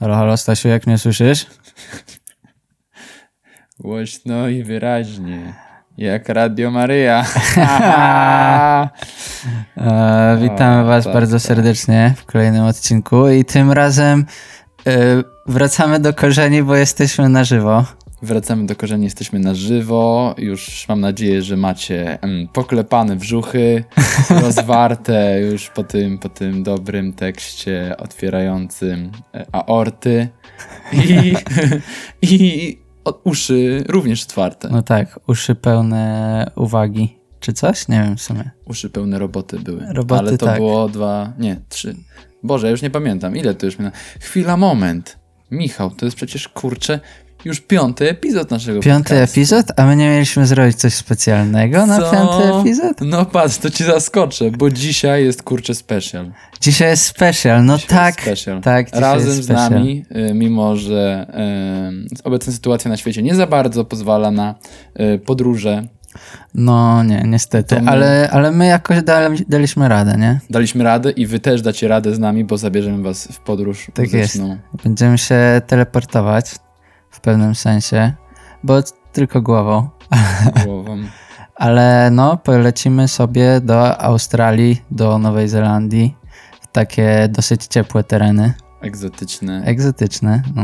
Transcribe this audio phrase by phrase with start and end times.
[0.00, 1.46] Halo, halo, Stasiu, jak mnie słyszysz?
[3.80, 5.54] Głośno i wyraźnie.
[5.96, 7.24] Jak Radio Maryja.
[9.76, 11.42] E, witamy O, Was tak, bardzo tak.
[11.42, 14.26] serdecznie w kolejnym odcinku i tym razem
[14.86, 14.92] e,
[15.46, 17.84] wracamy do korzeni, bo jesteśmy na żywo.
[18.22, 20.34] Wracamy do korzeni, jesteśmy na żywo.
[20.38, 23.84] Już mam nadzieję, że macie mm, poklepane brzuchy,
[24.42, 30.28] rozwarte już po tym, po tym dobrym tekście otwierającym e, aorty
[30.92, 31.34] i,
[32.34, 32.78] i
[33.24, 34.68] uszy również otwarte.
[34.68, 37.18] No tak, uszy pełne uwagi.
[37.40, 37.88] Czy coś?
[37.88, 38.50] Nie wiem w sumie.
[38.64, 39.86] Uszy pełne roboty były.
[39.92, 40.56] Roboty, Ale to tak.
[40.56, 41.96] było dwa, nie, trzy.
[42.42, 43.36] Boże, ja już nie pamiętam.
[43.36, 43.96] Ile to już minęło?
[44.20, 45.18] Chwila, moment.
[45.50, 47.00] Michał, to jest przecież, kurczę,
[47.44, 49.32] już piąty epizod naszego Piąty podcastu.
[49.40, 49.66] epizod?
[49.76, 52.10] A my nie mieliśmy zrobić coś specjalnego na Co?
[52.12, 52.96] piąty epizod?
[53.00, 56.30] No patrz, to ci zaskoczę, bo dzisiaj jest, kurczę, special.
[56.60, 58.16] Dzisiaj jest special, no Dzisiaj tak.
[58.16, 58.60] jest special.
[58.62, 61.26] tak, Razem jest z nami, y, mimo że
[62.20, 64.54] y, obecna sytuacja na świecie nie za bardzo pozwala na
[65.00, 65.82] y, podróże,
[66.54, 70.40] No nie, niestety, my- ale, ale my jakoś dali, daliśmy radę, nie?
[70.50, 74.12] daliśmy radę i wy też dacie radę z nami, bo zabierzemy was w podróż Tak
[74.12, 74.36] jest.
[74.36, 74.58] muzyczną.
[74.84, 76.54] Będziemy się teleportować
[77.18, 78.12] w pewnym sensie,
[78.64, 79.88] bo tylko głową.
[80.64, 80.96] Głową.
[81.54, 86.16] Ale no, polecimy sobie do Australii, do Nowej Zelandii,
[86.60, 89.62] w takie dosyć ciepłe tereny, Egzotyczne.
[89.64, 90.42] egzotyczne.
[90.54, 90.62] No.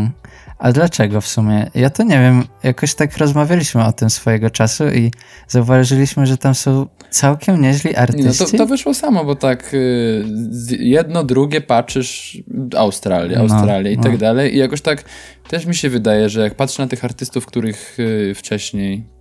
[0.64, 1.70] A dlaczego w sumie?
[1.74, 2.44] Ja to nie wiem.
[2.62, 5.10] Jakoś tak rozmawialiśmy o tym swojego czasu i
[5.48, 8.52] zauważyliśmy, że tam są całkiem nieźli Nie, no artyści.
[8.52, 10.24] to, to wyszło samo, bo tak y,
[10.78, 12.42] jedno, drugie patrzysz
[12.76, 14.02] Australia, No, Australia i no.
[14.02, 15.04] tak dalej i jakoś tak
[15.48, 19.13] też mi się wydaje, że jak patrzę na tych artystów, których y, wcześniej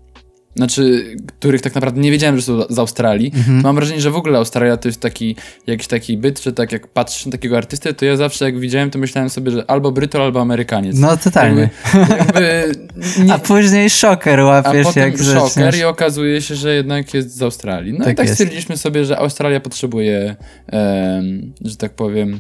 [0.55, 1.05] znaczy,
[1.39, 3.31] których tak naprawdę nie wiedziałem, że są z Australii.
[3.35, 3.61] Mhm.
[3.61, 5.35] Mam wrażenie, że w ogóle Australia to jest taki
[5.67, 8.89] jakiś taki byt, że tak jak patrzysz na takiego artystę, to ja zawsze jak widziałem,
[8.89, 10.97] to myślałem sobie, że albo Brytol, albo Amerykaniec.
[10.99, 11.69] No totalnie.
[11.93, 12.83] Jakby, jakby
[13.25, 15.77] nie, A później szoker a łapiesz, potem jak szoker zaczniesz.
[15.77, 17.93] i okazuje się, że jednak jest z Australii.
[17.93, 18.33] No Tak i tak jest.
[18.33, 20.35] stwierdziliśmy sobie, że Australia potrzebuje,
[20.67, 22.39] em, że tak powiem,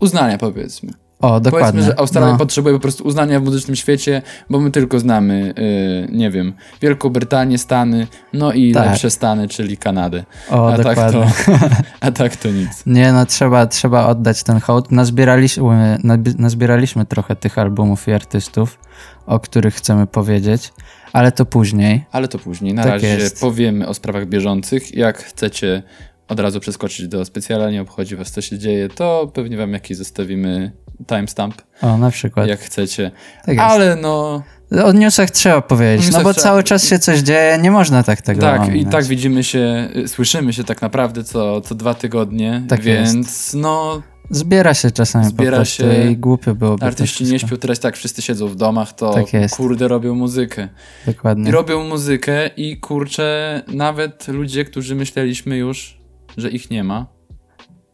[0.00, 0.92] uznania powiedzmy.
[1.20, 1.70] O, dokładnie.
[1.70, 2.38] Powiedzmy, że Australia no.
[2.38, 7.08] potrzebuje po prostu uznania w muzycznym świecie, bo my tylko znamy, y, nie wiem, Wielką
[7.08, 8.86] Brytanię, Stany, no i Tak.
[8.86, 10.24] lepsze Stany, czyli Kanadę.
[10.50, 11.20] O, a, tak dokładnie.
[11.46, 11.52] to,
[12.06, 12.68] a tak to nic.
[12.86, 14.90] Nie, no trzeba, trzeba oddać ten hołd.
[14.92, 15.98] Nazbieraliśmy,
[16.38, 18.78] nazbieraliśmy trochę tych albumów i artystów,
[19.26, 20.72] o których chcemy powiedzieć,
[21.12, 22.04] ale to później.
[22.12, 22.74] Ale to później.
[22.74, 23.40] Na Tak razie jest.
[23.40, 24.94] powiemy o sprawach bieżących.
[24.94, 25.82] Jak chcecie
[26.30, 29.96] od razu przeskoczyć do specjala, nie obchodzi was co się dzieje, to pewnie wam jakiś
[29.96, 30.72] zostawimy
[31.06, 32.48] timestamp, O, na przykład.
[32.48, 33.10] jak chcecie.
[33.46, 33.60] Tak jest.
[33.60, 34.42] Ale no,
[34.84, 38.02] O newsach trzeba powiedzieć, no newsach bo trzeba cały czas się coś dzieje, nie można
[38.02, 38.92] tak tego tak, i ominąć.
[38.92, 44.02] tak widzimy się, y, słyszymy się tak naprawdę co, co dwa tygodnie, Tak więc no,
[44.32, 46.10] Zbiera się czasami Zbiera po prostu się.
[46.10, 49.56] i głupio byłoby artyści nie śpią, teraz tak wszyscy siedzą w domach, to Tak jest.
[49.56, 50.68] kurde robią muzykę.
[51.06, 51.50] I Dokładnie.
[51.50, 55.99] robią muzykę i kurczę, nawet ludzie, którzy myśleliśmy już,
[56.36, 57.06] że ich nie ma,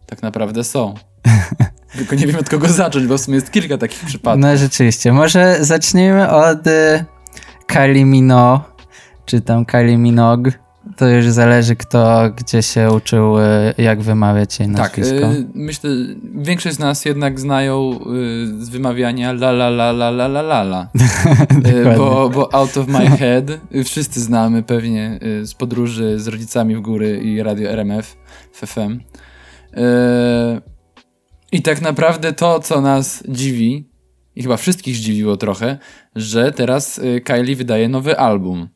[0.06, 0.94] tak naprawdę są.
[1.98, 4.42] Tylko nie wiem od kogo zacząć, bo w sumie jest kilka takich przypadków.
[4.42, 7.04] No rzeczywiście, może zacznijmy od y,
[7.66, 8.24] Kylie
[9.26, 10.50] czy tam Kylie Minogue.
[10.96, 13.42] To już zależy kto, gdzie się uczył, y,
[13.78, 15.32] jak wymawiać jej tak, nazwisko.
[15.32, 15.90] y, myślę,
[16.34, 20.62] większość z nas jednak znają y, z wymawiania la la la la la la la
[20.62, 20.88] la.
[21.66, 26.28] Y, bo, bo out of my head y, wszyscy znamy pewnie y, z podróży z
[26.28, 28.16] rodzicami w góry i radio RMF
[28.52, 28.92] w FM.
[28.92, 29.80] Y,
[31.52, 33.90] I tak naprawdę to, co nas dziwi,
[34.36, 35.78] i chyba wszystkich zdziwiło trochę,
[36.16, 38.68] że teraz y, Kylie wydaje nowy album.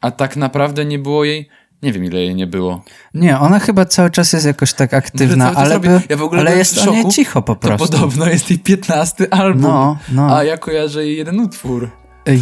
[0.00, 1.48] A tak naprawdę nie było jej.
[1.82, 2.82] Nie wiem, ile jej nie było.
[3.14, 6.40] Nie, ona chyba cały czas jest jakoś tak aktywna, ale, robi- by, ja w ogóle
[6.40, 7.10] ale jest w szoku.
[7.12, 7.88] cicho po To prostu.
[7.98, 9.62] podobno jest jej 15 album.
[9.62, 10.36] No, no.
[10.36, 11.90] A ja kojarzę jej jeden utwór.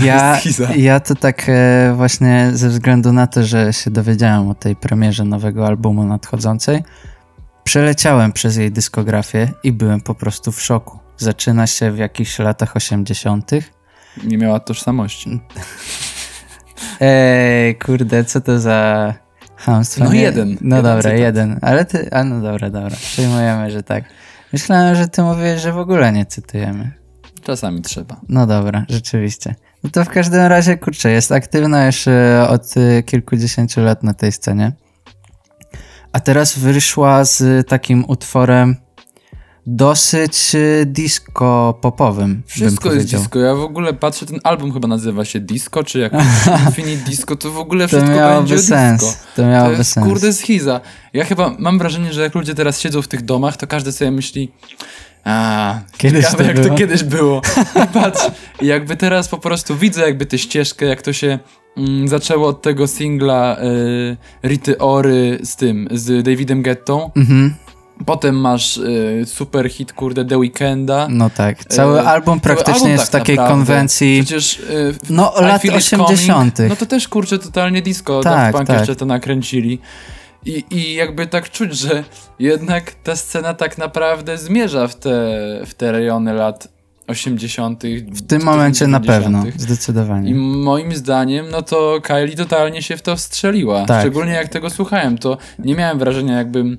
[0.04, 0.38] Ja,
[0.76, 5.24] ja to tak e, właśnie ze względu na to, że się dowiedziałem o tej premierze
[5.24, 6.82] nowego albumu nadchodzącej,
[7.64, 10.98] przeleciałem przez jej dyskografię i byłem po prostu w szoku.
[11.16, 13.50] Zaczyna się w jakichś latach 80.
[14.24, 15.30] Nie miała tożsamości.
[17.00, 19.14] Ej, kurde, co to za
[19.56, 20.04] hamstwo?
[20.04, 20.48] No Nie- jeden.
[20.60, 21.18] No Jeden dobra, cytat.
[21.18, 21.58] jeden.
[21.62, 22.96] Ale ty, a no dobra, dobra.
[22.96, 24.04] Przyjmujemy, że tak.
[24.52, 26.90] Myślałem, że ty mówisz, że w ogóle nie cytujemy.
[27.42, 28.20] Czasami trzeba.
[28.28, 29.54] No dobra, rzeczywiście.
[29.84, 34.14] No to w każdym razie, kurczę, jest aktywna już e, od e, kilkudziesięciu lat na
[34.14, 34.72] tej scenie.
[36.12, 38.76] A teraz wyszła z takim utworem
[39.70, 42.42] dosyć e, disco-popowym.
[42.46, 43.38] Wszystko bym jest disco.
[43.38, 46.12] Ja w ogóle patrzę, ten album chyba nazywa się Disco, czy jak
[46.66, 49.02] Infinite Disco, to w ogóle To wszystko będzie miałoby o sens.
[49.02, 49.18] disco.
[49.36, 50.06] To To miałoby jest sens.
[50.06, 50.80] kurde schiza.
[51.12, 54.10] Ja chyba mam wrażenie, że jak ludzie teraz siedzą w tych domach, to każdy sobie
[54.10, 54.52] myśli
[55.24, 56.68] A, kiedyś ciekawe, to jak było?
[56.68, 57.42] to kiedyś było.
[57.84, 58.22] I patrz,
[58.62, 61.38] jakby teraz po prostu widzę jakby tę ścieżkę, jak to się
[61.76, 63.56] mm, zaczęło od tego singla
[64.42, 67.10] y, Rity Ory z tym, z Davidem Gettą.
[67.16, 67.54] Mhm.
[68.06, 71.06] Potem masz y, super hit, kurde, The Weekenda.
[71.10, 73.66] No tak, cały y, album praktycznie album jest tak w takiej naprawdę.
[73.66, 74.20] konwencji.
[74.24, 76.58] Przecież y, no, lat 80.
[76.68, 78.20] No to też, kurczę, totalnie disco.
[78.20, 78.78] Tak, Daft tak.
[78.78, 79.78] jeszcze to nakręcili.
[80.46, 82.04] I, I jakby tak czuć, że
[82.38, 85.10] jednak ta scena tak naprawdę zmierza w te,
[85.66, 86.68] w te rejony lat
[87.06, 87.82] 80.
[88.12, 88.90] W tym momencie 90.
[89.06, 90.30] na pewno, zdecydowanie.
[90.30, 93.86] I moim zdaniem, no to Kylie totalnie się w to wstrzeliła.
[93.86, 94.00] Tak.
[94.00, 96.78] Szczególnie jak tego słuchałem, to nie miałem wrażenia, jakbym.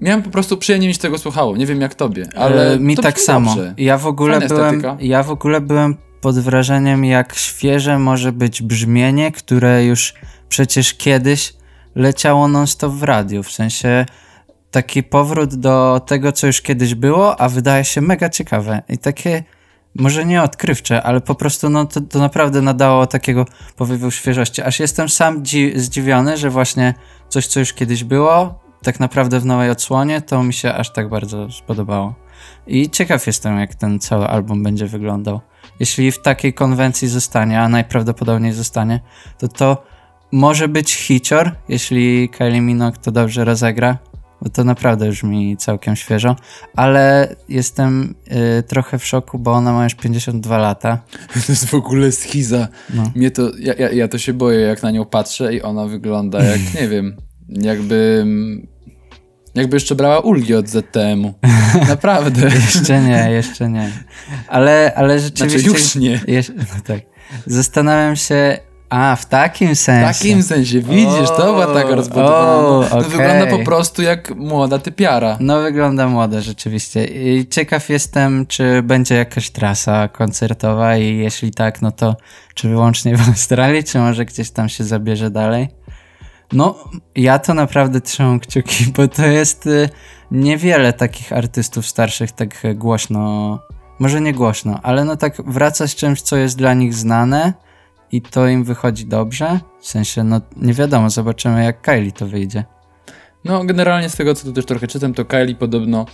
[0.00, 1.56] Miałem po prostu przyjemnie mi się tego słuchało.
[1.56, 2.72] Nie wiem jak tobie, ale.
[2.72, 3.56] E, mi tak samo.
[3.76, 4.82] Ja w ogóle byłem.
[5.00, 10.14] Ja w ogóle byłem pod wrażeniem, jak świeże może być brzmienie, które już
[10.48, 11.54] przecież kiedyś
[11.94, 13.42] leciało non-stop w radiu.
[13.42, 14.06] W sensie
[14.70, 18.82] taki powrót do tego, co już kiedyś było, a wydaje się mega ciekawe.
[18.88, 19.44] I takie,
[19.94, 23.46] może nie odkrywcze, ale po prostu no, to, to naprawdę nadało takiego
[23.76, 24.62] powiewu świeżości.
[24.62, 25.42] Aż jestem sam
[25.74, 26.94] zdziwiony, że właśnie
[27.28, 31.08] coś, co już kiedyś było, tak naprawdę w nowej odsłonie, to mi się aż tak
[31.08, 32.14] bardzo spodobało.
[32.66, 35.40] I ciekaw jestem, jak ten cały album będzie wyglądał.
[35.80, 39.00] Jeśli w takiej konwencji zostanie, a najprawdopodobniej zostanie,
[39.38, 39.82] to to
[40.32, 43.98] może być hicior, jeśli Kylie Minogue to dobrze rozegra,
[44.42, 46.36] bo to naprawdę brzmi całkiem świeżo,
[46.76, 48.14] ale jestem
[48.58, 50.98] y, trochę w szoku, bo ona ma już 52 lata.
[51.46, 52.68] To jest w ogóle schiza.
[52.94, 53.12] No.
[53.14, 56.42] Mnie to, ja, ja, ja to się boję, jak na nią patrzę i ona wygląda
[56.42, 57.16] jak, nie wiem,
[57.48, 58.26] jakby
[59.54, 61.34] jakby jeszcze brała ulgi od ZTM-u.
[61.88, 62.44] Naprawdę.
[62.44, 63.90] jeszcze nie, jeszcze nie.
[64.48, 65.60] Ale, ale rzeczywiście...
[65.60, 66.20] Znaczy już nie.
[66.56, 67.00] no tak.
[67.46, 68.58] Zastanawiam się,
[68.92, 70.14] a, w takim sensie.
[70.14, 72.54] W takim sensie, widzisz, o, to była taka rozbudowana.
[72.54, 73.02] O, okay.
[73.02, 75.36] no, wygląda po prostu jak młoda typiara.
[75.40, 77.04] No wygląda młoda rzeczywiście.
[77.04, 82.16] I ciekaw jestem, czy będzie jakaś trasa koncertowa i jeśli tak, no to
[82.54, 85.68] czy wyłącznie w Australii, czy może gdzieś tam się zabierze dalej?
[86.52, 86.84] No,
[87.16, 89.88] ja to naprawdę trzymam kciuki, bo to jest y,
[90.30, 93.58] niewiele takich artystów starszych tak głośno,
[93.98, 97.52] może nie głośno, ale no tak wraca z czymś, co jest dla nich znane,
[98.12, 99.60] i to im wychodzi dobrze?
[99.80, 102.64] W sensie, no nie wiadomo, zobaczymy jak Kylie to wyjdzie.
[103.44, 106.06] No, generalnie z tego, co tu też trochę czytam, to Kylie podobno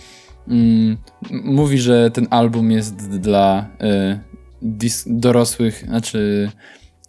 [0.47, 0.97] mm,
[1.31, 3.65] mówi, że ten album jest dla
[4.61, 6.51] y, dorosłych, znaczy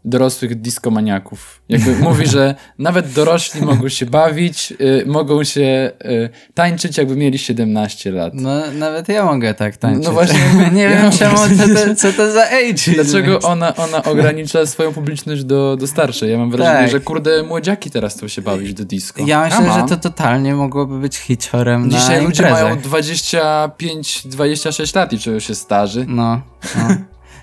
[0.04, 1.62] dorosłych diskomaniaków.
[1.68, 7.38] Jakby mówi, że nawet dorośli mogą się bawić, y, mogą się y, tańczyć, jakby mieli
[7.38, 8.34] 17 lat.
[8.34, 10.04] No, nawet ja mogę tak tańczyć.
[10.04, 10.40] No właśnie.
[10.72, 12.92] nie ja wiem czemu, co to, co to za age.
[12.94, 16.30] Dlaczego ona, ona ogranicza swoją publiczność do, do starszej?
[16.30, 16.90] Ja mam wrażenie, tak.
[16.90, 19.22] że kurde, młodziaki teraz chcą się bawić do disco.
[19.26, 25.40] Ja myślę, że to totalnie mogłoby być hitorem Dzisiaj ludzie mają 25-26 lat i czują
[25.40, 26.04] się starzy.
[26.08, 26.40] No,
[26.76, 26.88] no.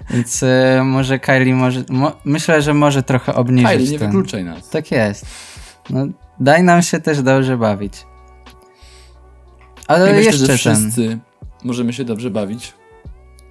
[0.09, 0.47] Więc y,
[0.83, 1.83] może Kylie może.
[1.89, 3.71] Mo, myślę, że może trochę obniżyć.
[3.71, 4.07] Kylie, nie ten.
[4.07, 4.69] wykluczaj nas.
[4.69, 5.25] Tak jest.
[5.89, 6.07] No,
[6.39, 8.05] daj nam się też dobrze bawić.
[9.87, 11.19] Ale jeszcze myślę, że wszyscy
[11.63, 12.73] możemy się dobrze bawić.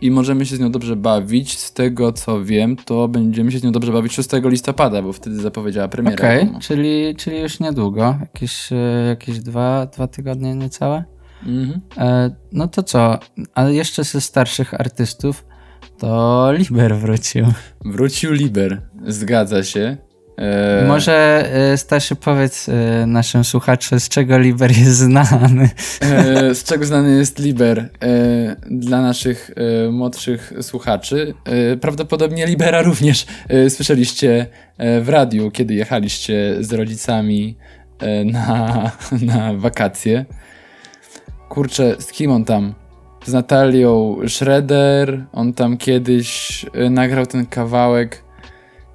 [0.00, 1.58] I możemy się z nią dobrze bawić.
[1.58, 5.37] Z tego co wiem, to będziemy się z nią dobrze bawić 6 listopada, bo wtedy
[5.37, 6.17] zapowiedziała premierę.
[6.17, 8.17] Okej, okay, czyli, czyli już niedługo.
[8.20, 8.76] Jakieś, e,
[9.09, 11.05] jakieś dwa, dwa tygodnie niecałe.
[11.47, 11.81] Mhm.
[11.99, 13.19] E, no to co?
[13.55, 15.44] Ale jeszcze ze starszych artystów
[15.99, 17.47] to Liber wrócił.
[17.85, 19.97] Wrócił Liber, zgadza się.
[20.37, 20.85] E...
[20.88, 25.71] Może e, Staszy powiedz e, naszym słuchaczom, z czego Liber jest znany.
[26.00, 27.91] E, z czego znany jest Liber
[28.71, 29.50] dla naszych
[29.91, 31.35] młodszych słuchaczy.
[31.81, 33.26] Prawdopodobnie Libera również
[33.69, 34.47] słyszeliście
[34.79, 37.57] w radiu, kiedy jechaliście z rodzicami
[38.25, 38.91] na,
[39.23, 40.25] na wakacje.
[41.49, 42.75] Kurczę, z kim on tam?
[43.26, 45.25] Z Natalią Schroeder.
[45.33, 48.26] On tam kiedyś y, nagrał ten kawałek.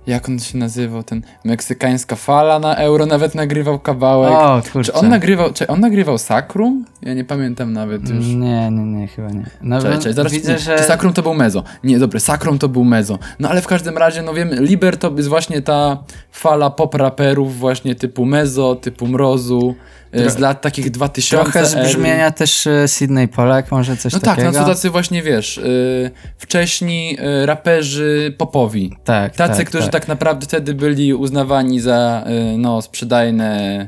[0.07, 1.03] Jak on się nazywał?
[1.03, 4.31] Ten meksykańska fala na euro nawet nagrywał kawałek.
[4.31, 4.91] O, kurczę.
[4.91, 6.85] Czy on nagrywał, czy on nagrywał Sakrum?
[7.01, 8.27] Ja nie pamiętam nawet już.
[8.27, 9.45] Nie, nie, nie, chyba nie.
[9.61, 10.77] No, czekaj, czekaj, zaraz widzę, że...
[10.77, 11.63] Czy Sakrum to był Mezo?
[11.83, 13.19] Nie, dobre, Sakrum to był Mezo.
[13.39, 17.57] No ale w każdym razie, no wiem, Liber to jest właśnie ta fala pop raperów
[17.57, 19.75] właśnie typu Mezo, typu Mrozu.
[20.11, 21.43] E, z lat takich 2000.
[21.43, 22.35] Trochę z brzmienia ery.
[22.35, 24.47] też e, Sydney Polak, może coś no takiego.
[24.47, 28.97] No tak, no to tacy właśnie, wiesz, yy, wcześni yy, raperzy popowi.
[29.03, 29.93] Tak, Tacy, tak, którzy tak.
[29.93, 33.87] tak naprawdę wtedy byli uznawani za yy, no, sprzedajne,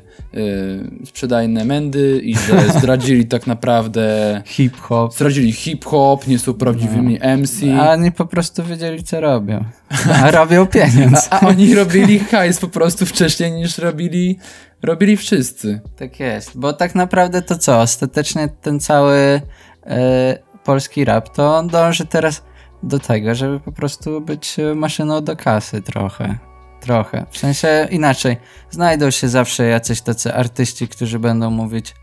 [1.06, 5.14] sprzedajne mędy i że zdradzili tak naprawdę hip-hop.
[5.14, 7.38] Zdradzili hip-hop, nie są prawdziwymi no.
[7.38, 7.64] MC.
[7.80, 9.66] A oni po prostu wiedzieli, co robią.
[10.24, 11.28] A robią pieniądz.
[11.32, 14.40] a, a oni robili hajs po prostu wcześniej niż robili
[14.84, 15.82] Robili wszyscy.
[15.98, 17.82] Tak jest, bo tak naprawdę to co?
[17.82, 19.42] Ostatecznie ten cały
[19.86, 22.44] e, polski rap to on dąży teraz
[22.84, 26.38] do tego, żeby po prostu być maszyną do kasy trochę.
[26.80, 27.26] Trochę.
[27.32, 28.38] W sensie inaczej.
[28.70, 31.96] Znajdą się zawsze jacyś tacy artyści, którzy będą mówić,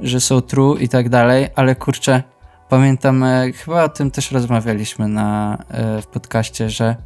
[0.00, 2.22] że są true i tak dalej, ale kurczę,
[2.68, 6.96] pamiętam, e, chyba o tym też rozmawialiśmy na, e, w podcaście, że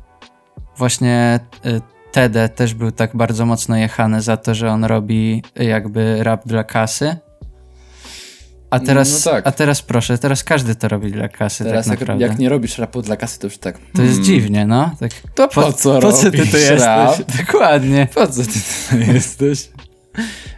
[0.80, 1.80] właśnie e,
[2.12, 6.64] Tede też był tak bardzo mocno jechany za to, że on robi jakby rap dla
[6.64, 7.16] kasy.
[8.70, 9.46] A No teraz, tak.
[9.46, 12.26] a teraz proszę, teraz każdy to robi dla kasy Teraz tak jak, naprawdę.
[12.26, 13.78] jak nie robisz rapu dla kasy, to już tak.
[13.78, 14.90] To jest hmm, dziwnie, no.
[15.00, 16.80] Tak, To po, co po co ty robisz tu jesteś?
[16.80, 17.18] rap?
[17.46, 18.08] Dokładnie.
[18.14, 18.58] Po co ty
[18.90, 19.68] tu jesteś?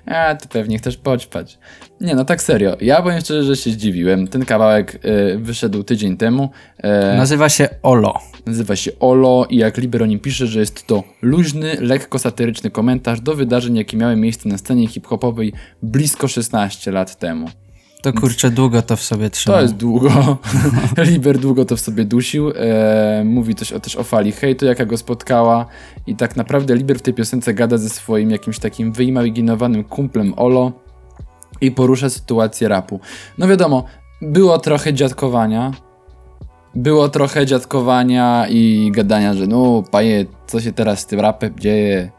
[0.07, 1.59] A, ty pewnie chcesz poćpać.
[2.00, 2.76] Nie, no tak serio.
[2.81, 4.28] Ja powiem szczerze, że się zdziwiłem.
[4.28, 6.50] Ten kawałek y, wyszedł tydzień temu.
[6.78, 8.14] E, Nazywa się Olo.
[8.47, 12.71] Nazywa się Olo i jak Liber o nim pisze, że jest to luźny, lekko satyryczny
[12.71, 15.52] komentarz do wydarzeń, jakie miały miejsce na scenie hip-hopowej
[15.83, 17.49] blisko 16 lat temu.
[18.02, 19.56] To kurczę, długo to w sobie trzyma.
[19.56, 20.38] To jest długo.
[21.11, 22.52] Liber długo to w sobie dusił.
[22.56, 25.66] E, mówi też też o fali hejtu, jaka go spotkała.
[26.06, 30.73] I tak naprawdę Liber w tej piosence gada ze swoim jakimś takim wyimaginowanym kumplem Olo
[31.61, 33.00] i porusza sytuację rapu.
[33.38, 33.85] No wiadomo,
[34.23, 35.73] było trochę dziadkowania.
[36.75, 42.11] Było trochę dziadkowania i gadania, że no, panie, co się teraz z tym rapem dzieje?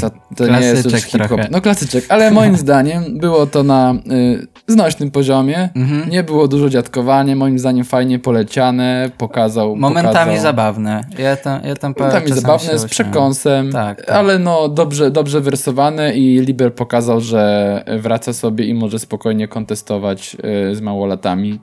[0.00, 1.28] To, to nie jest już hip-hop.
[1.28, 1.48] trochę.
[1.50, 5.68] No klasyczek, ale moim zdaniem było to na y, znośnym poziomie.
[5.74, 6.10] Mhm.
[6.10, 9.76] Nie było dużo dziadkowania, moim zdaniem fajnie poleciane, pokazał.
[9.76, 10.42] Momentami pokazał.
[10.42, 11.00] zabawne.
[11.18, 14.16] Ja tam, ja tam Momentami zabawne, z przekąsem, Tak, tak.
[14.16, 20.36] ale no dobrze, dobrze wersowane i Liber pokazał, że wraca sobie i może spokojnie kontestować
[20.70, 21.60] y, z małolatami.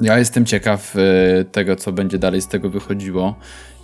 [0.00, 3.34] Ja jestem ciekaw y, tego, co będzie dalej z tego wychodziło.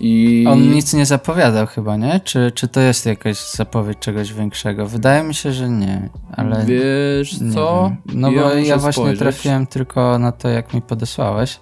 [0.01, 2.21] I On nic nie zapowiadał chyba, nie?
[2.25, 4.87] Czy, czy to jest jakaś zapowiedź czegoś większego?
[4.87, 7.91] Wydaje mi się, że nie, ale wiesz co?
[8.07, 8.21] wiem.
[8.21, 9.19] No bo muszę ja właśnie spojrzeć.
[9.19, 11.61] trafiłem tylko na to, jak mi podesłałeś.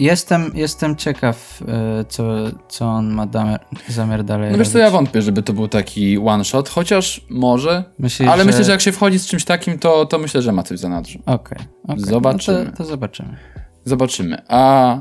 [0.00, 2.24] Jestem, jestem ciekaw, e, co,
[2.68, 6.18] co on ma zamiar, zamiar dalej No wiesz co, ja wątpię, żeby to był taki
[6.18, 10.06] one shot, chociaż może, Myślisz, ale myślę, że jak się wchodzi z czymś takim, to,
[10.06, 11.18] to myślę, że ma coś za nadrzu.
[11.26, 12.04] Okej, okej.
[12.04, 12.64] Zobaczymy.
[12.64, 13.36] No to, to zobaczymy.
[13.84, 14.38] Zobaczymy.
[14.48, 15.00] A e,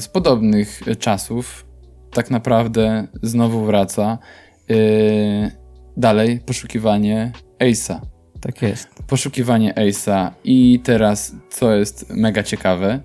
[0.00, 1.66] z podobnych czasów
[2.12, 4.18] tak naprawdę znowu wraca
[4.70, 4.74] e,
[5.96, 8.00] dalej poszukiwanie Ace'a.
[8.40, 8.88] Tak jest.
[9.10, 13.00] Poszukiwanie Ace'a i teraz, co jest mega ciekawe,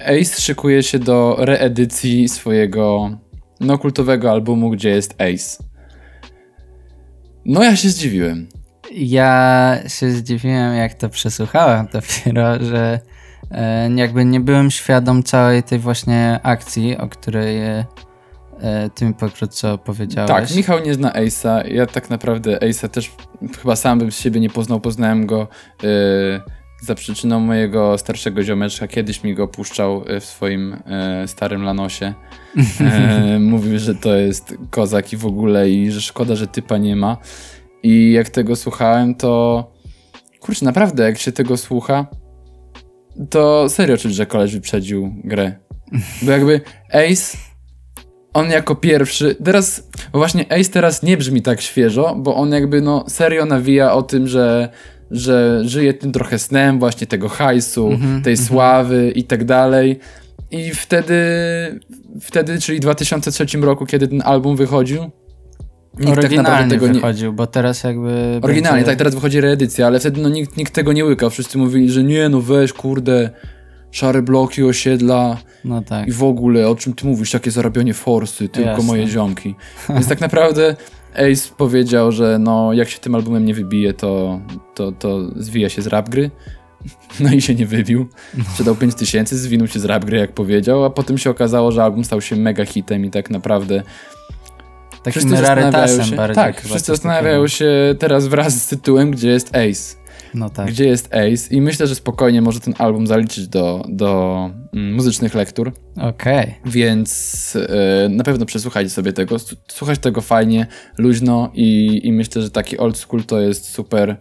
[0.00, 3.10] Ace szykuje się do reedycji swojego
[3.60, 5.64] no kultowego albumu, gdzie jest Ace.
[7.44, 8.48] No ja się zdziwiłem.
[8.92, 13.00] Ja się zdziwiłem, jak to przesłuchałem dopiero, że
[13.96, 17.56] jakby nie byłem świadom całej tej właśnie akcji, o której
[18.64, 20.28] e, e, ty mi pokrótce opowiedziałeś.
[20.28, 21.72] Tak, Michał nie zna Ace'a.
[21.72, 23.12] Ja tak naprawdę Ace'a też
[23.62, 24.80] chyba sam bym z siebie nie poznał.
[24.80, 25.48] Poznałem go
[25.82, 25.88] yy,
[26.82, 28.88] za przyczyną mojego starszego ziomeczka.
[28.88, 30.76] Kiedyś mi go puszczał y, w swoim
[31.26, 32.14] starym lanosie.
[32.80, 36.96] E, mówił, że to jest kozak i w ogóle i że szkoda, że typa nie
[36.96, 37.16] ma.
[37.82, 39.72] I jak tego słuchałem, to
[40.40, 42.06] kurczę, naprawdę, jak się tego słucha,
[43.30, 45.52] to serio czuć, że koleś wyprzedził grę.
[46.22, 46.60] Bo jakby
[46.92, 47.38] Ace
[48.34, 53.04] on jako pierwszy, teraz, właśnie Ace teraz nie brzmi tak świeżo, bo on jakby no
[53.08, 54.68] serio nawija o tym, że,
[55.10, 59.98] że żyje tym trochę snem właśnie tego hajsu, Mhm, tej sławy i tak dalej.
[60.50, 61.14] I wtedy,
[62.20, 65.10] wtedy, czyli w 2003 roku, kiedy ten album wychodził,
[65.98, 66.94] nikt tak naprawdę tego nie...
[66.94, 68.40] wychodził, bo teraz jakby...
[68.42, 71.30] Oryginalnie, będzie- tak, teraz wychodzi reedycja, ale wtedy no, nikt, nikt tego nie łykał.
[71.30, 73.30] Wszyscy mówili, że nie, no weź, kurde,
[73.94, 76.08] szare bloki, osiedla, No tak.
[76.08, 78.84] i w ogóle, o czym ty mówisz, takie zarabianie forsy, tylko Jasne.
[78.84, 79.54] moje ziomki.
[79.88, 80.76] Więc tak naprawdę
[81.14, 84.40] Ace powiedział, że no, jak się tym albumem nie wybije, to,
[84.74, 86.30] to, to zwija się z rap gry.
[87.20, 88.08] No i się nie wybił.
[88.50, 91.84] Sprzedał 5 tysięcy, zwinął się z rap gry, jak powiedział, a potem się okazało, że
[91.84, 93.82] album stał się mega hitem i tak naprawdę
[95.02, 96.34] Takim zastanawiają rarytasem się, bardziej.
[96.34, 100.03] Tak, wszyscy zastanawiają się teraz wraz z tytułem, gdzie jest Ace.
[100.34, 100.66] No tak.
[100.66, 101.54] Gdzie jest Ace?
[101.54, 105.72] I myślę, że spokojnie może ten album zaliczyć do, do mm, muzycznych lektur.
[106.00, 106.54] Okej.
[106.64, 109.36] Więc e, na pewno przesłuchajcie sobie tego.
[109.68, 110.66] Słuchać tego fajnie,
[110.98, 114.16] luźno i, i myślę, że taki old school to jest super,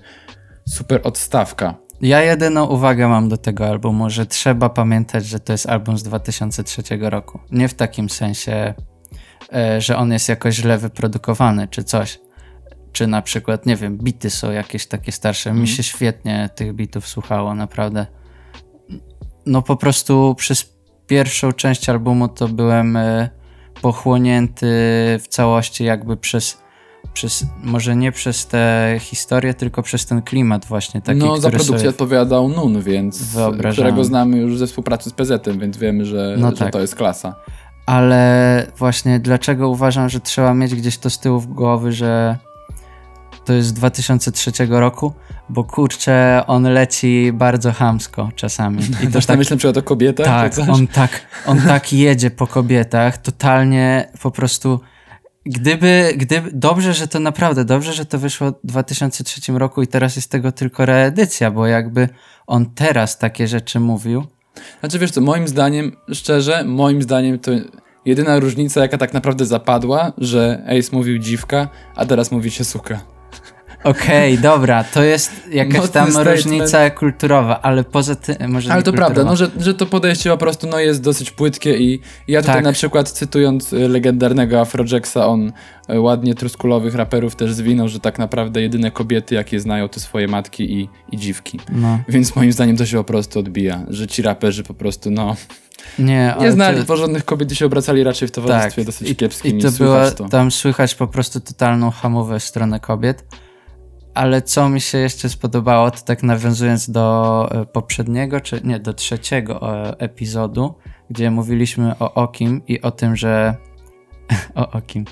[0.65, 1.75] super odstawka.
[2.01, 6.03] Ja jedyną uwagę mam do tego albumu, że trzeba pamiętać, że to jest album z
[6.03, 7.39] 2003 roku.
[7.51, 8.73] Nie w takim sensie,
[9.53, 12.19] e, że on jest jakoś źle wyprodukowany czy coś.
[12.93, 15.49] Czy na przykład, nie wiem, bity są jakieś takie starsze.
[15.53, 15.75] Mi Mhm.
[15.77, 18.05] się świetnie tych bitów słuchało, naprawdę.
[19.45, 20.73] No po prostu przez
[21.07, 23.29] pierwszą część albumu to byłem e,
[23.81, 24.65] pochłonięty
[25.19, 26.57] w całości jakby przez,
[27.13, 31.89] przez może nie przez tę historię, tylko przez ten klimat właśnie taki, No, za produkcję
[31.89, 33.73] odpowiadał Nun, więc Wyobrażam.
[33.73, 36.73] którego znamy już ze współpracy z PZ-em, więc wiemy, że, No że tak.
[36.73, 37.35] to jest klasa.
[37.85, 42.37] Ale właśnie dlaczego uważam, że trzeba mieć gdzieś to z tyłu w głowy, że
[43.45, 45.13] to jest z 2003 roku,
[45.49, 48.83] bo kurczę, on leci bardzo chamsko czasami.
[48.83, 50.25] I to Też tak, na myśl na przykład o kobietach?
[50.55, 54.79] tak, on tak, on tak jedzie po kobietach, totalnie po prostu
[55.45, 60.15] Gdyby, gdyby, dobrze, że to naprawdę, dobrze, że to wyszło w 2003 roku i teraz
[60.15, 62.09] jest tego tylko reedycja, bo jakby
[62.47, 64.23] on teraz takie rzeczy mówił,
[64.79, 67.51] Znaczy wiesz co, moim zdaniem, szczerze, moim zdaniem to
[68.05, 73.01] jedyna różnica, jaka tak naprawdę zapadła, że Ace mówił dziwka, a teraz mówi się suka.
[73.83, 76.27] Okej, dobra, to jest jakaś tam statement.
[76.27, 79.13] różnica kulturowa, ale poza tym, może Ale to kulturowa.
[79.13, 82.55] prawda, no, że, że to podejście po prostu no, jest dosyć płytkie i ja tutaj
[82.55, 82.63] Tak.
[82.63, 85.51] na przykład cytując y, legendarnego Afrojacksa, on
[85.89, 90.27] y, ładnie truskulowych raperów też zwinął, że tak naprawdę jedyne kobiety, jakie znają, to swoje
[90.27, 91.59] matki i, i dziwki.
[91.71, 95.35] No, Więc moim zdaniem to się po prostu odbija, że ci raperzy po prostu no
[95.99, 99.15] nie, nie znali to, porządnych kobiet i się obracali raczej w towarzystwie tak, dosyć i,
[99.15, 100.29] kiepskim i to słychać było, to.
[100.29, 103.25] tam słychać po prostu totalną hamowę w stronę kobiet,
[104.13, 108.93] ale co mi się jeszcze spodobało, to tak nawiązując do e, poprzedniego, czy nie, do
[108.93, 110.75] trzeciego e, epizodu,
[111.09, 113.55] gdzie mówiliśmy o Okim i o tym, że
[114.55, 115.05] o Okim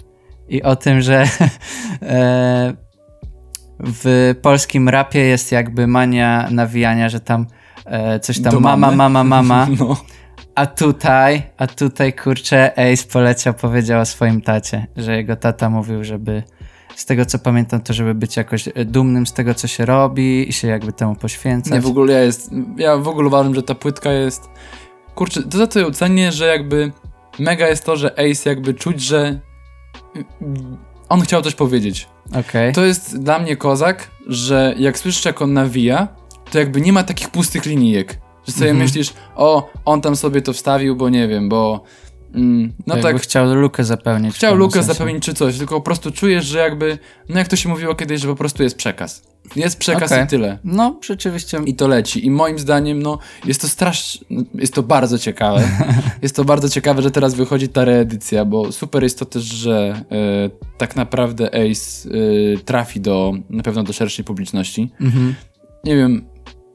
[0.50, 1.24] i o tym, że
[2.01, 2.74] e,
[3.79, 7.48] w polskim rapie jest jakby mania nawijania, że tam
[8.22, 8.98] coś tam mama, mamy?
[8.98, 9.98] mama, mama, No.
[10.55, 16.03] a tutaj, a tutaj kurczę Ace poleciał, powiedział o swoim tacie, że jego tata mówił,
[16.03, 16.43] żeby
[16.95, 20.50] z tego co pamiętam, to żeby być jakoś e, dumnym z tego, co się robi
[20.50, 21.74] i się jakby temu poświęcać.
[21.74, 22.51] Nie, w ogóle ja jest.
[22.77, 24.50] Ja w ogóle uważam, że ta płytka jest.
[25.15, 26.91] Kurczę, to za to ją cenię, że jakby
[27.39, 29.39] mega jest to, że Ace jakby czuć, że
[31.10, 32.07] on chciał coś powiedzieć.
[32.39, 32.74] Okej.
[32.74, 36.07] To jest dla mnie kozak, że jak słyszysz, jak on nawija,
[36.51, 38.19] to jakby nie ma takich pustych linijek.
[38.48, 38.83] Że sobie Mhm.
[38.86, 41.84] myślisz, o, on tam sobie to wstawił, bo nie wiem, bo.
[42.34, 44.36] Mm, no tak, chciał lukę zapełnić.
[44.36, 44.94] chciał lukę sensie.
[44.94, 46.98] zapełnić czy coś, tylko po prostu czujesz, że jakby.
[47.30, 49.24] No jak to się mówiło kiedyś, że po prostu jest przekaz.
[49.56, 50.24] Jest przekaz Okej.
[50.24, 50.58] i tyle.
[50.63, 51.60] No, rzeczywiście.
[51.65, 52.26] I to leci.
[52.26, 55.63] I moim zdaniem, no, jest to strasznie, jest to bardzo ciekawe.
[56.22, 60.04] jest to bardzo ciekawe, że teraz wychodzi ta reedycja, bo super jest to też, że
[60.12, 64.91] e, tak naprawdę Ace e, trafi do, na pewno do szerszej publiczności.
[65.02, 65.36] Mhm.
[65.84, 66.26] Nie wiem,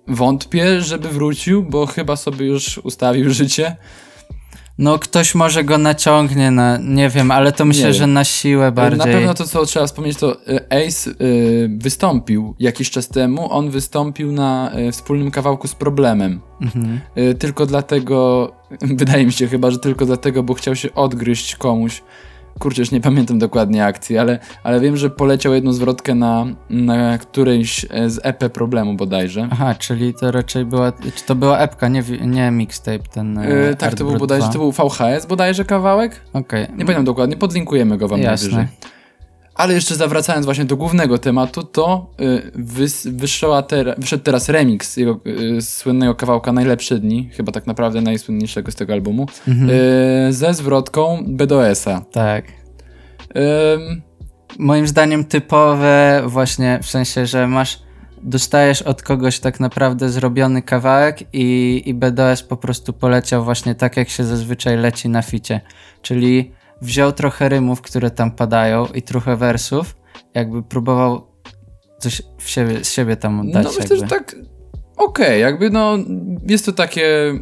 [0.09, 3.77] wątpię, żeby wrócił, bo chyba sobie już ustawił życie.
[4.79, 8.99] No, ktoś może go naciągnie na, nie wiem, ale to myślę, że na siłę bardziej.
[8.99, 11.15] Na pewno to, co trzeba wspomnieć, to e, Ace e,
[11.69, 13.53] wystąpił jakiś czas temu.
[13.53, 16.41] On wystąpił na e, wspólnym kawałku z Problemem.
[16.61, 17.01] Mhm.
[17.19, 22.03] Y, Tylko dlatego, wydaje mi się chyba, że tylko dlatego, bo chciał się odgryźć komuś.
[22.59, 27.19] Kurczę, już nie pamiętam dokładnie akcji, ale, ale wiem, że poleciał jedną zwrotkę na, na
[27.19, 29.49] którejś e, z EP problemu bodajże.
[29.51, 33.95] Aha, czyli to raczej była, czy to była epka, nie, nie mixtape ten E, tak,
[33.95, 34.53] to był bodajże, 2.
[34.53, 36.21] to był VHS bodajże kawałek?
[36.33, 36.63] Okej.
[36.63, 38.49] Nie pamiętam dokładnie, podlinkujemy go wam Jasne.
[38.49, 38.96] najwyżej.
[39.57, 43.09] Ale jeszcze zawracając właśnie do głównego tematu, to y, wys,
[43.69, 45.21] ter, wyszedł teraz remix jego
[45.59, 49.71] y, słynnego kawałka Najlepsze Dni, chyba tak naprawdę najsłynniejszego z tego albumu, Mhm.
[49.71, 52.01] y, ze zwrotką BDOS-a.
[52.01, 52.45] Tak.
[53.77, 54.03] Ym,
[54.59, 57.79] Moim zdaniem typowe właśnie w sensie, że masz
[58.23, 63.97] dostajesz od kogoś tak naprawdę zrobiony kawałek i, i BDS po prostu poleciał właśnie tak,
[63.97, 65.61] jak się zazwyczaj leci na ficie.
[66.03, 69.97] Czyli wziął trochę rymów, które tam padają i trochę wersów,
[70.35, 71.27] jakby próbował
[71.99, 73.67] coś w siebie, z siebie tam no dać.
[73.67, 73.97] myślę, jakby.
[73.97, 74.37] że tak
[74.97, 75.99] okej, jakby no
[76.49, 77.33] jest to takie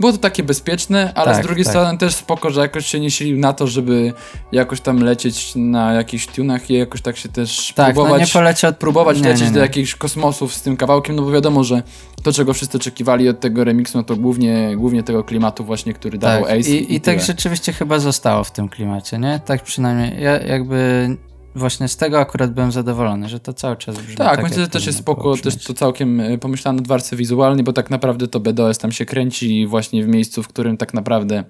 [0.00, 1.72] było to takie bezpieczne, ale Tak, z drugiej tak.
[1.72, 4.12] strony też spoko, że jakoś się nie silił na to, żeby
[4.52, 8.26] jakoś tam lecieć na jakichś tunach i jakoś tak się też tak, no próbować nie
[8.40, 9.62] poleciał próbować nie, lecieć nie, do nie.
[9.62, 11.82] jakichś kosmosów z tym kawałkiem, no bo wiadomo, że
[12.22, 16.18] to, czego wszyscy oczekiwali od tego remiksu, no to głównie, głównie tego klimatu właśnie, który
[16.18, 16.70] dawał Tak, Ace.
[16.70, 17.26] i, i tak tyle.
[17.26, 19.40] rzeczywiście chyba zostało w tym klimacie, nie?
[19.44, 21.08] Tak przynajmniej, ja jakby
[21.54, 24.68] właśnie z tego akurat byłem zadowolony, że to cały czas brzmi Tak, tak myślę, że
[24.68, 28.40] też jest spoko, też to całkiem e, pomyślane w warstwie wizualnej, bo tak naprawdę to
[28.40, 31.44] BDOS tam się kręci właśnie w miejscu, w którym tak naprawdę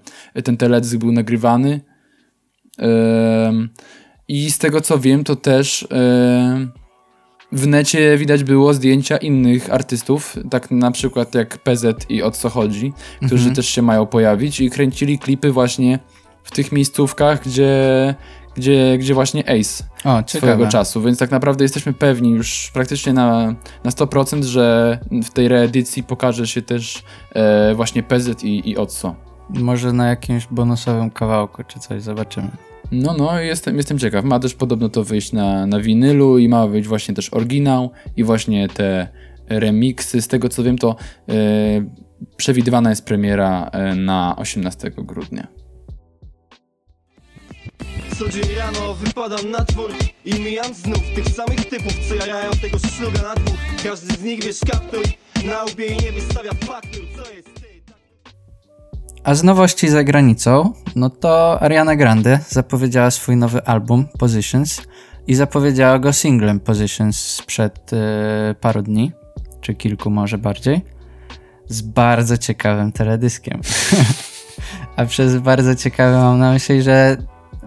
[0.45, 1.81] ten teledysk był nagrywany.
[4.29, 5.88] I z tego co wiem, to też
[7.53, 12.49] w necie widać było zdjęcia innych artystów, tak na przykład jak PZ i O co
[12.49, 13.55] chodzi, którzy Mhm.
[13.55, 15.99] też się mają pojawić i kręcili klipy właśnie
[16.45, 18.14] w tych miejscówkach, gdzie,
[18.55, 23.55] gdzie, gdzie właśnie Ace O, swojego czasu, więc tak naprawdę jesteśmy pewni już praktycznie na,
[23.85, 29.14] na 100%, że w tej reedycji pokaże się też e, właśnie PZ i, i Otso.
[29.51, 32.51] Może na jakimś bonusowym kawałku czy coś, zobaczymy.
[32.93, 34.25] No, no, jestem, jestem ciekaw.
[34.25, 38.25] Ma też podobno to wyjść na, na winylu i ma wyjść właśnie też oryginał i
[38.25, 39.09] właśnie te
[39.49, 40.23] remiksy.
[40.23, 40.97] Z tego co wiem, to
[41.29, 41.35] yy,
[42.37, 45.47] przewidywana jest premiera yy, na 18 grudnia.
[48.18, 49.64] Co dzień rano wypadam na
[50.24, 52.79] i mijam znów tych samych typów, co jarają tego
[53.22, 53.59] na dwóch.
[53.85, 55.03] Każdy z nich wiesz kaptur,
[55.44, 57.55] na łbie i nie wystawia faktur, co jest
[59.24, 64.83] a z nowości za granicą, no to Ariana Grande zapowiedziała swój nowy album Positions
[65.27, 69.12] i zapowiedziała go singlem Positions sprzed yy, paru dni,
[69.61, 70.85] czy kilku może bardziej,
[71.68, 73.61] z bardzo ciekawym teledyskiem.
[74.96, 77.16] A przez bardzo ciekawy mam na myśli, że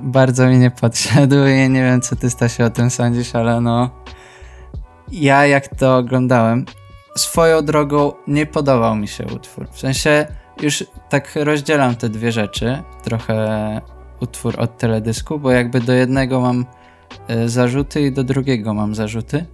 [0.01, 3.89] bardzo mi nie podszedł i nie wiem, co ty Stasiu o tym sądzisz, ale no
[5.11, 6.65] ja jak to oglądałem,
[7.15, 9.67] swoją drogą nie podobał mi się utwór.
[9.71, 10.27] W sensie
[10.61, 13.81] już tak rozdzielam te dwie rzeczy, trochę
[14.19, 16.65] utwór od teledysku, bo jakby do jednego mam
[17.27, 19.45] e, zarzuty i do drugiego mam zarzuty.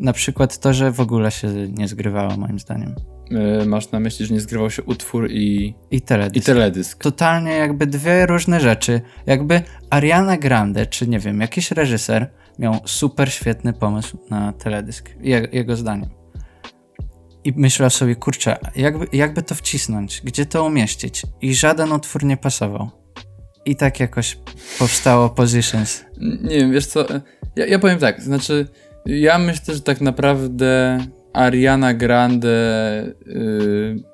[0.00, 2.94] Na przykład to, że w ogóle się nie zgrywało moim zdaniem.
[3.30, 5.74] Yy, masz na myśli, że nie zgrywał się utwór i...
[5.90, 6.36] I teledysk.
[6.36, 7.02] I teledysk.
[7.02, 9.00] Totalnie jakby dwie różne rzeczy.
[9.26, 15.10] Jakby Ariana Grande, czy nie wiem, jakiś reżyser miał super świetny pomysł na teledysk.
[15.20, 16.10] Je jego zdaniem
[17.44, 21.22] i myślał sobie, kurczę, jakby, jakby to wcisnąć, gdzie to umieścić?
[21.40, 22.90] I żaden utwór nie pasował.
[23.64, 24.38] I tak jakoś
[24.78, 26.04] powstało Positions.
[26.42, 27.06] Nie wiem, wiesz co,
[27.56, 28.68] ja, ja powiem tak, znaczy,
[29.06, 30.98] ja myślę, że tak naprawdę
[31.32, 32.48] Ariana Grande
[33.26, 34.04] yy,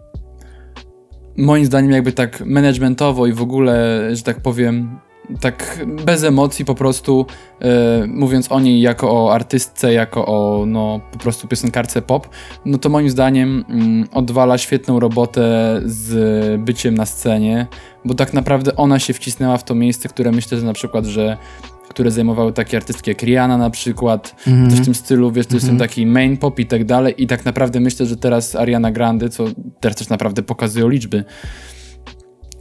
[1.37, 4.99] moim zdaniem jakby tak managementowo i w ogóle, że tak powiem,
[5.41, 7.27] tak bez emocji po prostu,
[7.61, 12.29] e, mówiąc o niej jako o artystce, jako o no, po prostu piosenkarce pop,
[12.65, 15.43] no to moim zdaniem mm, odwala świetną robotę
[15.85, 17.67] z byciem na scenie,
[18.05, 21.37] bo tak naprawdę ona się wcisnęła w to miejsce, które myślę, że na przykład, że
[21.91, 24.71] które zajmowały takie artystki jak Rihanna na przykład, mm -hmm.
[24.71, 25.89] coś w tym stylu, wiesz, to jest ten mhm.
[25.89, 29.45] taki main pop i tak dalej i tak naprawdę myślę, że teraz Ariana Grande, co
[29.81, 31.25] teraz też naprawdę pokazują liczby,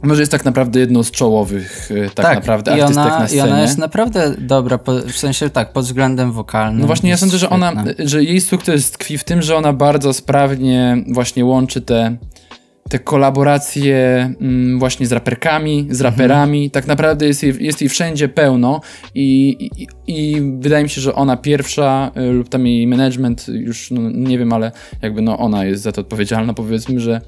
[0.02, 3.42] może jest tak naprawdę jedną z czołowych e, tak, tak naprawdę artystek ona, na scenie.
[3.42, 6.80] I ona jest naprawdę dobra, w sensie tak, pod względem wokalnym.
[6.80, 10.12] No właśnie, ja sądzę, że ona, że jej sukces tkwi w tym, że ona bardzo
[10.12, 12.16] sprawnie właśnie łączy te
[12.88, 16.70] te kolaboracje mm, właśnie z raperkami, z raperami, mhm.
[16.70, 18.80] tak naprawdę jest jej, jest jej wszędzie pełno
[19.14, 23.90] i, i, i, wydaje mi się, że ona pierwsza y, lub tam jej management, już
[23.90, 27.20] no, nie wiem, ale jakby no ona jest za to odpowiedzialna, powiedzmy, że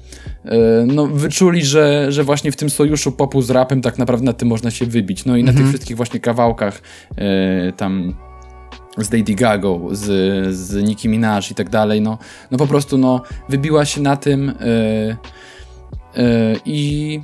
[0.45, 0.49] y,
[0.87, 4.47] no wyczuli, że, że właśnie w tym sojuszu popu z rapem tak naprawdę na tym
[4.47, 5.25] można się wybić.
[5.25, 5.73] No i na tych mhm.
[5.73, 8.15] wszystkich właśnie kawałkach y, tam
[8.97, 10.05] z Lady Gaga, z,
[10.55, 12.17] z Nicki Minaj i tak dalej, no,
[12.51, 17.21] no po prostu no, wybiła się na tym yy, yy, i,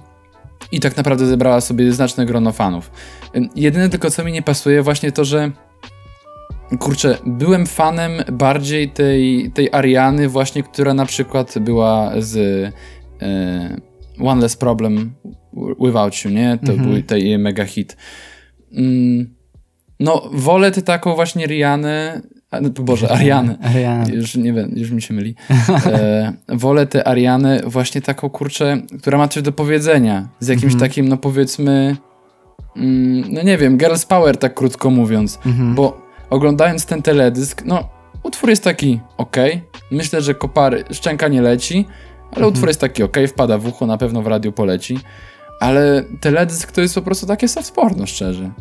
[0.72, 2.92] i tak naprawdę zebrała sobie znaczne grono fanów.
[3.56, 5.52] Jedyne tylko co mi nie pasuje właśnie to, że
[6.80, 12.36] kurczę, byłem fanem bardziej tej, tej Ariany właśnie, która na przykład była z
[13.22, 15.14] yy, One Less Problem
[15.80, 16.60] Without You, nie?
[16.66, 16.90] To mhm.
[16.90, 17.98] był tej mega hit.
[18.72, 19.39] Mm,
[20.00, 22.22] no, wolę ty taką właśnie Rianę,
[22.62, 23.58] no, Boże, Arianę.
[23.64, 24.14] Ariane.
[24.14, 25.36] Już nie wiem, już mi się myli.
[25.86, 30.30] E, wolę tę Arianę właśnie taką, kurczę, która ma coś do powiedzenia.
[30.40, 30.80] Z jakimś -hmm.
[30.80, 31.96] takim, no powiedzmy,
[32.76, 35.38] mm, no nie wiem, girls power, tak krótko mówiąc.
[35.38, 35.74] -hmm.
[35.76, 37.90] Bo oglądając ten teledysk, no,
[38.24, 39.38] utwór jest taki ok.
[39.92, 41.86] Myślę, że kopary, szczęka nie leci,
[42.32, 42.50] ale -hmm.
[42.50, 45.00] utwór jest taki ok, wpada w ucho, na pewno w radiu poleci.
[45.60, 48.52] Ale teledysk to jest po prostu takie soft porno, szczerze.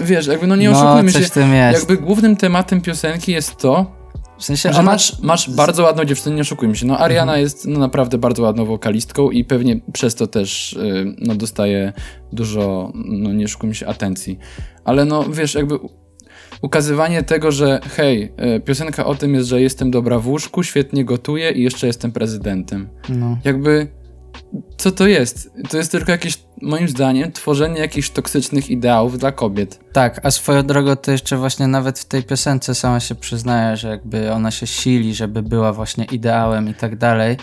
[0.00, 1.30] Wiesz, jakby no nie no, oszukujmy się.
[1.30, 1.78] Tym jest.
[1.78, 3.98] Jakby głównym tematem piosenki jest to,
[4.38, 6.86] w sensie, że masz, masz bardzo ładną dziewczynę, nie oszukujmy się.
[6.86, 7.40] No Ariana mhm.
[7.40, 11.92] jest no, naprawdę bardzo ładną wokalistką i pewnie przez to też yy, no, dostaje
[12.32, 14.38] dużo, no nie oszukujmy się, atencji.
[14.84, 15.78] Ale no wiesz, jakby
[16.62, 21.04] ukazywanie tego, że hej, yy, piosenka o tym jest, że jestem dobra w łóżku, świetnie
[21.04, 22.88] gotuję i jeszcze jestem prezydentem.
[23.08, 23.38] No.
[23.44, 23.88] Jakby
[24.76, 25.50] co to jest?
[25.70, 29.80] To jest tylko jakieś, moim zdaniem, tworzenie jakichś toksycznych ideałów dla kobiet.
[29.92, 33.88] Tak, a swoją drogą to jeszcze właśnie nawet w tej piosence sama się przyznaje, że
[33.88, 37.36] jakby ona się sili, żeby była właśnie ideałem i tak dalej.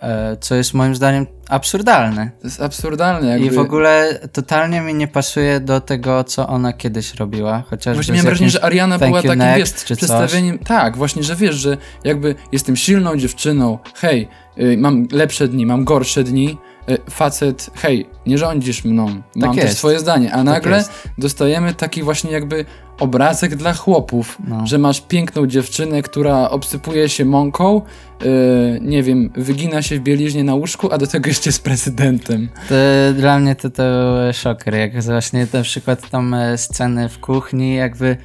[0.00, 2.30] E, co jest moim zdaniem absurdalne.
[2.40, 3.28] To jest absurdalne.
[3.28, 3.46] Jakby...
[3.46, 7.62] I w ogóle totalnie mi nie pasuje do tego, co ona kiedyś robiła.
[7.70, 10.58] Chociaż właśnie miałem wrażenie, że Ariana była takim next, wiesz, przedstawieniem.
[10.58, 10.68] Coś.
[10.68, 14.28] Tak, właśnie, że wiesz, że jakby jestem silną dziewczyną, hej,
[14.76, 16.58] mam lepsze dni, mam gorsze dni,
[16.90, 20.84] y, facet, hej, nie rządzisz mną, mam tak też swoje zdanie, a tak nagle
[21.18, 22.64] dostajemy taki właśnie jakby
[23.00, 24.66] obrazek dla chłopów, no.
[24.66, 27.82] że masz piękną dziewczynę, która obsypuje się mąką,
[28.20, 28.28] yy,
[28.82, 32.48] nie wiem, wygina się w bieliźnie na łóżku, a do tego jeszcze jest prezydentem.
[32.68, 32.74] To,
[33.14, 37.74] dla mnie to, to był szoker, jak właśnie na przykład tam e, sceny w kuchni,
[37.74, 38.16] jakby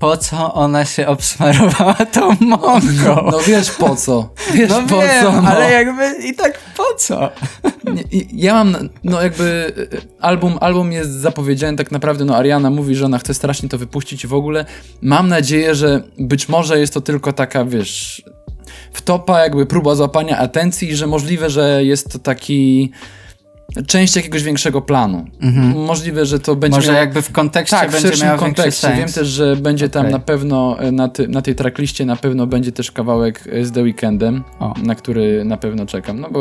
[0.00, 2.80] po co ona się obsmarowała tą mąką?
[3.04, 4.32] No, no wiesz po co.
[4.54, 5.42] Wiesz no po wiem, co.
[5.42, 5.48] No.
[5.48, 7.30] ale jakby i tak po co?
[8.32, 13.04] Ja mam, no jakby e, album, album jest zapowiedziany tak naprawdę, no Ariana mówi, że
[13.04, 14.64] ona chce strasznie to wypuścić i w ogóle
[15.02, 18.22] mam nadzieję, że być może jest to tylko taka, wiesz,
[18.92, 22.92] wtopa jakby próba złapania atencji, że możliwe, że jest to taki
[23.86, 25.24] część jakiegoś większego planu.
[25.40, 25.84] Mhm.
[25.84, 26.76] Możliwe, że to będzie.
[26.76, 27.00] Może miało...
[27.00, 28.94] jakby w kontekście tak, będzie w szerszym kontekście.
[28.96, 30.02] Wiem też, że będzie okay.
[30.02, 33.64] tam na pewno e, na, ty, na tej trackliście na pewno będzie też kawałek e,
[33.64, 34.74] z The Weekendem, o.
[34.82, 36.40] na który na pewno czekam, no bo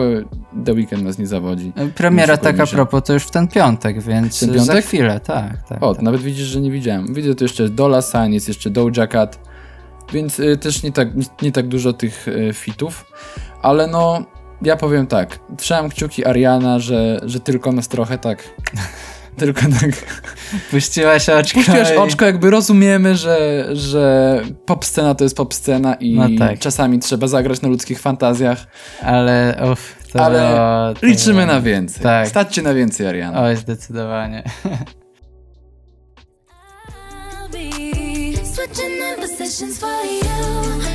[0.65, 1.71] The Weekend nas nie zawodzi.
[1.75, 4.75] E, premiera taka propos to już w ten piątek, więc ten piątek?
[4.75, 5.67] za chwilę, tak.
[5.69, 6.03] tak o, tak.
[6.03, 7.13] nawet widzisz, że nie widziałem.
[7.13, 9.39] Widzę tu jeszcze Dola Sign, jest jeszcze Doja Cat,
[10.13, 11.07] więc y, też nie tak,
[11.41, 13.05] nie tak dużo tych y, fitów,
[13.61, 14.25] ale no
[14.61, 18.43] ja powiem tak, trzymam kciuki Ariana, że, że tylko nas trochę tak...
[19.37, 19.91] tylko tak...
[20.71, 21.59] Puściłaś oczko.
[21.59, 26.59] Puściłaś oczko, jakby rozumiemy, że, że pop scena to jest pop scena i no tak.
[26.59, 28.67] czasami trzeba zagrać na ludzkich fantazjach.
[29.01, 30.39] Ale uff, to Ale
[31.01, 32.03] to liczymy na więcej.
[32.03, 32.27] Tak.
[32.27, 33.43] Staćcie na więcej, Ariana.
[33.43, 34.43] Oj, zdecydowanie.
[39.79, 40.88] for you.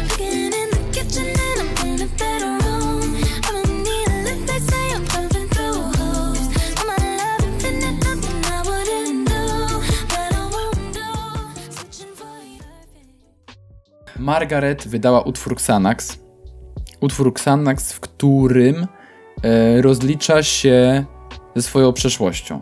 [14.18, 16.18] Margaret wydała utwór Xanax.
[17.00, 18.86] Utwór Xanax, w którym
[19.42, 21.04] e, rozlicza się
[21.56, 22.58] ze swoją przeszłością.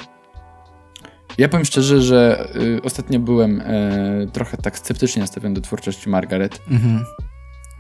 [1.39, 6.61] Ja powiem szczerze, że y, ostatnio byłem e, trochę tak sceptycznie nastawiony do twórczości Margaret.
[6.71, 7.05] Mhm.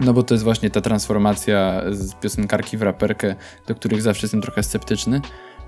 [0.00, 3.34] No bo to jest właśnie ta transformacja z piosenkarki w raperkę,
[3.66, 5.20] do których zawsze jestem trochę sceptyczny.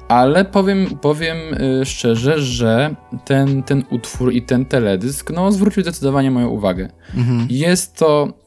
[0.08, 1.36] Ale powiem, powiem
[1.80, 6.88] y, szczerze, że ten, ten utwór i ten teledysk no, zwrócił zdecydowanie moją uwagę.
[7.14, 7.46] Mhm.
[7.50, 8.44] Jest to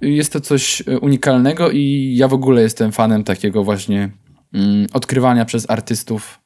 [0.00, 4.10] jest to coś y, unikalnego i ja w ogóle jestem fanem takiego właśnie
[4.52, 6.40] mm, odkrywania przez artystów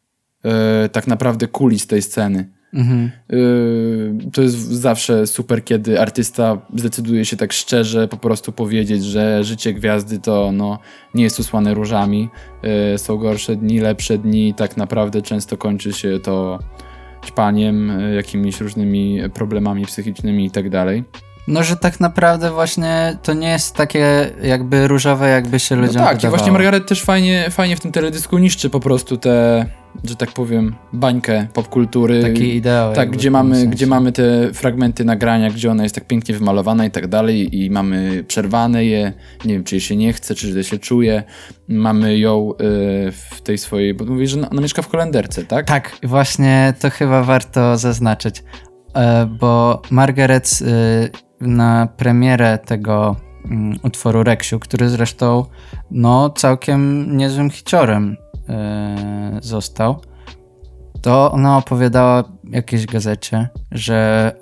[0.85, 2.60] y, tak naprawdę kulis tej sceny.
[2.75, 3.11] Mhm.
[3.29, 9.45] Yy, to jest zawsze super, kiedy artysta zdecyduje się tak szczerze po prostu powiedzieć, że
[9.45, 10.79] życie gwiazdy to no,
[11.15, 12.29] nie jest usłane różami.
[12.93, 14.55] Yy, są gorsze dni, lepsze dni.
[14.55, 16.59] Tak naprawdę często kończy się to
[17.27, 21.05] ćpaniem, yy, jakimiś różnymi problemami psychicznymi i tak dalej.
[21.51, 26.03] No, że tak naprawdę właśnie to nie jest takie jakby różowe, jakby się no ludziom
[26.03, 26.37] no tak, wydawało.
[26.37, 29.67] i właśnie Margaret też fajnie, fajnie w tym teledysku niszczy po prostu te,
[30.05, 32.23] że tak powiem, bańkę popkultury.
[32.23, 32.95] Taki ideał.
[32.95, 36.91] Tak, gdzie mamy, gdzie mamy te fragmenty nagrania, gdzie ona jest tak pięknie wymalowana i
[36.91, 39.13] tak dalej i mamy przerwane je,
[39.45, 41.23] nie wiem, czy jej się nie chce, czy źle się czuje.
[41.69, 42.57] Mamy ją y,
[43.13, 45.67] w tej swojej, bo mówisz, że ona mieszka w kolenderce, tak?
[45.67, 48.43] Tak, właśnie to chyba warto zaznaczyć,
[48.95, 55.45] e, bo Margaret y, na premierę tego um, utworu Reksiu, który zresztą
[55.91, 58.17] no całkiem niezłym hiciorem
[58.49, 60.01] yy, został,
[61.03, 64.33] to ona opowiadała jakiejś gazecie, że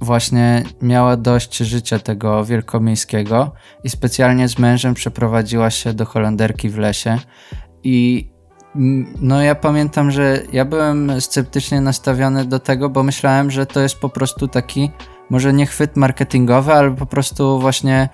[0.00, 3.52] właśnie miała dość życia tego wielkomiejskiego
[3.84, 7.18] i specjalnie z mężem przeprowadziła się do Holenderki w lesie.
[7.82, 8.28] I
[9.20, 13.98] no ja pamiętam, że ja byłem sceptycznie nastawiony do tego, bo myślałem, że to jest
[13.98, 14.90] po prostu taki
[15.30, 18.08] może nie chwyt marketingowy, ale po prostu właśnie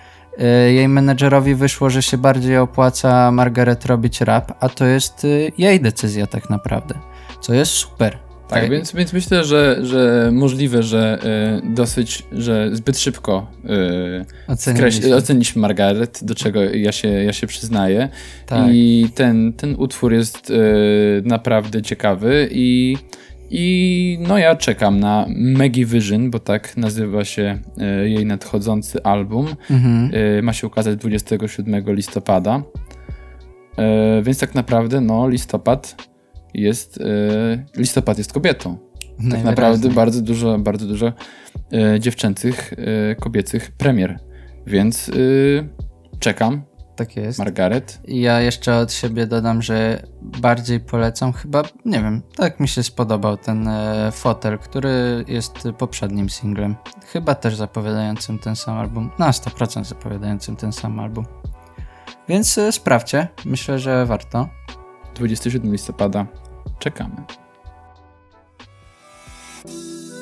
[0.69, 5.53] y, jej menedżerowi wyszło, że się bardziej opłaca Margaret robić rap, a to jest y,
[5.59, 6.95] jej decyzja tak naprawdę,
[7.41, 8.19] co jest super.
[8.49, 11.19] Tak, tak, Więc, więc myślę, że, że możliwe, że
[11.65, 15.17] y, dosyć, że zbyt szybko y, oceniliśmy.
[15.17, 18.09] oceniliśmy Margaret, do czego ja się, ja się przyznaję.
[18.47, 18.67] Tak.
[18.73, 20.55] I ten, ten utwór jest y,
[21.25, 22.97] naprawdę ciekawy i
[23.55, 29.47] i no ja czekam na Maggie Vision, bo tak nazywa się e, jej nadchodzący album.
[29.71, 30.11] Mhm.
[30.39, 32.63] E, ma się ukazać 27 listopada.
[33.79, 36.09] E, więc tak naprawdę no listopad
[36.55, 36.99] jest
[37.77, 38.79] listopad jest kobietą.
[39.31, 41.13] Tak naprawdę bardzo dużo, bardzo dużo
[41.99, 42.75] dziewczęcych,
[43.21, 44.19] kobiecych premier.
[44.67, 45.11] Więc
[46.19, 46.63] czekam
[46.97, 47.39] tak jest.
[47.39, 48.01] Margaret.
[48.05, 52.83] I ja jeszcze od siebie dodam, że bardziej polecam chyba, nie wiem, tak mi się
[52.83, 56.77] spodobał ten e, fotel, który jest poprzednim singlem.
[57.07, 59.11] Chyba też zapowiadającym ten sam album.
[59.19, 61.25] Na 100% zapowiadającym ten sam album.
[62.29, 63.29] Więc e, sprawdźcie.
[63.45, 64.49] Myślę, że warto.
[65.15, 66.27] 27 listopada.
[66.79, 67.17] Czekamy.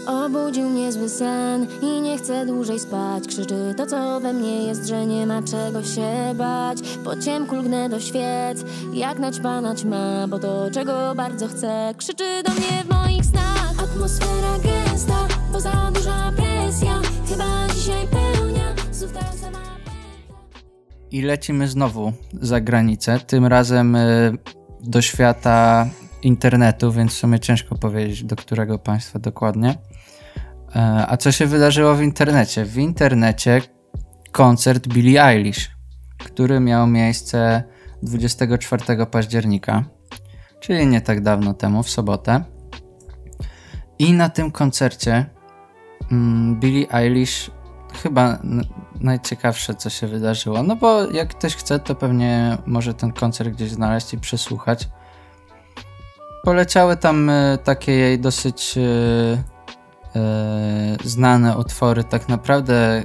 [0.06, 3.26] Obudził niezły sen I nie chcę dłużej spać.
[3.26, 6.78] Krzyczy to co we mnie jest, że nie ma czego się bać.
[7.04, 11.94] Po ciemku lgnę do świec Jak naćpana ćma Bo to czego bardzo chcę.
[11.96, 13.74] Krzyczy do mnie w moich snach.
[13.84, 17.00] Atmosfera gęsta Bo za duża presja.
[17.28, 19.58] Chyba dzisiaj pełnia Znów ta sama
[21.10, 24.38] I lecimy znowu za granicę, tym razem y,
[24.80, 25.86] do świata
[26.22, 29.74] internetu, więc w sumie ciężko powiedzieć, do którego państwa dokładnie.
[30.76, 32.64] E, a co się wydarzyło w internecie?
[32.64, 33.62] W internecie
[34.32, 35.70] koncert Billie Eilish,
[36.18, 37.62] który miał miejsce
[38.02, 39.84] 24 października,
[40.60, 42.44] czyli nie tak dawno temu, w sobotę.
[43.98, 45.26] I na tym koncercie
[46.12, 47.50] mm, Billie Eilish
[48.02, 48.38] chyba
[49.00, 50.62] najciekawsze, co się wydarzyło.
[50.62, 54.88] No bo jak ktoś chce, to pewnie może ten koncert gdzieś znaleźć i przesłuchać.
[56.42, 58.82] Poleciały tam e, takie jej dosyć e,
[60.16, 62.04] e, znane utwory.
[62.04, 63.04] Tak naprawdę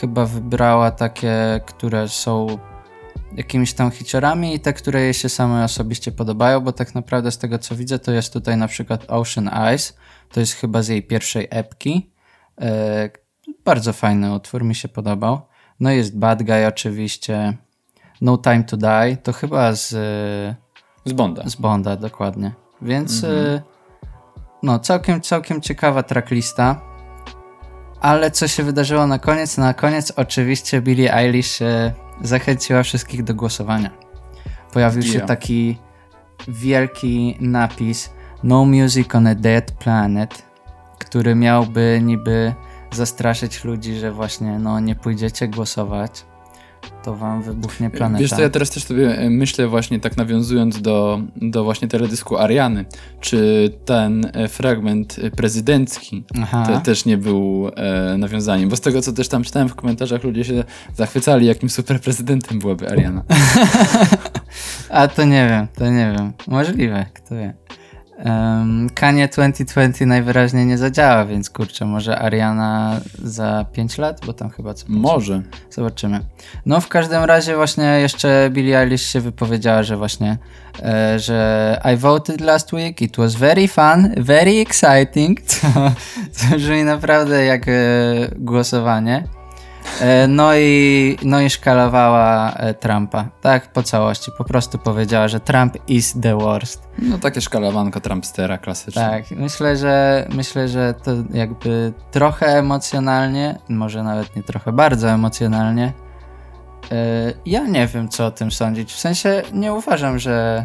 [0.00, 2.58] chyba wybrała takie, które są
[3.36, 7.38] jakimiś tam hiciorami i te, które jej się same osobiście podobają, bo tak naprawdę z
[7.38, 9.96] tego co widzę, to jest tutaj na przykład Ocean Eyes.
[10.32, 12.10] To jest chyba z jej pierwszej epki.
[13.64, 15.40] Bardzo fajny utwór, mi się podobał.
[15.80, 17.56] No jest Bad Guy oczywiście.
[18.20, 19.94] No Time to Die, to chyba z,
[21.08, 21.42] Z Bonda.
[21.48, 22.52] z Bonda dokładnie.
[22.82, 23.62] Więc y,
[24.62, 26.80] no całkiem, całkiem ciekawa tracklista.
[28.00, 29.58] Ale co się wydarzyło na koniec?
[29.58, 31.92] Na koniec oczywiście Billie Eilish y,
[32.22, 33.90] zachęciła wszystkich do głosowania.
[34.72, 35.78] Pojawił się taki
[36.48, 38.10] wielki napis
[38.42, 40.42] No Music on a Dead Planet,
[40.98, 42.54] który miałby niby
[42.92, 46.24] zastraszyć ludzi, że właśnie no nie pójdziecie głosować,
[47.02, 48.20] to wam wybuchnie planeta.
[48.20, 52.38] Wiesz co, ja teraz też sobie e, myślę właśnie tak nawiązując do, do właśnie teledysku
[52.38, 52.84] Ariany,
[53.20, 56.24] czy ten e, fragment e, prezydencki
[56.66, 60.24] te, też nie był e, nawiązaniem, bo z tego co też tam czytałem w komentarzach
[60.24, 60.64] ludzie się
[60.94, 63.24] zachwycali, jakim super prezydentem byłaby Ariana.
[64.90, 66.32] A to nie wiem, to nie wiem.
[66.46, 67.54] Możliwe, kto wie.
[68.24, 74.50] Um, Kanie 2020 najwyraźniej nie zadziała, więc kurczę, może Ariana za 5 lat, bo tam
[74.50, 75.42] chyba co Może.
[75.70, 76.20] Zobaczymy.
[76.66, 80.38] No w każdym razie właśnie jeszcze Billie Eilish się wypowiedziała, że właśnie,
[80.82, 85.66] e, że I voted last week, it was very fun, very exciting, co,
[86.32, 87.72] co brzmi naprawdę jak e,
[88.36, 89.37] głosowanie.
[90.00, 95.40] E, no i, no i szkalowała e, Trumpa, tak po całości, po prostu powiedziała, że
[95.40, 96.88] Trump is the worst.
[96.98, 99.10] No takie szkalowanko Trumpstera klasyczne.
[99.10, 105.92] Tak, myślę, że myślę, że to jakby trochę emocjonalnie, może nawet nie trochę, bardzo emocjonalnie.
[106.90, 106.96] Yy,
[107.46, 108.92] Ja nie wiem, co o tym sądzić.
[108.92, 110.64] W sensie nie uważam, że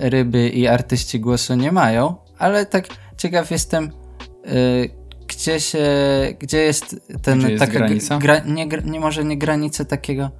[0.00, 2.84] ryby i artyści głosu nie mają, ale tak
[3.16, 3.90] ciekaw jestem,
[5.28, 5.86] gdzie się,
[6.38, 8.18] gdzie jest ten Gdzie jest taka granica?
[8.18, 10.30] Gra, nie, nie może nie granicy takiego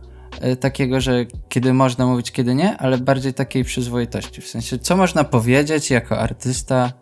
[0.42, 4.40] yy, takiego, że kiedy można mówić, kiedy nie, ale bardziej takiej przyzwoitości.
[4.40, 6.92] W sensie, co można powiedzieć jako artysta?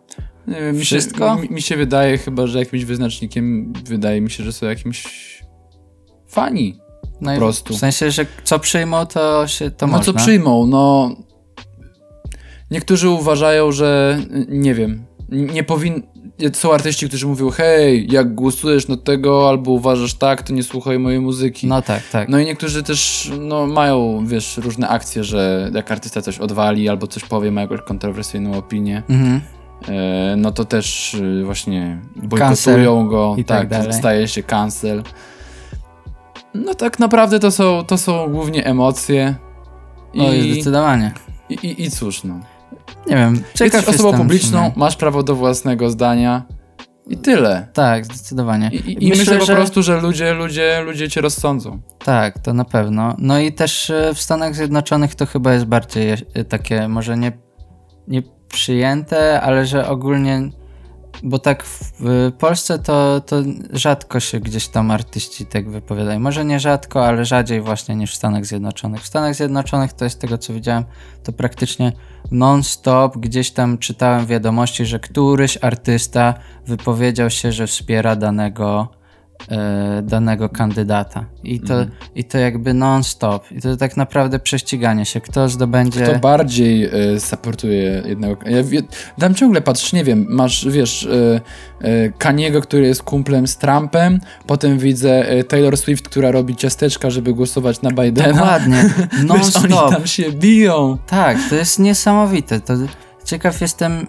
[0.47, 1.35] Wiem, mi Wszystko?
[1.35, 5.03] Się, mi, mi się wydaje chyba, że jakimś wyznacznikiem wydaje mi się, że są jakimś
[6.27, 6.79] fani.
[7.21, 7.73] No i prostu.
[7.73, 10.13] W sensie, że co przyjmą, to się to no można.
[10.13, 11.15] co przyjmą, no...
[12.71, 16.03] Niektórzy uważają, że nie wiem, nie powin...
[16.53, 20.99] Są artyści, którzy mówią, hej, jak głosujesz na tego albo uważasz tak, to nie słuchaj
[20.99, 21.67] mojej muzyki.
[21.67, 22.29] No tak, tak.
[22.29, 27.07] No i niektórzy też no, mają, wiesz, różne akcje, że jak artysta coś odwali albo
[27.07, 29.41] coś powie, ma jakąś kontrowersyjną opinię, Mhm.
[29.87, 35.03] e, no to też y, właśnie bojkotują go, i tak tak, staje się cancel.
[36.53, 39.35] No tak naprawdę to są, to są głównie emocje.
[40.13, 41.11] I, zdecydowanie.
[41.49, 42.39] i, i, I cóż, no.
[43.07, 46.45] Nie wiem, Jesteś osobą publiczną, masz prawo do własnego zdania
[47.07, 47.67] i tyle.
[47.73, 48.69] Tak, zdecydowanie.
[48.73, 51.81] I, i, i myślę, po prostu, że ludzie, ludzie, ludzie cię rozsądzą.
[52.05, 53.15] Tak, to na pewno.
[53.17, 57.31] No i też e, w Stanach Zjednoczonych to chyba jest bardziej e, takie, może nie,
[58.07, 60.49] nie przyjęte, ale że ogólnie,
[61.23, 63.35] bo tak w Polsce to, to
[63.73, 66.19] rzadko się gdzieś tam artyści tak wypowiadają.
[66.19, 69.01] Może nie rzadko, ale rzadziej właśnie niż w Stanach Zjednoczonych.
[69.01, 70.83] W Stanach Zjednoczonych to jest tego co widziałem,
[71.23, 71.91] to praktycznie
[72.31, 76.33] non-stop gdzieś tam czytałem wiadomości, że któryś artysta
[76.67, 79.00] wypowiedział się, że wspiera danego
[80.03, 81.25] danego kandydata.
[81.43, 81.85] I to,
[82.15, 83.51] I to jakby non-stop.
[83.51, 85.21] I to tak naprawdę prześciganie się.
[85.21, 86.01] Kto zdobędzie...
[86.01, 86.85] Kto bardziej
[87.15, 88.49] y, supportuje jednego.
[88.49, 88.81] Ja wie,
[89.19, 91.41] tam ciągle patrzysz, nie wiem, masz, wiesz, y,
[91.85, 97.09] y, Kaniego, który jest kumplem z Trumpem, potem widzę y, Taylor Swift, która robi ciasteczka,
[97.09, 98.33] żeby głosować na Bidena.
[98.33, 98.83] Dokładnie.
[99.11, 99.91] Wiesz, oni Non-stop.
[99.91, 100.97] tam się biją.
[101.07, 102.59] Tak, to jest niesamowite.
[102.59, 102.73] To
[103.25, 104.07] ciekaw jestem,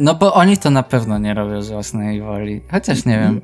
[0.00, 2.60] No bo oni to na pewno nie robią z własnej woli.
[2.70, 3.40] Chociaż nie wiem.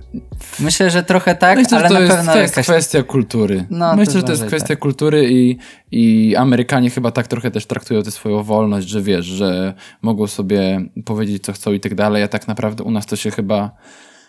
[0.61, 2.67] Myślę, że trochę tak, Myślę, ale to na jest, pewno to jest jakaś...
[2.67, 3.65] kwestia kultury.
[3.71, 4.79] No, Myślę, że to jest kwestia tak.
[4.79, 5.59] kultury i,
[5.91, 10.81] i Amerykanie chyba tak trochę też traktują tę swoją wolność, że wiesz, że mogą sobie
[11.05, 13.71] powiedzieć, co chcą i tak dalej, a tak naprawdę u nas to się chyba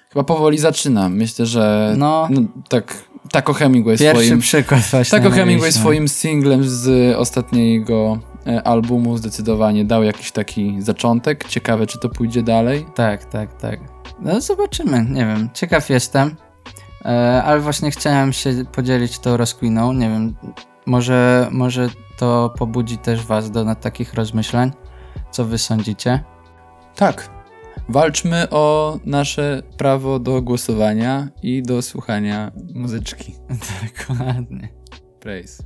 [0.10, 1.10] chyba powoli zaczyna.
[1.10, 2.28] Myślę, że No.
[2.32, 4.40] no, tak Taco Hemingway Pierwszy swoim...
[4.40, 5.20] przykład właśnie.
[5.20, 11.48] Taco Hemingway swoim singlem z ostatniego e, albumu zdecydowanie dał jakiś taki zaczątek.
[11.48, 12.86] Ciekawe, czy to pójdzie dalej.
[12.96, 13.80] Tak, tak, tak.
[14.20, 15.50] No zobaczymy, nie wiem.
[15.54, 16.36] Ciekaw jestem.
[17.06, 19.94] E, ale właśnie chciałem się podzielić tą rozkwiną.
[19.94, 20.36] Nie wiem,
[20.86, 24.72] może, może to pobudzi też was do takich rozmyślań.
[25.32, 26.24] Co wy sądzicie?
[26.96, 27.37] Tak.
[27.90, 33.36] Walczmy o nasze prawo do głosowania i do słuchania muzyczki.
[34.08, 34.70] Dokładnie.
[35.20, 35.64] Praise.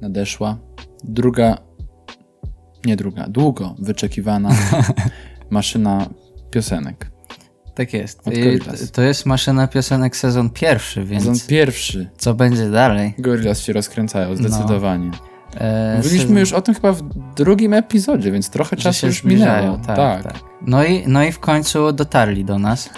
[0.00, 0.58] Nadeszła
[1.04, 1.58] druga,
[2.86, 4.50] nie druga, długo wyczekiwana
[5.50, 6.06] maszyna
[6.50, 7.10] piosenek.
[7.74, 8.20] Tak jest.
[8.92, 12.10] To jest maszyna piosenek sezon pierwszy, więc Sezon pierwszy.
[12.18, 13.14] co będzie dalej?
[13.18, 15.10] Gorillaz się rozkręcają, zdecydowanie.
[15.56, 17.02] E, Mówiliśmy sezon- już o tym chyba w
[17.36, 19.86] drugim epizodzie, więc trochę czasu się już zbliżają, minęło.
[19.86, 20.22] Tak, tak.
[20.22, 20.34] tak.
[20.62, 22.90] No, i, no i w końcu dotarli do nas.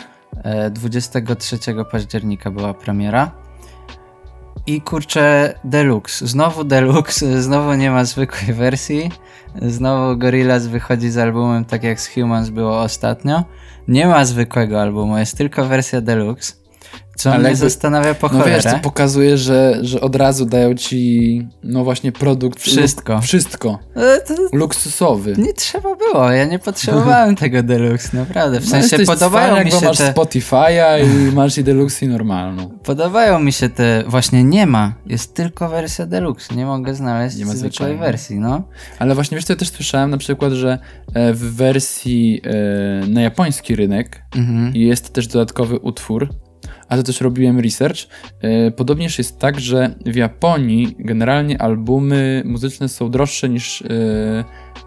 [0.44, 1.58] E, 23
[1.92, 3.30] października była premiera.
[4.66, 6.26] I kurczę, Deluxe.
[6.26, 9.10] Znowu Deluxe, znowu nie ma zwykłej wersji.
[9.62, 13.44] Znowu Gorillaz wychodzi z albumem tak jak z Humans było ostatnio.
[13.88, 16.52] Nie ma zwykłego albumu, jest tylko wersja Deluxe.
[17.18, 20.74] Co Ale mnie jakby- zastanawia po No wiesz, to pokazuje, że, że od razu dają
[20.74, 22.60] ci, no właśnie, produkt.
[22.60, 23.14] Wszystko.
[23.14, 23.78] Luk, wszystko.
[24.26, 25.34] To Luksusowy.
[25.38, 28.60] nie trzeba było, ja nie potrzebowałem tego Deluxe, naprawdę.
[28.60, 30.12] W No, sensie podobają cwaniak, mi się masz te...
[30.12, 30.64] Spotify'a
[31.04, 32.70] i masz i Deluxe i normalną.
[32.84, 34.04] Podobają mi się te.
[34.06, 34.94] Właśnie nie ma.
[35.06, 36.54] Jest tylko wersja deluxe.
[36.54, 38.62] Nie mogę znaleźć Nie ma zwykłej wersji, no.
[38.98, 40.78] Ale właśnie wiesz co, ja też słyszałem na przykład, że
[41.14, 44.72] e, w wersji e, na japoński rynek Mhm.
[44.76, 46.28] jest też dodatkowy utwór,
[46.88, 47.98] a to też robiłem research.
[48.40, 53.84] E, Podobnież jest tak, że w Japonii generalnie albumy muzyczne są droższe niż e,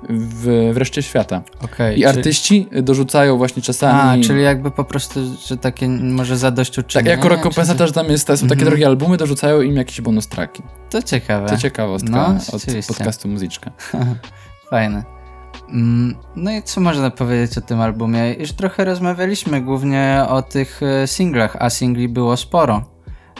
[0.09, 1.41] w, w reszcie świata.
[1.61, 1.99] Okej.
[1.99, 4.21] I czy- artyści dorzucają właśnie czasami...
[4.21, 7.09] A, czyli jakby po prostu, że takie może tak, zadośćuczynienie.
[7.09, 8.69] jako rekompensata, że tam jest, są takie Mhm.
[8.69, 10.63] drogie albumy, dorzucają im jakieś bonus traki.
[10.89, 11.49] To ciekawe.
[11.49, 13.71] To ciekawostka No, od podcastu Muzyczka.
[14.69, 15.20] Fajne.
[15.71, 18.33] Mm, No i co można powiedzieć o tym albumie?
[18.33, 22.83] Już trochę rozmawialiśmy głównie o tych e, singlach, a singli było sporo.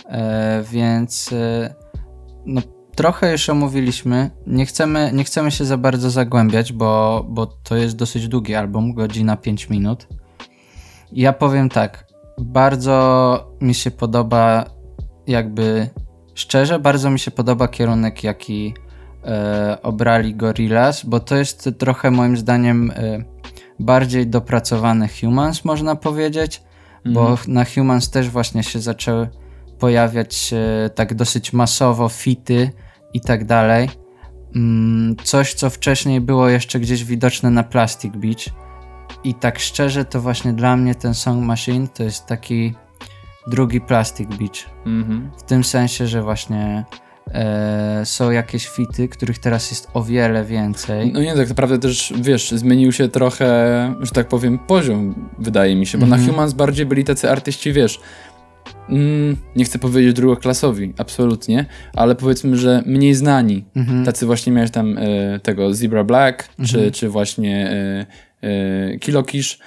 [0.05, 1.75] E, więc e,
[2.45, 2.61] no,
[2.95, 4.31] trochę już omówiliśmy.
[4.47, 8.93] Nie chcemy, nie chcemy się za bardzo zagłębiać, bo, bo to jest dosyć długi album,
[8.93, 10.07] godzina 5 minut.
[11.11, 12.07] Ja powiem tak,
[12.37, 14.65] bardzo mi się podoba,
[15.27, 15.89] jakby
[16.35, 18.73] szczerze, bardzo mi się podoba kierunek, jaki
[19.83, 23.23] obrali Gorillaz, bo to jest trochę moim zdaniem e,
[23.79, 26.63] bardziej dopracowany Humans, można powiedzieć,
[27.05, 29.29] bo na Humans też właśnie się zaczęły
[29.79, 32.71] pojawiać e, tak dosyć masowo fity
[33.13, 33.89] i tak dalej.
[34.55, 38.45] Mm, coś, co wcześniej było jeszcze gdzieś widoczne na Plastic Beach.
[39.23, 42.73] I tak szczerze, to właśnie dla mnie ten Song Machine to jest taki
[43.47, 44.85] drugi Plastic Beach.
[44.85, 45.31] Mhm.
[45.37, 46.85] W tym sensie, że właśnie
[47.33, 51.11] e, są jakieś fity, których teraz jest o wiele więcej.
[51.13, 53.45] No nie, tak naprawdę też, wiesz, zmienił się trochę,
[54.01, 56.21] że tak powiem, poziom, wydaje mi się, bo Mhm.
[56.21, 57.99] na Humans bardziej byli tacy artyści, wiesz,
[58.89, 63.65] mm, nie chcę powiedzieć drugoklasowi, absolutnie, ale powiedzmy, że mniej znani.
[63.75, 64.05] Mhm.
[64.05, 66.91] Tacy właśnie miałeś tam e, tego Zebra Black, czy, Mhm.
[66.91, 68.05] czy właśnie e,
[68.47, 69.59] e, Kilo Kish,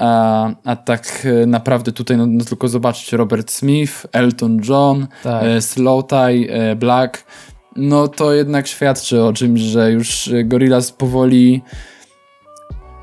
[0.00, 5.44] a, a tak e, naprawdę tutaj, no, no tylko zobaczyć, Robert Smith, Elton John, Tak.
[5.44, 7.24] e, Slow Tie, e, Black,
[7.76, 11.62] no to jednak świadczy o czymś, że już e, Gorillaz powoli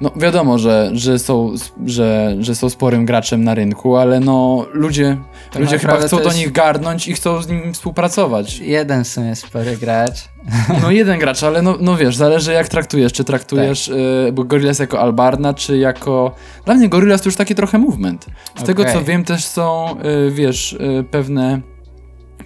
[0.02, 1.54] no wiadomo, że, że, są,
[1.86, 5.18] że, że są sporym graczem na rynku, ale no ludzie,
[5.52, 8.60] Tak ludzie chyba chcą do nich garnąć i chcą z nim współpracować.
[8.60, 10.18] Jeden w sumie spory gracz.
[10.82, 13.14] No jeden gracz, ale no, no wiesz, zależy jak traktujesz.
[13.14, 13.96] Czy traktujesz Tak.
[14.30, 16.36] y, bo Gorillaz jako Albarna, czy jako...
[16.66, 18.26] Dla mnie Gorillaz to już taki trochę movement.
[18.60, 19.96] Z tego co wiem też są,
[20.28, 21.62] y, wiesz, y, pewne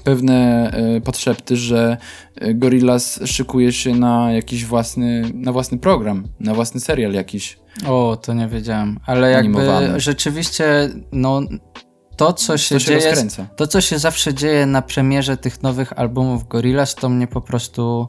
[0.03, 1.97] pewne y, podszepty, że
[2.43, 7.59] y, Gorillaz szykuje się na jakiś własny, na własny program, na własny serial jakiś.
[7.87, 8.99] O, to nie wiedziałem.
[9.05, 9.59] Ale jakby
[9.97, 11.41] rzeczywiście, no
[12.15, 13.13] to co się To dzieje,
[13.55, 18.07] to co się zawsze dzieje na premierze tych nowych albumów Gorillaz, to mnie po prostu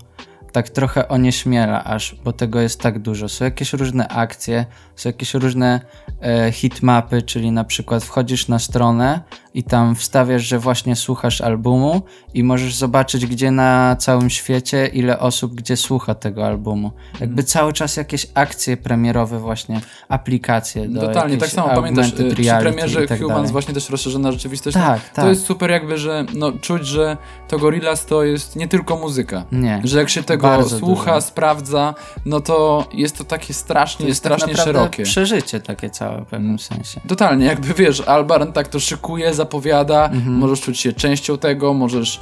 [0.53, 3.29] tak trochę onieśmiela aż, bo tego jest tak dużo.
[3.29, 4.67] Są jakieś różne akcje,
[5.03, 5.81] są jakieś różne
[6.23, 9.21] e, hitmapy, czyli na przykład wchodzisz na stronę
[9.55, 12.03] i tam wstawiasz, że właśnie słuchasz albumu
[12.35, 16.91] i możesz zobaczyć, gdzie na całym świecie, ile osób gdzie słucha tego albumu.
[17.13, 17.47] Jakby mhm.
[17.47, 23.07] cały czas jakieś akcje premierowe właśnie, aplikacje do Totalnie, tak samo pamiętasz, y, przy premierze
[23.07, 23.53] tak Humans dalej.
[23.53, 24.75] właśnie też rozszerzona rzeczywistość.
[24.75, 25.25] Tak, tak.
[25.25, 27.17] To jest super jakby, że no, czuć, że
[27.49, 29.45] to Gorillaz to jest nie tylko muzyka.
[29.53, 29.81] Nie.
[29.85, 31.27] Że jak się tego słucha, dużo.
[31.27, 31.95] sprawdza,
[32.27, 34.92] no to jest to takie strasznie, to tak strasznie tak szerokie.
[35.03, 37.01] Przeżycie takie całe w pewnym sensie.
[37.09, 40.37] Totalnie, jakby wiesz, Albarn tak to szykuje, zapowiada, mhm.
[40.37, 42.21] możesz czuć się częścią tego, możesz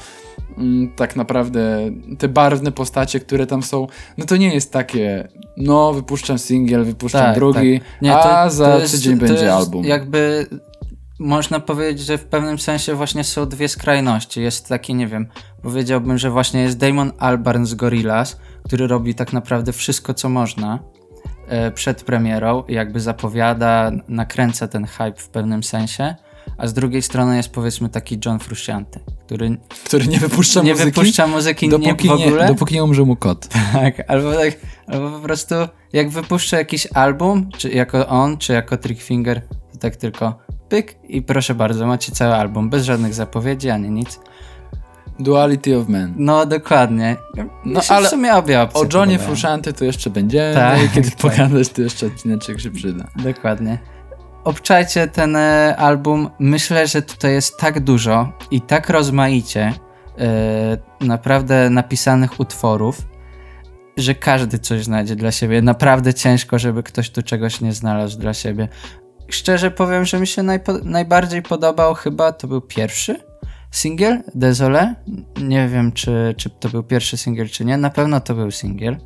[0.59, 3.87] mm, tak naprawdę te barwne postacie, które tam są,
[4.19, 8.03] no to nie jest takie, no wypuszczam singiel, wypuszczam tak, drugi, tak.
[8.03, 9.85] Nie, to, a za jest, tydzień będzie album.
[9.85, 10.47] Jakby
[11.19, 14.43] można powiedzieć, że w pewnym sensie właśnie są dwie skrajności.
[14.43, 15.27] Jest taki, nie wiem,
[15.63, 20.79] powiedziałbym, że właśnie jest Damon Albarn z Gorillaz, który robi tak naprawdę wszystko, co można
[21.75, 26.15] przed premierą, jakby zapowiada, nakręca ten hype w pewnym sensie
[26.59, 30.91] a z drugiej strony jest powiedzmy taki John Frusciante, który, który nie wypuszcza nie muzyki,
[30.91, 32.43] wypuszcza muzyki dopóki nie, w ogóle.
[32.43, 33.49] Nie, dopóki nie umrze mu kot.
[33.73, 35.55] Tak, albo, tak, albo po prostu
[35.93, 39.43] jak wypuszcza jakiś album, czy jako on, czy jako Trickfinger,
[39.73, 40.39] to tak tylko
[40.69, 44.21] pyk i proszę bardzo, macie cały album, bez żadnych zapowiedzi, ani nic.
[45.21, 46.15] Duality of Men.
[46.17, 47.17] No, dokładnie.
[47.65, 51.19] No, ale w sumie obie opcje O Johnie Frusciante to jeszcze będzie, tak, kiedy tak.
[51.19, 53.05] pogadać, to jeszcze odcineczek się przyda.
[53.17, 53.79] Dokładnie
[54.45, 56.31] obczajcie ten e, album.
[56.39, 59.73] Myślę, że tutaj jest tak dużo i tak rozmaicie
[60.19, 62.99] yy, naprawdę napisanych utworów,
[63.97, 65.63] że każdy coś znajdzie dla siebie.
[65.63, 68.69] Naprawdę ciężko, żeby ktoś tu czegoś nie znalazł dla siebie.
[69.29, 73.30] Szczerze powiem, że mi się najpo- najbardziej podobał chyba, to był pierwszy
[73.71, 74.95] singiel, Desole.
[75.43, 77.77] Nie wiem, czy, czy to był pierwszy singiel, czy nie.
[77.77, 78.97] Na pewno to był singiel.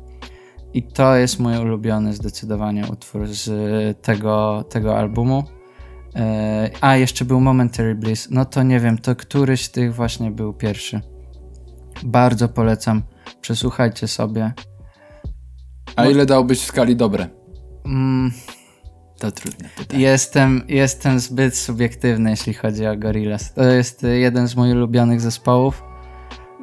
[0.73, 3.47] I to jest mój ulubiony zdecydowanie utwór z
[4.01, 5.43] tego, tego albumu.
[6.15, 8.27] E, a, jeszcze był Momentary Bliss.
[8.31, 11.01] No to nie wiem, to któryś z tych właśnie był pierwszy.
[12.03, 13.03] Bardzo polecam.
[13.41, 14.53] Przesłuchajcie sobie.
[15.95, 17.27] A ile dałbyś w skali dobre?
[17.85, 18.31] Mm,
[19.19, 20.03] to trudne pytanie.
[20.03, 23.53] Jestem, jestem zbyt subiektywny, jeśli chodzi o Gorillaz.
[23.53, 25.83] To jest jeden z moich ulubionych zespołów.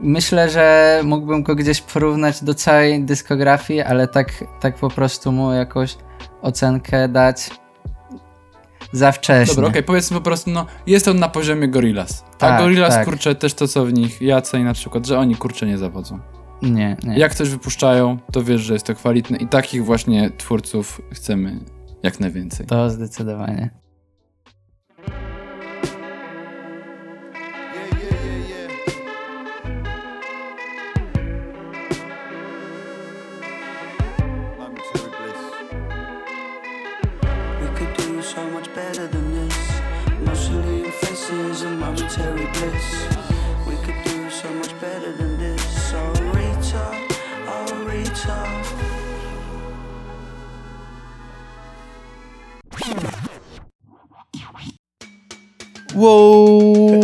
[0.02, 5.52] Myślę, że mógłbym go gdzieś porównać do całej dyskografii, ale tak, tak po prostu mu
[5.52, 5.96] jakąś
[6.42, 7.50] ocenkę dać
[8.92, 9.54] za wcześnie.
[9.54, 12.24] Dobra, okej, okay, powiedzmy po prostu, no, jest on na poziomie Gorillaz.
[12.38, 13.04] Tak, A Gorillaz, tak.
[13.04, 16.18] kurczę, też to co w nich ja cenię na przykład, że oni, kurczę, nie zawodzą.
[16.62, 17.18] Nie, nie.
[17.18, 21.60] Jak coś wypuszczają, to wiesz, że jest to kwalitne i takich właśnie twórców chcemy
[22.02, 22.66] jak najwięcej.
[22.66, 23.82] To zdecydowanie.
[55.94, 57.00] Wow!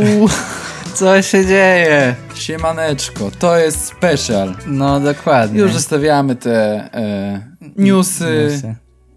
[0.95, 2.14] Co się dzieje?
[2.34, 4.55] Siemaneczko, to jest special.
[4.66, 5.61] No dokładnie.
[5.61, 7.41] Już zostawiamy te e,
[7.76, 8.49] newsy.
[8.51, 8.74] newsy.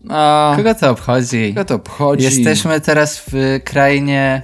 [0.10, 1.54] A, kogo to obchodzi?
[1.54, 2.24] Kogo to obchodzi?
[2.24, 4.42] Jesteśmy teraz w krainie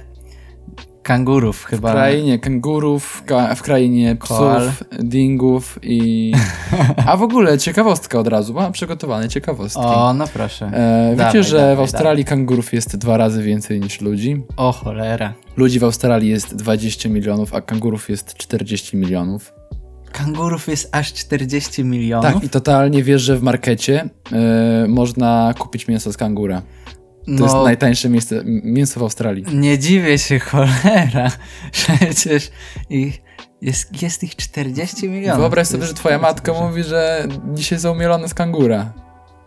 [1.08, 1.90] kangurów chyba.
[1.90, 6.32] W krainie kangurów, ka w krainie psów, dingów i...
[7.06, 9.80] A w ogóle ciekawostka od razu, mam przygotowane ciekawostki.
[9.80, 10.66] O, no proszę.
[10.66, 12.38] E, wiecie, dawaj, że dawaj, w Australii dawaj.
[12.38, 14.42] kangurów jest dwa razy więcej niż ludzi?
[14.56, 15.34] O cholera.
[15.56, 19.52] Ludzi w Australii jest 20 milionów, a kangurów jest 40 milionów.
[20.12, 22.32] Kangurów jest aż 40 milionów?
[22.32, 26.62] Tak, i totalnie wiesz, że w markecie e, można kupić mięso z kangura.
[27.24, 29.44] To no, jest najtańsze miejsce, mięso w Australii.
[29.52, 31.30] Nie dziwię się, cholera.
[31.72, 32.50] Przecież
[32.90, 33.22] ich,
[33.62, 35.40] jest, jest ich 40 milionów.
[35.40, 38.92] Wyobraź sobie, że twoja matka mówi, że dzisiaj są mielone z kangura.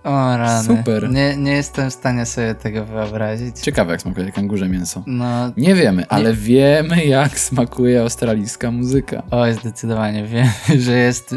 [0.03, 0.77] O rany.
[0.77, 1.09] Super.
[1.09, 3.59] Nie, nie jestem w stanie sobie tego wyobrazić.
[3.59, 5.03] Ciekawe, jak smakuje kangurze mięso.
[5.07, 6.35] No, nie wiemy, ale nie...
[6.35, 9.23] wiemy, jak smakuje australijska muzyka.
[9.31, 10.25] O, zdecydowanie.
[10.25, 10.51] Wiemy,
[10.85, 11.35] że jest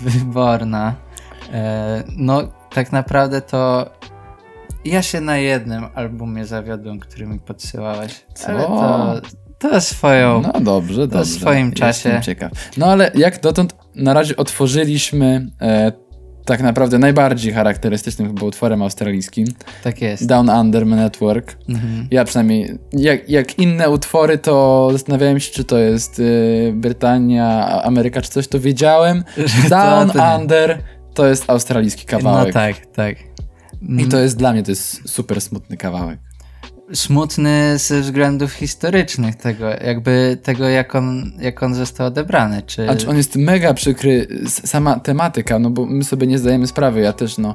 [0.00, 0.94] wyborna.
[1.52, 3.90] E, no, tak naprawdę to
[4.84, 8.24] ja się na jednym albumie zawiodłem, który mi podsyłałeś.
[8.34, 8.46] Co?
[8.48, 9.20] Ale to,
[9.58, 10.42] to swoją.
[10.42, 11.24] No dobrze, to dobrze.
[11.24, 12.08] w swoim czasie.
[12.08, 12.52] Jestem ciekaw.
[12.76, 15.92] No ale jak dotąd na razie otworzyliśmy e,
[16.44, 19.46] tak naprawdę najbardziej charakterystycznym chyba utworem australijskim.
[19.84, 20.26] Tak jest.
[20.26, 21.56] Down Under Network.
[21.68, 22.08] Mhm.
[22.10, 28.22] Ja przynajmniej, jak, jak inne utwory, to zastanawiałem się, czy to jest y, Brytania, Ameryka,
[28.22, 29.24] czy coś, to wiedziałem.
[29.70, 30.78] Down to- Under
[31.14, 32.46] to jest australijski kawałek.
[32.46, 33.16] No tak, tak.
[33.88, 36.18] I to jest dla mnie to jest super smutny kawałek.
[36.92, 42.62] Smutny ze względów historycznych tego, jakby tego, jak on, jak on został odebrany.
[42.62, 42.90] Czy...
[42.90, 47.00] A czy on jest mega przykry, sama tematyka, no bo my sobie nie zdajemy sprawy,
[47.00, 47.54] ja też, no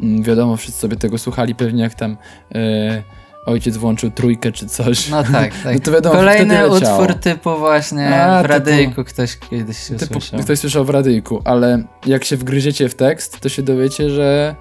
[0.00, 2.16] mm, wiadomo, wszyscy sobie tego słuchali pewnie jak tam
[2.54, 3.02] e,
[3.46, 5.08] ojciec włączył trójkę czy coś.
[5.08, 5.74] No tak, tak.
[5.74, 10.20] No to wiadomo, Kolejny utwór typu właśnie A, w typu- radyjku ktoś kiedyś się Typu,
[10.20, 10.40] słyszał.
[10.40, 14.56] ktoś słyszał w radyjku, ale jak się wgryziecie w tekst, to się dowiecie, że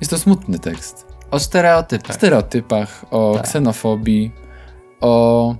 [0.00, 1.06] jest to smutny tekst.
[1.30, 2.14] O O stereotypach.
[2.16, 3.42] stereotypach, o Tak.
[3.44, 4.32] ksenofobii,
[5.00, 5.54] o...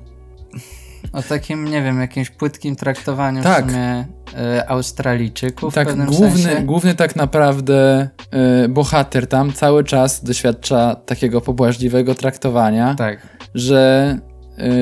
[1.12, 3.66] O takim, nie wiem, jakimś płytkim traktowaniu Tak.
[3.66, 4.07] w sumie
[4.37, 6.62] e, Australijczyków w Tak, pewnym główny, sensie.
[6.62, 12.95] główny tak naprawdę e, bohater tam cały czas doświadcza takiego pobłażliwego traktowania.
[12.95, 13.18] Tak,
[13.55, 14.18] że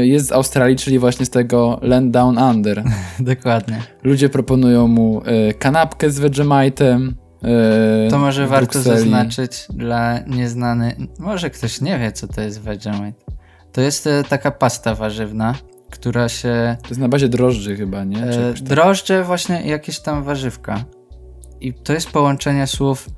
[0.01, 2.85] y, jest z Australii, czyli właśnie z tego Land Down Under.
[3.21, 3.83] dokładnie.
[4.03, 7.13] Ludzie proponują mu y, kanapkę z Vegemite'em.
[8.07, 8.99] Y, To może warto Brukseli.
[8.99, 13.25] zaznaczyć dla nieznany, może ktoś nie wie, co to jest Vegemite.
[13.73, 15.55] To jest e, taka pasta warzywna,
[15.91, 16.77] która się...
[16.83, 18.23] To jest na bazie drożdży chyba, nie?
[18.25, 20.85] E, drożdże, właśnie jakieś tam warzywka.
[21.61, 23.09] I to jest połączenie słów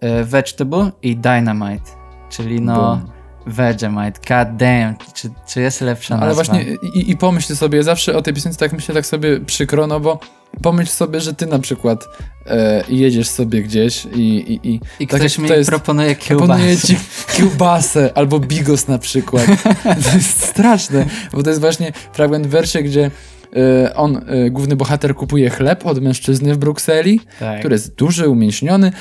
[0.00, 1.90] e, vegetable i dynamite,
[2.30, 3.15] czyli no Boom.
[3.46, 6.44] Vegemite, god damn, czy, czy jest lepsza Ale nazwa?
[6.44, 10.00] właśnie i, i pomyśl sobie, zawsze o tej piosence tak myślę tak sobie przykro, no
[10.00, 10.18] bo
[10.62, 12.04] pomyśl sobie, że ty na przykład
[12.46, 16.76] e, jedziesz sobie gdzieś i, i, i I tak ktoś mi jest- proponuje kiełbasę.
[16.86, 16.96] ci
[17.36, 19.46] kiełbasę albo bigos na przykład.
[20.10, 23.10] To jest straszne, bo to jest właśnie fragment wersie, gdzie
[23.86, 24.16] y, on,
[24.46, 27.58] y, główny bohater kupuje chleb od mężczyzny w Brukseli, Tak.
[27.58, 28.92] który jest duży, umięśniony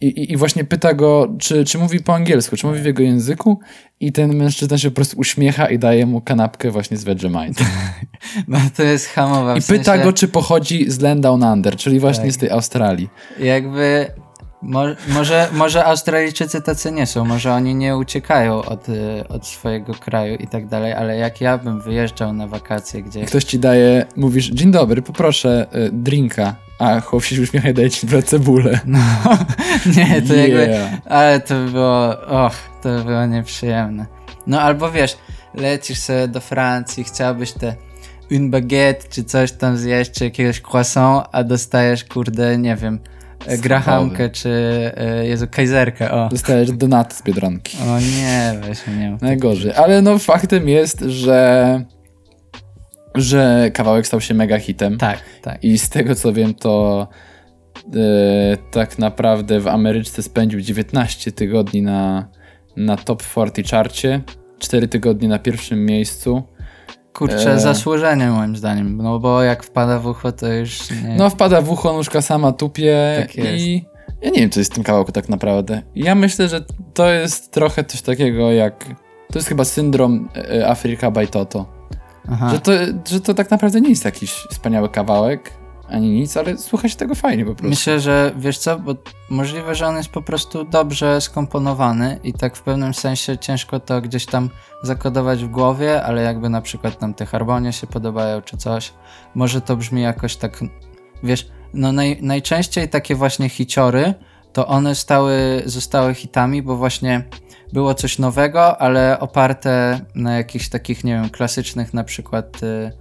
[0.00, 3.02] i, i, i właśnie pyta go, czy, czy mówi po angielsku, czy mówi w jego
[3.02, 3.60] języku
[4.00, 7.64] i ten mężczyzna się po prostu uśmiecha i daje mu kanapkę właśnie z Vegemite.
[8.48, 9.56] No to jest hamowa.
[9.56, 12.32] I w sensie, pyta go, czy pochodzi z Land Down Under, czyli właśnie Tak.
[12.32, 13.08] z tej Australii.
[13.38, 14.06] Jakby...
[14.64, 19.94] Mo, może, może Australijczycy tacy nie są, może oni nie uciekają od, y, od swojego
[19.94, 24.06] kraju i tak dalej, ale jak ja bym wyjeżdżał na wakacje gdzieś Ktoś ci daje,
[24.16, 28.80] mówisz, dzień dobry, poproszę y, drinka, a chłop się uśmiecha i daje ci dwa cebulę.
[28.86, 29.00] No,
[29.96, 31.00] nie, to jakby, Yeah.
[31.06, 32.08] ale to by było,
[32.46, 34.06] och, to by było nieprzyjemne.
[34.46, 35.16] No albo wiesz,
[35.54, 37.74] lecisz sobie do Francji, chciałbyś te
[38.30, 42.98] une baguette, czy coś tam zjeść, czy jakiegoś croissant, a dostajesz, kurde, nie wiem,
[43.58, 44.50] grahamkę, czy,
[44.96, 46.28] e, Jezu, kajzerkę, o.
[46.28, 47.78] Dostajesz donat z Biedronki.
[47.82, 49.18] O nie, weź nie.
[49.20, 49.72] Najgorzej.
[49.72, 51.84] Ale no faktem jest, że
[53.14, 54.98] że kawałek stał się mega hitem.
[54.98, 55.64] Tak, tak.
[55.64, 57.08] I z tego co wiem, to
[57.94, 62.28] e, tak naprawdę w Ameryczce spędził 19 tygodni na,
[62.76, 64.20] na top 40 charcie,
[64.58, 66.42] 4 tygodnie na pierwszym miejscu.
[67.14, 67.60] Kurczę, E.
[67.60, 71.16] zasłużenie moim zdaniem, no bo jak wpada w ucho, to już nie...
[71.16, 73.84] No wpada w ucho, nóżka sama tupie Tak i
[74.22, 75.82] ja nie wiem, co jest w tym kawałku tak naprawdę.
[75.94, 78.84] Ja myślę, że to jest trochę coś takiego jak...
[79.32, 81.66] To jest chyba syndrom e, Afryka by Toto.
[82.32, 82.50] Aha.
[82.50, 82.72] Że to,
[83.08, 85.50] że to tak naprawdę nie jest jakiś wspaniały kawałek,
[85.88, 87.68] ani nic, ale słucha się tego fajnie po prostu.
[87.68, 88.94] Myślę, że wiesz co, bo
[89.30, 94.00] możliwe, że on jest po prostu dobrze skomponowany i tak w pewnym sensie ciężko to
[94.00, 94.50] gdzieś tam
[94.82, 98.92] zakodować w głowie, ale jakby na przykład nam te harmonie się podobają czy coś,
[99.34, 100.60] może to brzmi jakoś tak,
[101.22, 104.14] wiesz, no naj, najczęściej takie właśnie hiciory,
[104.52, 107.24] to one stały, zostały hitami, bo właśnie
[107.72, 112.92] było coś nowego, ale oparte na jakichś takich, nie wiem, klasycznych na przykład y,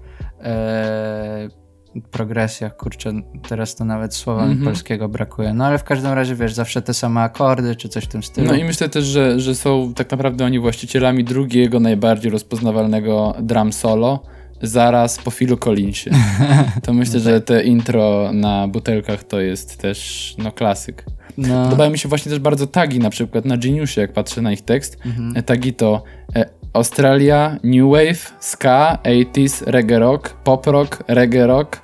[0.43, 1.62] e,
[2.01, 3.11] progresjach, kurczę,
[3.49, 4.65] teraz to nawet słowa mi Mhm.
[4.65, 5.53] polskiego brakuje.
[5.53, 8.47] No ale w każdym razie, wiesz, zawsze te same akordy, czy coś w tym stylu.
[8.47, 13.73] No i myślę też, że, że są tak naprawdę oni właścicielami drugiego najbardziej rozpoznawalnego drum
[13.73, 14.23] solo
[14.61, 16.11] zaraz po Philu Collinsie.
[16.83, 21.05] To myślę, że te intro na butelkach to jest też no klasyk.
[21.37, 24.51] no, Podobają mi się właśnie też bardzo tagi, na przykład na Geniusie, jak patrzę na
[24.51, 24.97] ich tekst.
[25.05, 25.33] Mhm.
[25.37, 26.03] E, Tagi to
[26.35, 31.81] e, Australia, New Wave, Ska, 80s, Reggae Rock, Pop Rock, Reggae Rock,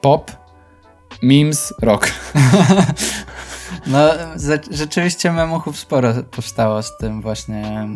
[0.00, 0.30] Pop,
[1.22, 2.10] Memes, Rock.
[3.86, 4.08] no
[4.70, 7.88] rzeczywiście memuchów sporo powstało z tym właśnie,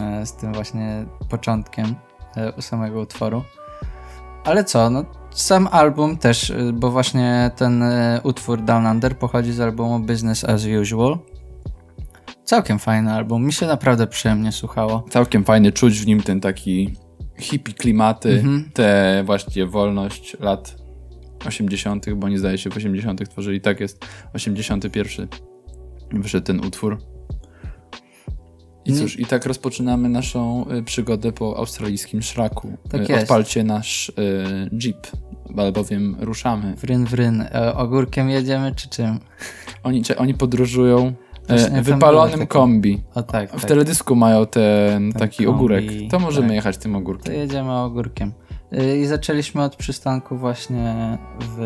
[0.00, 1.94] e, z tym właśnie początkiem
[2.36, 3.42] e, samego utworu.
[4.44, 7.84] Ale co, no sam album też, e, bo właśnie ten
[8.22, 11.18] utwór Down Under pochodzi z albumu Business as Usual.
[12.50, 15.04] Całkiem fajny album, mi się naprawdę przyjemnie słuchało.
[15.10, 16.94] Całkiem fajny, czuć w nim ten taki
[17.40, 18.70] hippie klimaty, Mhm.
[18.74, 20.76] tę właśnie wolność lat
[21.46, 23.28] 80., bo nie zdaje się w 80.
[23.30, 25.28] tworzyli, tak jest 81.
[26.12, 26.98] wyszedł ten utwór.
[28.84, 32.76] I Nie- cóż, i tak rozpoczynamy naszą y, przygodę po australijskim szlaku.
[32.90, 33.22] Tak Y, jest.
[33.22, 34.12] Odpalcie nasz y,
[34.72, 35.06] jeep,
[35.56, 36.74] albowiem ruszamy.
[36.76, 37.40] Wryn, wryn.
[37.40, 39.18] E, ogórkiem jedziemy czy czym?
[39.82, 41.12] Oni, cze- oni podróżują
[41.48, 43.02] Właśnie e, wypalonym kombi.
[43.14, 43.64] O tak, W tak.
[43.64, 45.84] teledysku mają ten taki kombi, ogórek.
[46.10, 46.54] To możemy tak.
[46.56, 47.34] jechać tym To ogórkiem.
[47.34, 48.32] jedziemy ogórkiem.
[48.72, 51.60] Y, I zaczęliśmy od przystanku właśnie w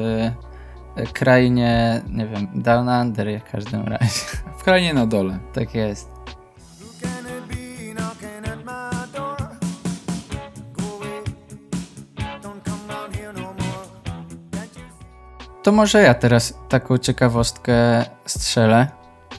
[0.98, 4.20] y, krainie, nie wiem, Down Under w każdym razie.
[4.58, 5.38] W krainie na dole.
[5.52, 6.08] Tak jest.
[15.62, 18.88] To może ja teraz taką ciekawostkę strzelę.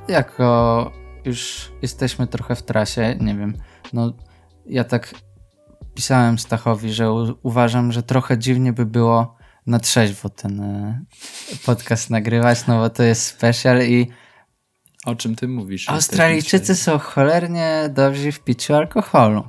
[0.08, 0.92] Jako
[1.26, 3.54] już jesteśmy trochę w trasie, nie wiem,
[3.94, 4.14] no
[4.66, 5.14] ja tak
[5.96, 9.36] pisałem Stachowi, że u- uważam, że trochę dziwnie by było
[9.68, 11.00] na trzeźwo ten e,
[11.66, 14.08] podcast nagrywać, no bo to jest special i
[15.06, 15.90] O czym ty mówisz?
[15.90, 19.48] Australijczycy są cholernie dobrzy w piciu alkoholu.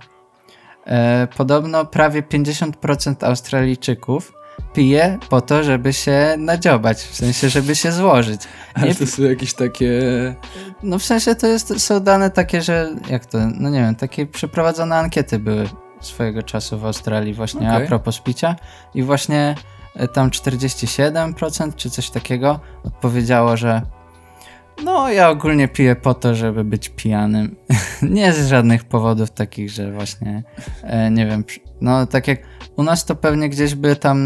[0.87, 4.33] E, podobno prawie 50% Australijczyków
[4.75, 8.41] pije po to, żeby się nadziobać, w sensie, żeby się złożyć.
[8.41, 8.53] dzisiaj.
[8.75, 9.91] Ale Nie, to są jakieś takie...
[10.83, 14.27] no w sensie to jest, są dane takie, że jak to, no nie wiem, takie
[14.27, 15.69] przeprowadzone ankiety były
[16.01, 17.85] swojego czasu w Australii właśnie Okej.
[17.85, 18.57] a propos picia
[18.95, 19.55] i właśnie
[19.95, 23.83] e, tam 47% czy coś takiego odpowiedziało, że
[24.85, 27.57] no ja ogólnie piję po to, żeby być pijanym.
[28.03, 30.43] nie z żadnych powodów takich, że właśnie
[30.83, 31.45] e, nie wiem,
[31.81, 32.39] no tak jak
[32.77, 34.19] u nas to pewnie gdzieś by tam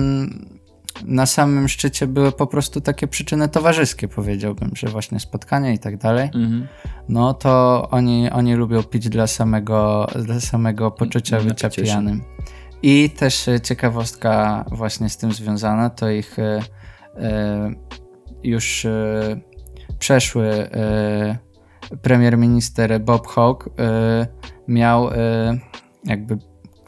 [1.04, 5.96] na samym szczycie były po prostu takie przyczyny towarzyskie, powiedziałbym, że właśnie spotkania i tak
[5.96, 6.68] dalej Mhm.
[7.08, 12.22] no to oni, oni lubią pić dla samego, dla samego poczucia Napicie bycia pijanym.
[12.82, 16.60] I też e, ciekawostka właśnie z tym związana, to ich e,
[17.16, 17.74] e,
[18.44, 18.86] już
[19.98, 20.70] przeszły
[22.02, 23.70] premier minister Bob Hawke
[24.68, 25.10] miał
[26.04, 26.38] jakby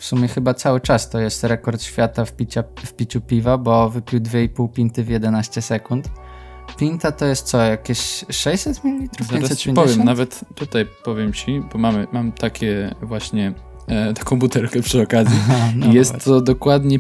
[0.03, 3.91] w sumie chyba cały czas to jest rekord świata w, picia, w piciu piwa, bo
[3.91, 6.09] wypił 2,5 pinty w 11 sekund.
[6.79, 9.09] Pinta to jest co, jakieś 600 ml?
[9.41, 13.53] Zaraz ci powiem, nawet tutaj powiem ci, bo mamy, mam takie właśnie,
[13.89, 15.39] e, taką butelkę przy okazji.
[15.77, 16.33] no I jest właśnie.
[16.33, 16.99] to dokładnie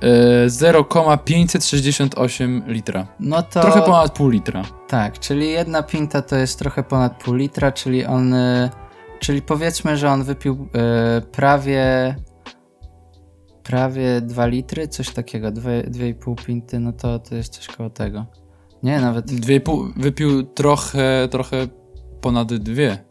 [0.00, 3.06] e, 0,568 litra.
[3.20, 4.62] No to Trochę ponad pół litra.
[4.88, 8.70] tak, czyli jedna pinta to jest trochę ponad pół litra, czyli on, y,
[9.22, 10.68] czyli powiedzmy, że on wypił
[11.18, 12.14] y, prawie
[13.62, 18.26] prawie 2 litry, coś takiego, dwie- 2,5 pinty, no to to jest coś koło tego.
[18.82, 21.66] Nie, nawet 2,5 wypił trochę, trochę
[22.20, 23.04] ponad dwie.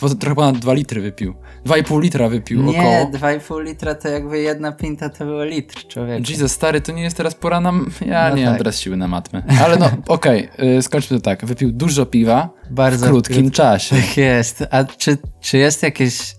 [0.00, 1.34] Trochę ponad 2 litry wypił.
[1.66, 3.10] 2,5 litra wypił nie, około.
[3.10, 6.30] 2,5 litra to jakby jedna pinta to było litr, człowiek.
[6.30, 7.72] Jesus, stary, to nie jest teraz pora na...
[8.06, 8.58] Ja No nie mam tak.
[8.58, 9.42] teraz siły na matmę.
[9.64, 11.44] Ale no, okej, y, skończmy to tak.
[11.46, 13.96] Wypił dużo piwa w Bardzo krótkim czasie.
[13.96, 14.64] Tak jest.
[14.70, 16.36] A czy, czy jest jakieś.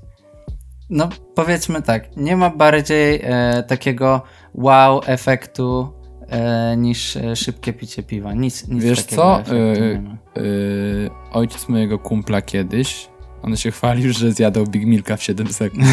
[0.89, 4.21] No, powiedzmy tak, nie ma bardziej e, takiego
[4.53, 5.93] wow efektu
[6.29, 8.33] e, niż e, szybkie picie piwa.
[8.33, 9.53] Nic, nic Wiesz takiego co?
[9.53, 13.09] nie y, ojciec mojego kumpla kiedyś,
[13.43, 15.85] on się chwalił, że zjadał Big Milka w 7 sekund.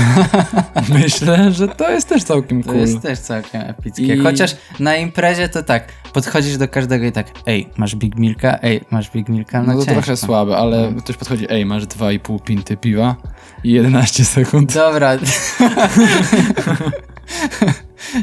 [1.03, 2.80] Myślę, że to jest też całkiem To cool.
[2.80, 4.14] jest też całkiem epickie.
[4.14, 8.59] I- Chociaż na imprezie to tak, podchodzisz do każdego i tak, ej, masz Big Milka?
[8.62, 9.62] Ej, masz Big Milka?
[9.62, 9.92] No, No, to ciężko.
[10.03, 11.03] trochę słabe, ale No.
[11.03, 13.16] ktoś podchodzi, ej, masz 2,5 pinty piwa
[13.64, 14.74] i 11 sekund.
[14.74, 15.16] Dobra.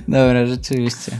[0.07, 1.11] Dobra, rzeczywiście.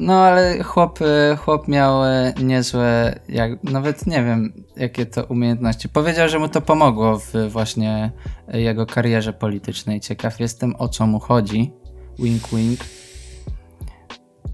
[0.00, 5.88] No ale chłop, e, chłop miał e, niezłe, jak, nawet nie wiem jakie to umiejętności.
[5.88, 8.10] Powiedział, że mu to pomogło w właśnie
[8.52, 10.00] jego karierze politycznej.
[10.00, 11.72] Ciekaw jestem o co mu chodzi.
[12.18, 12.80] Wink, wink.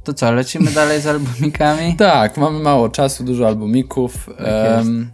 [0.05, 1.97] To co, lecimy dalej z albumikami?
[1.99, 4.31] Tak, mamy mało czasu, dużo albumików.
[4.39, 4.81] Tak.
[4.81, 5.11] Em,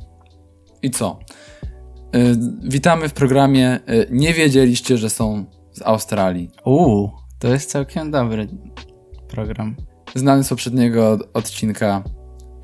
[0.82, 1.18] I co?
[2.16, 6.50] Y, witamy w programie y, Nie wiedzieliście, że są z Australii.
[6.64, 8.48] Uuu, to jest całkiem dobry
[9.28, 9.76] program.
[10.14, 12.02] Znany z poprzedniego odcinka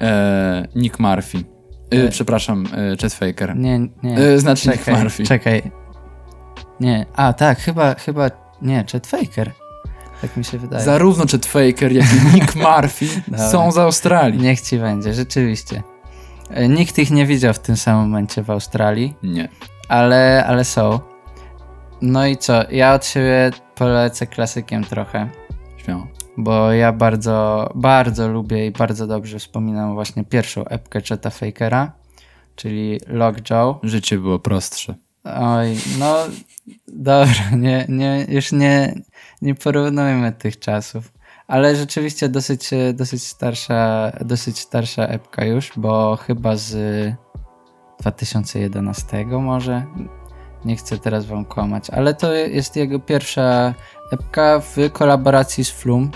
[0.03, 1.38] e, Nick Murphy.
[1.94, 2.09] Y, E.
[2.09, 3.57] Przepraszam, e, Chet Faker.
[3.57, 4.16] Nie, nie.
[4.18, 5.24] E, znaczy Nick czekaj, Murphy.
[5.24, 5.62] czekaj.
[6.80, 8.30] Nie, a tak, chyba, chyba,
[8.62, 9.53] nie, Chet Faker.
[10.22, 10.84] Tak mi się wydaje.
[10.84, 13.07] Zarówno Chet Faker, jak i Nick Murphy
[13.51, 14.40] są z Australii.
[14.40, 15.82] Niech ci będzie, rzeczywiście.
[16.51, 19.49] E, Nikt ich nie widział w tym samym momencie w Australii, Nie.
[19.88, 21.01] ale, ale są.
[22.03, 22.70] No i co?
[22.70, 25.28] Ja od siebie polecę klasykiem trochę,
[25.76, 26.07] Śmiało.
[26.39, 31.93] Bo ja bardzo, bardzo lubię i bardzo dobrze wspominam właśnie pierwszą epkę Cheta Fakera,
[32.57, 33.76] czyli Lockjaw.
[33.82, 34.95] Życie było prostsze.
[35.24, 36.16] Oj, no
[36.89, 38.95] dobra, nie, nie, już nie,
[39.43, 41.12] nie porównujmy tych czasów.
[41.47, 46.76] Ale rzeczywiście dosyć, dosyć starsza, dosyć starsza epka już, bo chyba z
[48.01, 49.86] 2011 może.
[50.64, 53.74] Nie chcę teraz wam kłamać, ale to jest jego pierwsza
[54.12, 56.11] epka w kolaboracji z Flum,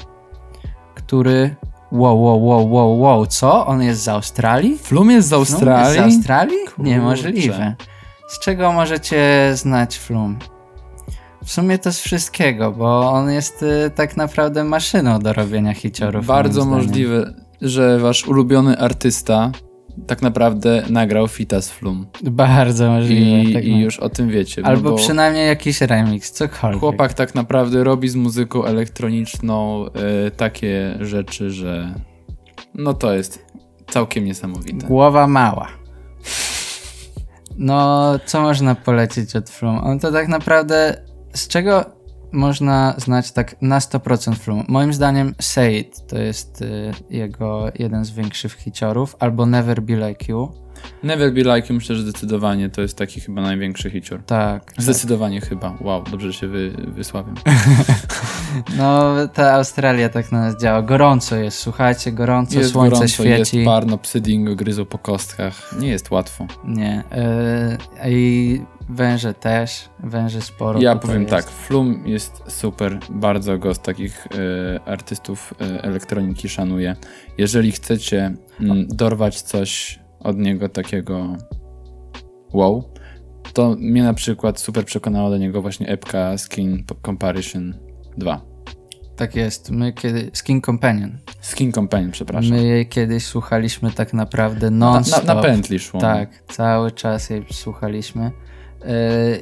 [1.12, 1.56] który...
[1.90, 3.66] Wow, wow, wow, wow, wow, co?
[3.66, 4.78] On jest z Australii?
[4.78, 6.12] Flum jest z Flum jest Australii?
[6.12, 6.58] z Australii?
[6.66, 6.90] Kurczę.
[6.90, 7.74] Niemożliwe.
[8.28, 10.38] Z czego możecie znać Flum?
[11.44, 16.26] W sumie to z wszystkiego, bo on jest y, tak naprawdę maszyną do robienia hiciorów.
[16.26, 19.52] Bardzo możliwe, że wasz ulubiony artysta
[20.06, 22.06] tak naprawdę nagrał fita z Flum.
[22.22, 23.50] Bardzo możliwe.
[23.50, 24.62] I, tak i już o tym wiecie.
[24.62, 26.80] no Albo bo przynajmniej jakiś remix, cokolwiek.
[26.80, 31.94] Chłopak tak naprawdę robi z muzyką elektroniczną e, takie rzeczy, że
[32.74, 33.46] no to jest
[33.90, 34.86] całkiem niesamowite.
[34.86, 35.68] Głowa mała.
[37.56, 39.78] No, co można polecić od Flum?
[39.78, 41.02] On to tak naprawdę,
[41.34, 41.84] z czego
[42.32, 44.64] można znać tak na 100% Flum?
[44.68, 50.08] Moim zdaniem Say It to jest y, jego jeden z większych hiciorów, albo Never Be
[50.08, 50.52] Like You.
[51.02, 54.22] Never Be Like You myślę, że zdecydowanie to jest taki chyba największy hicior.
[54.26, 54.72] Tak.
[54.78, 55.76] Zdecydowanie chyba.
[55.80, 57.34] Wow, dobrze się wy, wysławiam.
[58.78, 60.82] No, ta Australia tak na nas działa.
[60.82, 63.56] Gorąco jest, słuchajcie, gorąco, Jest słońce gorąco, świeci.
[63.56, 65.74] jest parno, psy dingo gryzą po kostkach.
[65.78, 66.46] Nie jest łatwo.
[66.64, 67.04] Nie.
[68.04, 68.60] y, I
[68.92, 70.80] węże też, węże sporo.
[70.80, 71.34] Ja powiem jest.
[71.34, 76.96] tak, Flum jest super, bardzo go z takich e, artystów e, elektroniki szanuję.
[77.38, 81.36] Jeżeli chcecie mm, dorwać coś od niego takiego
[82.52, 82.92] wow,
[83.52, 87.74] to mnie na przykład super przekonała do niego właśnie epka Skin Comparison
[88.16, 88.52] 2.
[89.16, 89.70] Tak jest.
[89.70, 90.30] My kiedy...
[90.32, 91.18] Skin Companion.
[91.40, 92.50] Skin Companion, przepraszam.
[92.50, 95.24] My jej kiedyś słuchaliśmy tak naprawdę na, non-stop.
[95.24, 96.00] na, na pętli szło.
[96.00, 98.30] Tak, cały czas jej słuchaliśmy.
[98.86, 98.92] E,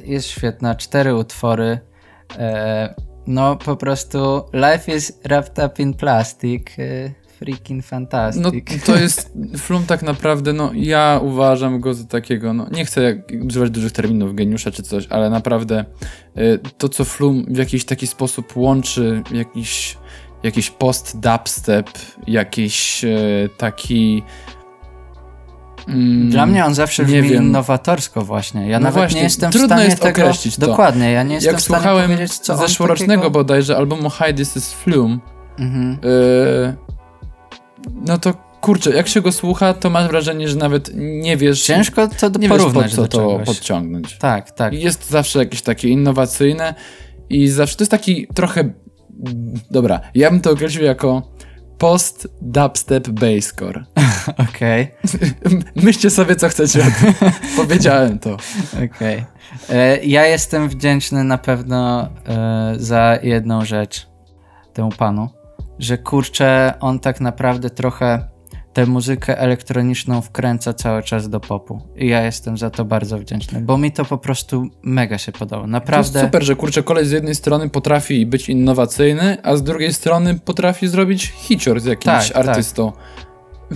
[0.05, 1.79] Jest świetna, cztery utwory.
[2.37, 2.95] E,
[3.27, 6.67] No po prostu life is wrapped up in plastic.
[6.79, 8.43] e, Freaking fantastic.
[8.43, 8.51] No
[8.85, 9.33] to jest,
[9.63, 14.35] Flum tak naprawdę, no ja uważam go za takiego, no nie chcę używać dużych terminów,
[14.35, 15.85] geniusza czy coś, ale naprawdę
[16.37, 19.97] y, to co Flum w jakiś taki sposób łączy, jakiś,
[20.43, 21.89] jakiś post-dubstep,
[22.27, 24.23] jakiś y, taki...
[25.87, 27.43] mm, Dla mnie on zawsze brzmi wiem.
[27.43, 28.69] innowatorsko właśnie.
[28.69, 30.21] Ja No nawet właśnie, nie jestem w trudno stanie jest tego...
[30.21, 30.67] określić to.
[30.67, 33.31] Dokładnie, ja nie jestem Jak w stanie słuchałem powiedzieć, co zeszłorocznego takiego...
[33.31, 35.21] bodajże albumu Hi This Is Flum,
[35.59, 35.97] Mhm.
[36.05, 36.75] y,
[38.05, 41.61] no to kurczę, jak się go słucha, to masz wrażenie, że nawet nie wiesz...
[41.63, 44.17] Ciężko to nie wiesz po porównać co do to podciągnąć.
[44.17, 44.73] Tak, tak.
[44.73, 46.75] Jest zawsze jakieś takie innowacyjne
[47.29, 48.73] i zawsze to jest taki trochę.
[49.71, 51.21] Dobra, ja bym to określił jako
[51.81, 53.83] post-dubstep basscore.
[54.49, 54.91] Okej.
[55.85, 56.85] Myślcie sobie, co chcecie.
[57.57, 58.37] Powiedziałem to.
[58.85, 59.25] Okej.
[59.69, 64.07] E, Ja jestem wdzięczny na pewno e, za jedną rzecz
[64.73, 65.29] temu panu,
[65.79, 68.27] że kurczę, on tak naprawdę trochę
[68.73, 71.81] tę muzykę elektroniczną wkręca cały czas do popu.
[71.95, 75.61] I ja jestem za to bardzo wdzięczny, bo mi to po prostu mega się podobało.
[75.61, 76.21] To jest Naprawdę.
[76.21, 80.87] super, że kurczę, kolej z jednej strony potrafi być innowacyjny, a z drugiej strony potrafi
[80.87, 82.91] zrobić hicior z jakimś Tak, artystą.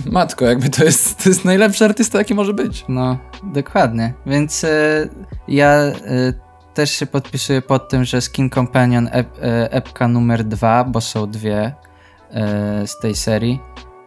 [0.04, 2.84] Matko, jakby to jest, to jest najlepszy artysta, jaki może być.
[2.88, 4.14] No, dokładnie.
[4.26, 5.08] Więc e,
[5.48, 5.94] ja e,
[6.74, 11.30] też się podpisuję pod tym, że Skin Companion ep, e, epka numer dwa, bo są
[11.30, 11.72] dwie
[12.86, 13.60] z tej serii,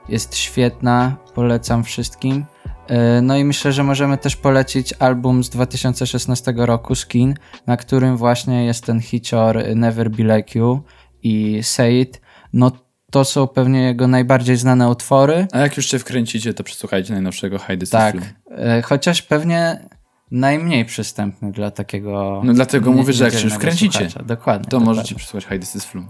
[0.10, 2.46] jest świetna, polecam wszystkim.
[2.88, 7.34] E, no i myślę, że możemy też polecić album z 2016 roku, Skin,
[7.68, 10.82] na którym właśnie jest ten hicior Never Be Like You
[11.24, 12.22] i Say It.
[12.54, 12.72] No
[13.12, 15.48] to są pewnie jego najbardziej znane utwory.
[15.52, 18.16] A jak już się wkręcicie, to przesłuchajcie najnowszego Hi This Is Tak,
[18.52, 19.90] e, chociaż pewnie
[20.32, 22.42] najmniej przystępny dla takiego.
[22.46, 24.08] No dlatego mówię, że jak się już wkręcicie.
[24.26, 24.66] Dokładnie.
[24.66, 24.80] to dokładnie.
[24.80, 26.08] możecie przesłuchać Hi This Is Flum.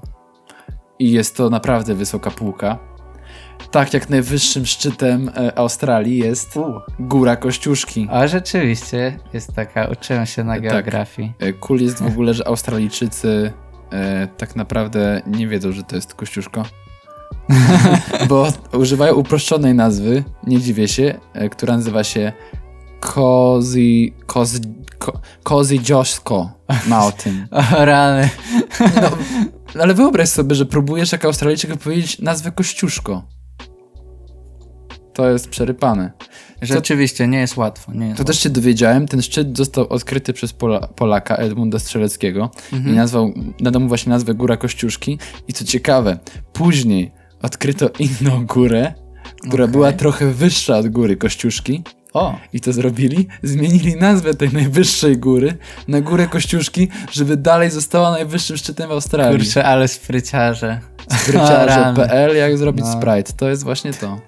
[1.00, 2.80] I jest to naprawdę wysoka półka.
[3.72, 6.74] Tak jak najwyższym szczytem e, Australii jest U.
[7.00, 8.08] Góra Kościuszki.
[8.12, 10.64] A rzeczywiście jest taka, uczyłem się na Tak.
[10.64, 11.34] geografii.
[11.40, 13.54] E, Cool jest w ogóle, że Australijczycy
[13.92, 16.66] e, tak naprawdę nie wiedzą, że to jest Kościuszko.
[18.30, 22.32] Bo używają uproszczonej nazwy, nie dziwię się, e, która nazywa się
[23.00, 24.60] Kozi, Kozi,
[25.00, 26.52] Ko- Kozi Josko
[26.88, 27.48] Mountain.
[27.78, 28.30] O rany.
[29.76, 33.24] No, ale wyobraź sobie, że próbujesz jako Australijczyk powiedzieć nazwę Kościuszko.
[35.20, 36.12] To jest przerypane.
[36.62, 37.94] Rzeczywiście, nie jest łatwo.
[37.94, 42.52] Nie jest To też się dowiedziałem, ten szczyt został odkryty przez Pola, Polaka Edmunda Strzeleckiego
[42.74, 42.94] Mhm.
[42.94, 46.20] i nazwał, nadał mu właśnie nazwę Góra Kościuszki i co ciekawe,
[46.54, 47.12] później
[47.42, 48.94] odkryto inną górę,
[49.48, 49.72] która Okej.
[49.72, 55.58] była trochę wyższa od Góry Kościuszki O, i to zrobili, zmienili nazwę tej najwyższej góry
[55.88, 59.40] na Górę Kościuszki, żeby dalej została najwyższym szczytem w Australii.
[59.40, 60.80] kurczę, ale spryciarze.
[61.18, 62.92] Spryciarze.pl, jak zrobić No.
[63.02, 64.20] Sprite, to jest właśnie to.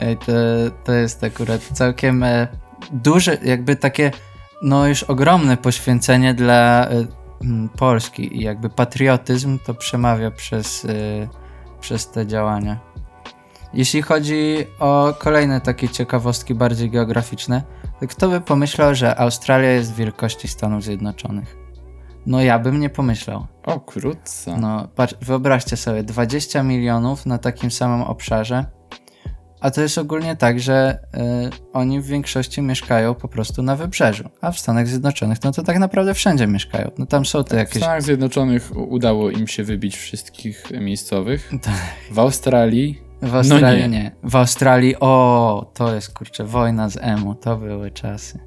[0.00, 0.32] Ej, to,
[0.84, 2.48] to jest akurat całkiem e,
[2.92, 4.10] duże, jakby takie,
[4.62, 7.06] no już ogromne poświęcenie dla y,
[7.42, 11.28] mm, Polski i jakby patriotyzm to przemawia przez, y,
[11.80, 12.80] przez te działania.
[13.74, 17.62] Jeśli chodzi o kolejne takie ciekawostki bardziej geograficzne,
[18.00, 21.56] to kto by pomyślał, że Australia jest wielkości Stanów Zjednoczonych?
[22.26, 23.46] No ja bym nie pomyślał.
[23.62, 24.56] O, krótce.
[24.56, 28.79] No, patrz, wyobraźcie sobie, 20 milionów na takim samym obszarze.
[29.60, 31.18] A to jest ogólnie tak, że y,
[31.72, 35.78] oni w większości mieszkają po prostu na wybrzeżu, a w Stanach Zjednoczonych, no to tak
[35.78, 36.90] naprawdę wszędzie mieszkają.
[36.98, 37.82] No tam są te W jakieś.
[37.82, 41.50] Stanach Zjednoczonych udało im się wybić wszystkich miejscowych.
[41.62, 41.74] Tak.
[42.10, 43.88] W Australii W Australii nie.
[43.88, 44.10] nie.
[44.22, 48.38] W Australii, o, to jest kurczę, wojna z emu, to były czasy.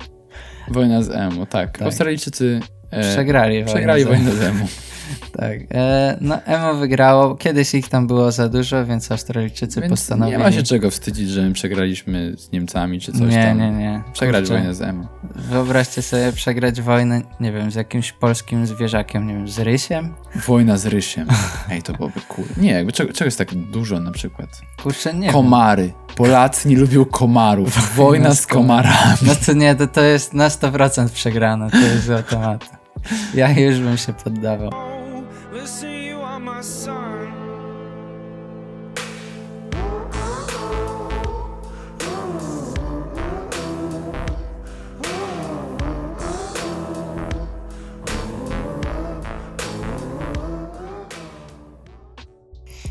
[0.68, 1.72] wojna z emu, tak.
[1.78, 1.82] Tak.
[1.82, 2.60] Australijczycy
[2.92, 3.74] e, Przegrali wojnę.
[3.74, 4.66] przegrali z wojnę z emu.
[5.38, 5.58] Tak.
[5.74, 7.36] E, no, emo wygrało.
[7.36, 10.38] Kiedyś ich tam było za dużo, więc Australijczycy Więc postanowili.
[10.38, 13.58] nie ma się czego wstydzić, że my przegraliśmy z Niemcami czy coś nie, tam.
[13.58, 14.04] nie, nie.
[14.14, 14.54] Przegrać Kurczę.
[14.54, 15.08] wojnę z emu.
[15.36, 20.14] Wyobraźcie sobie przegrać wojnę, nie wiem, z jakimś polskim zwierzakiem, nie wiem, z rysiem?
[20.48, 21.28] Wojna z rysiem.
[21.72, 22.48] Ej, to byłoby cool.
[22.58, 24.62] Nie, jakby czego, czego jest tak dużo na przykład?
[24.84, 25.32] Kurczę, nie wiem.
[25.32, 25.94] Komary.
[26.16, 27.96] Polacy nie lubią komarów.
[27.96, 29.18] Wojna z komarami.
[29.28, 32.68] No to nie, to, to jest na 100% przegrane, to jest z automatu.
[33.36, 34.72] Ja już bym się poddawał.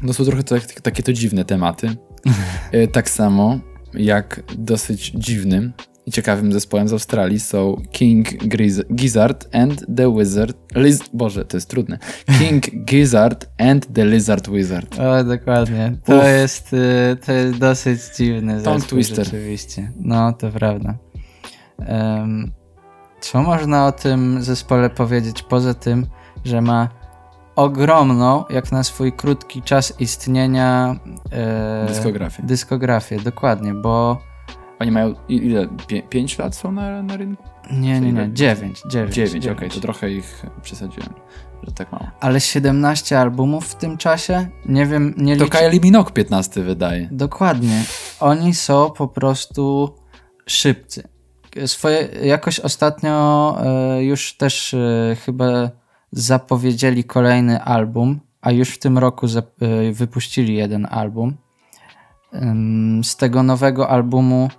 [0.02, 1.88] No są trochę tak, takie to dziwne tematy.
[2.72, 3.58] E, tak samo
[3.94, 5.72] jak dosyć dziwnym
[6.06, 10.56] i ciekawym zespołem z Australii są King Griz- Gizzard and the Wizard.
[10.74, 11.98] Liz Boże, to jest trudne.
[12.38, 14.98] King Gizzard and the Lizard Wizard.
[15.00, 15.96] O, dokładnie.
[16.04, 19.24] To jest, y, to jest dosyć dziwny Tongue zespół twister.
[19.24, 19.92] rzeczywiście.
[20.00, 20.94] No, to prawda.
[21.78, 22.52] Em,
[23.20, 26.06] co można o tym zespole powiedzieć poza tym,
[26.44, 26.88] że ma
[27.56, 30.96] ogromną, jak na swój krótki czas istnienia
[31.32, 32.42] e, Dyskografię.
[32.42, 34.18] dyskografię, dokładnie, bo
[34.82, 35.66] Oni mają ile?
[35.66, 37.42] Pię- pięć lat są na, na rynku?
[37.70, 39.14] nie, nie, nie, Czyli- dziewięć, dziewięć.
[39.14, 41.08] Dziewięć, okej, to trochę ich przesadziłem,
[41.62, 42.06] że tak mało.
[42.20, 44.46] Ale 17 albumów w tym czasie?
[44.66, 45.58] Nie wiem, nie To liczę.
[45.58, 47.08] Kylie Minogue 15 wydaje.
[47.12, 47.82] Dokładnie.
[48.20, 49.94] Oni są po prostu
[50.46, 51.02] szybcy.
[51.66, 55.70] Swoje, jakoś ostatnio e, już też e, chyba
[56.12, 61.36] zapowiedzieli kolejny album, a już w tym roku e, wypuścili jeden album.
[63.02, 64.50] Z tego nowego albumu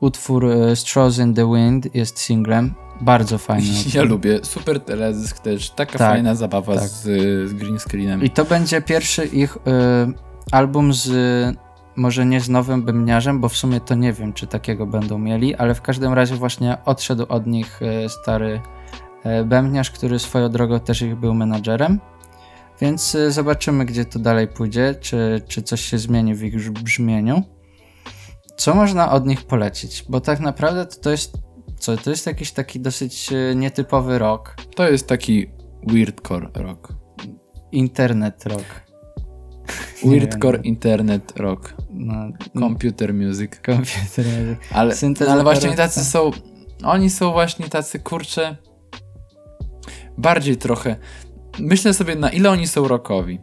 [0.00, 2.74] utwór e, Straws in the Wind jest singlem.
[3.00, 3.68] Bardzo fajny.
[3.94, 4.40] Ja lubię.
[4.42, 5.70] Super teledysk też.
[5.70, 6.88] Taka Tak, fajna zabawa tak.
[6.88, 7.02] z,
[7.50, 8.22] z green screenem.
[8.22, 9.60] I to będzie pierwszy ich y,
[10.52, 11.10] album z
[11.96, 15.54] może nie z nowym bębniarzem, bo w sumie to nie wiem, czy takiego będą mieli,
[15.54, 18.60] ale w każdym razie właśnie odszedł od nich y, stary
[19.44, 22.00] bębniarz, który swoją drogą też ich był menadżerem.
[22.80, 27.42] Więc zobaczymy, gdzie to dalej pójdzie, czy, czy coś się zmieni w ich brz- brzmieniu.
[28.60, 30.04] Co można od nich polecić?
[30.08, 31.32] Bo tak naprawdę to, to jest
[31.78, 31.96] co?
[31.96, 35.50] To jest jakiś taki dosyć y, nietypowy rock, To jest taki
[35.86, 36.88] weirdcore rock.
[37.72, 38.64] internet rock.
[40.04, 41.74] Weirdcore internet rock.
[41.90, 42.14] No,
[42.58, 43.52] Computer music.
[43.66, 44.56] Komputer.
[44.72, 46.30] Ale, no, Syntezator- ale właśnie tacy są.
[46.84, 48.56] Oni są właśnie tacy kurcze.
[50.18, 50.96] Bardziej trochę.
[51.58, 53.40] Myślę sobie, na ile oni są rockowi.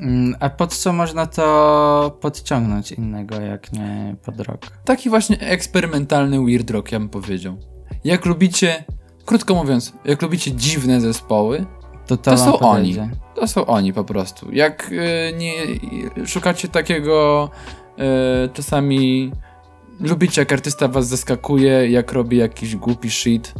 [0.00, 4.60] Mm, A pod co można to podciągnąć innego, jak nie pod rok?
[4.84, 7.56] Taki właśnie eksperymentalny weird rock, ja bym powiedział.
[8.04, 8.84] Jak lubicie,
[9.24, 11.66] krótko mówiąc, jak lubicie dziwne zespoły,
[12.06, 12.96] To, to, To są oni.
[13.34, 14.52] to są oni po prostu.
[14.52, 15.52] Jak y, nie
[16.26, 17.50] szukacie takiego
[18.44, 19.32] y, czasami
[20.00, 23.54] lubicie jak artysta was zaskakuje, jak robi jakiś głupi shit,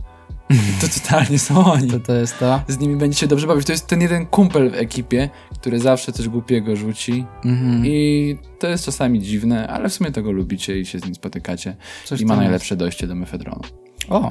[0.80, 1.90] to totalnie są oni.
[1.90, 2.62] To to jest to.
[2.68, 3.66] Z nimi będziecie dobrze bawić.
[3.66, 5.30] To jest ten jeden kumpel w ekipie,
[5.60, 7.86] który zawsze coś głupiego rzuci Mhm.
[7.86, 11.76] i to jest czasami dziwne, ale w sumie tego lubicie i się z nim spotykacie
[12.04, 13.60] Coś i ma najlepsze dojście do mefedronu.
[13.64, 14.12] jest.
[14.12, 14.30] O!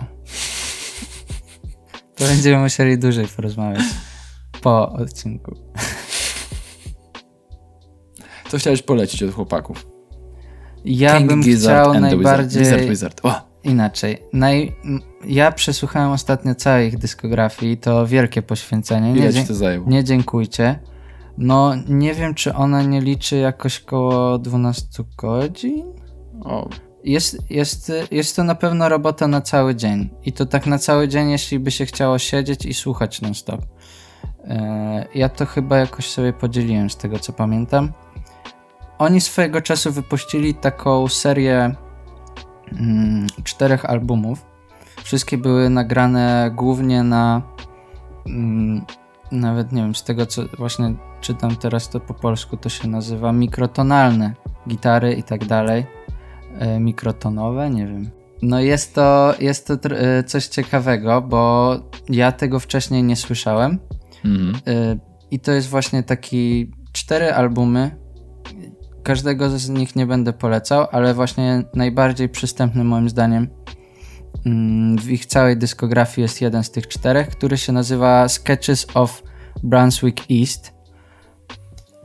[2.15, 3.83] To będziemy musieli dłużej porozmawiać
[4.61, 5.55] po odcinku.
[8.49, 9.87] Co chciałeś polecić od chłopaków?
[10.85, 12.79] Ja King bym Gizzard chciał najbardziej Wizard.
[12.81, 13.25] Wizard, Wizard.
[13.25, 13.54] O!
[13.65, 14.17] Inaczej.
[14.33, 14.75] Naj...
[15.25, 19.13] Ja przesłuchałem ostatnio całej ich dyskografii, to wielkie poświęcenie.
[19.13, 19.89] Nie, dzie- ci to zajęło?
[19.89, 20.79] nie dziękujcie.
[21.37, 24.87] No, nie wiem, czy ona nie liczy jakoś koło 12
[25.17, 25.85] godzin?
[26.43, 26.69] O,
[27.03, 30.09] Jest, jest, jest to na pewno robota na cały dzień.
[30.25, 33.61] I to tak na cały dzień, jeśli by się chciało siedzieć i słuchać non-stop.
[34.43, 37.91] E, Ja to chyba jakoś sobie podzieliłem z tego, co pamiętam.
[38.97, 41.75] Oni swojego czasu wypuścili taką serię
[43.43, 44.45] czterech albumów.
[45.03, 47.41] Wszystkie były nagrane głównie na
[48.25, 48.85] mm,
[49.31, 53.31] nawet nie wiem, z tego co właśnie czytam teraz to po polsku, to się nazywa
[53.31, 54.33] mikrotonalne
[54.69, 55.85] gitary i tak dalej.
[56.59, 58.09] E, mikrotonowe, nie wiem.
[58.41, 61.75] No jest to, jest to e, coś ciekawego, bo
[62.09, 63.79] ja tego wcześniej nie słyszałem.
[64.25, 64.55] Mhm.
[64.67, 64.99] Y,
[65.31, 68.04] I to jest właśnie taki cztery albumy.
[69.05, 73.47] Każdego z nich nie będę polecał, ale właśnie najbardziej przystępny moim zdaniem
[74.45, 79.23] mm, w ich całej dyskografii jest jeden z tych czterech, który się nazywa Sketches of
[79.63, 80.73] Brunswick East.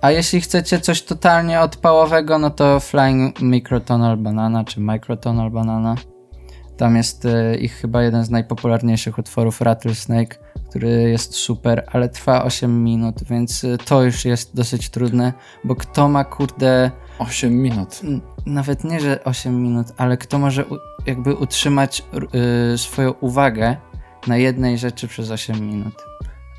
[0.01, 5.95] A jeśli chcecie coś totalnie odpałowego, no to Flying Microtonal Banana czy Microtonal Banana.
[6.81, 12.45] Tam jest e, ich chyba jeden z najpopularniejszych utworów Rattlesnake, który jest super, ale trwa
[12.45, 15.33] 8 minut, więc e, to już jest dosyć trudne,
[15.65, 18.01] bo kto ma kurde 8 minut.
[18.47, 20.65] nawet nie, że 8 minut, ale kto może
[21.07, 22.03] jakby utrzymać
[22.75, 23.77] y, swoją uwagę
[24.27, 25.95] na jednej rzeczy przez 8 minut.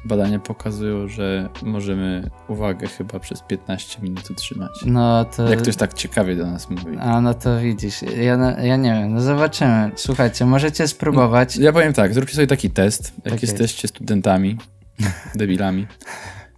[0.06, 4.72] Badania pokazują, że możemy uwagę chyba przez 15 minut utrzymać.
[4.86, 5.50] No to.
[5.50, 6.98] Jak ktoś tak ciekawie do nas mówi.
[7.00, 9.92] A no to widzisz, ja, no- ja nie wiem, no zobaczymy.
[9.96, 11.58] Słuchajcie, możecie spróbować.
[11.58, 13.44] Ja powiem tak, zróbcie sobie taki test, jak Tak jest.
[13.44, 14.58] jesteście studentami,
[15.36, 15.88] debilami,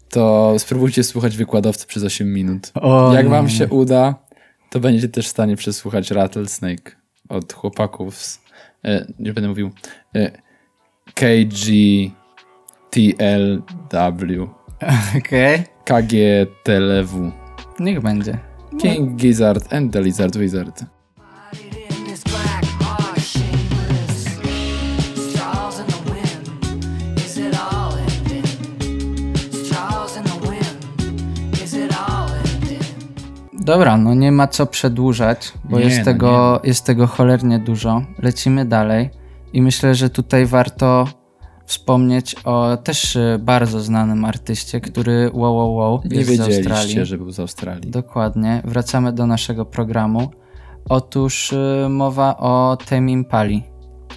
[0.10, 2.72] to spróbujcie słuchać wykładowcy przez 8 minut.
[2.76, 4.16] O, jak wam się uda,
[4.70, 6.92] to będziecie też w stanie przesłuchać Rattlesnake
[7.30, 8.42] od chłopaków z,
[8.86, 9.72] e, nie będę mówił,
[10.16, 10.32] e,
[12.94, 14.50] KGTLW,
[15.18, 17.32] Okej, KGTLW,
[17.80, 18.38] niech będzie.
[18.82, 20.86] King Gizzard and the Lizard Wizard.
[33.54, 38.04] Dobra, no nie ma co przedłużać, bo Nie, jest, no tego, jest tego cholernie dużo.
[38.20, 39.10] Lecimy dalej
[39.54, 41.23] i myślę, że tutaj warto
[41.66, 46.64] wspomnieć o też y, bardzo znanym artyście, który wow, wow, wow Nie jest z Australii.
[46.64, 47.92] wiedzieliście, że był z Australii.
[47.92, 48.62] Dokładnie.
[48.66, 50.32] Wracamy do naszego programu.
[50.90, 53.64] Otóż y, mowa o Tame Impali.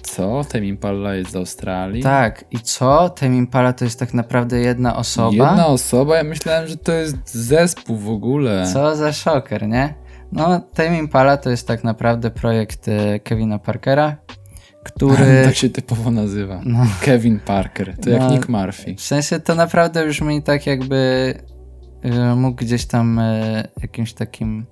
[0.01, 0.41] Co?
[0.43, 2.03] Tame Impala jest z Australii?
[2.03, 3.09] Tak, i co?
[3.09, 5.47] Tame Impala to jest tak naprawdę jedna osoba?
[5.47, 6.17] Jedna osoba?
[6.17, 8.67] Ja myślałem, że to jest zespół w ogóle.
[8.73, 9.93] Co za szoker, nie?
[10.31, 14.15] No, Tame Impala to jest tak naprawdę projekt y, Kevina Parkera,
[14.87, 15.41] który...
[15.45, 16.61] tak się typowo nazywa.
[16.65, 16.87] No.
[17.01, 17.97] Kevin Parker.
[17.97, 18.29] To jak No.
[18.29, 18.95] Nick Murphy.
[18.95, 21.33] W sensie to naprawdę brzmi tak jakby
[22.05, 24.65] y, mógł gdzieś tam y, jakimś takim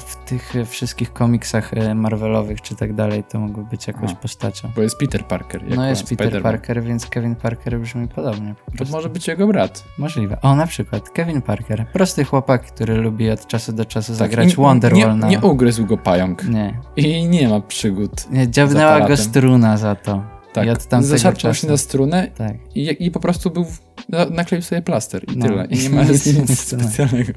[0.00, 4.14] w tych y, wszystkich komiksach y, Marvelowych czy tak dalej to mógłby być jakąś A.
[4.14, 4.68] postacią.
[4.76, 5.64] Bo jest Peter Parker.
[5.68, 6.42] jak No jest Peter.
[6.42, 8.54] Parker, więc Kevin Parker brzmi podobnie.
[8.78, 9.84] Po To może być jego brat.
[9.98, 10.40] Możliwe.
[10.42, 11.86] O, na przykład Kevin Parker.
[11.92, 15.86] Prosty chłopak, który lubi od czasu do czasu zagrać Tak, nie, Wonderwall nie, nie ugryzł
[15.86, 16.48] go pająk.
[16.48, 16.80] nie.
[16.96, 18.30] I nie ma przygód.
[18.30, 20.24] Nie, dziabnęła go struna za to.
[20.52, 20.68] Tak,
[21.02, 21.60] zaszarpał czasu.
[21.60, 22.52] się na strunę Tak.
[22.74, 25.46] i, i po prostu był, w- na- nakleił sobie plaster i No.
[25.46, 25.66] tyle.
[25.66, 27.32] I nie ma Nic nic, nie specjalnego.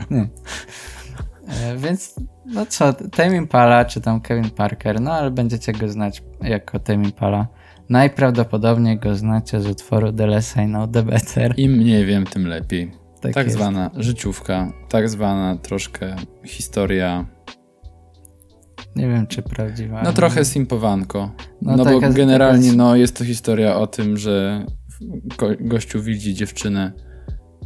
[1.49, 2.15] E, więc,
[2.53, 7.03] no co, Tame Impala, czy tam Kevin Parker, no ale będziecie go znać jako Tame
[7.03, 7.47] Impala.
[7.89, 11.53] Najprawdopodobniej go znacie z utworu The Less I Know The Better.
[11.59, 12.91] Im mniej wiem, tym lepiej.
[13.21, 17.25] Tak tak zwana życiówka, tak zwana troszkę historia,
[18.95, 20.01] Nie wiem, czy prawdziwa.
[20.03, 21.31] no trochę simpowanko.
[21.61, 24.65] No No, bo taka- generalnie no, jest to historia o tym, że
[25.37, 26.91] go, gościu widzi dziewczynę,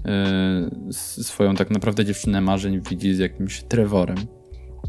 [0.06, 4.18] yy, swoją tak naprawdę dziewczynę marzeń widzi z jakimś Trevorem.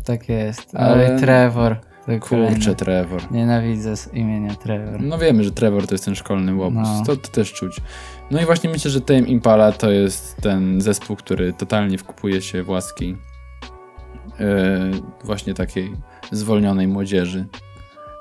[0.05, 0.75] Tak jest.
[0.75, 1.77] Ale- Ale Trevor.
[2.21, 2.75] Kurczę.
[2.75, 3.33] Trevor.
[3.33, 5.01] Nienawidzę z imienia Trevor.
[5.03, 6.89] No wiemy, że Trevor to jest ten szkolny łobuz.
[6.99, 7.03] No.
[7.07, 7.77] To, to też czuć.
[8.31, 12.63] No i właśnie myślę, że Tame Impala to jest ten zespół, który totalnie wkupuje się
[12.63, 13.17] w łaski
[14.39, 14.47] yy,
[15.25, 15.93] właśnie takiej
[16.33, 17.47] zwolnionej młodzieży.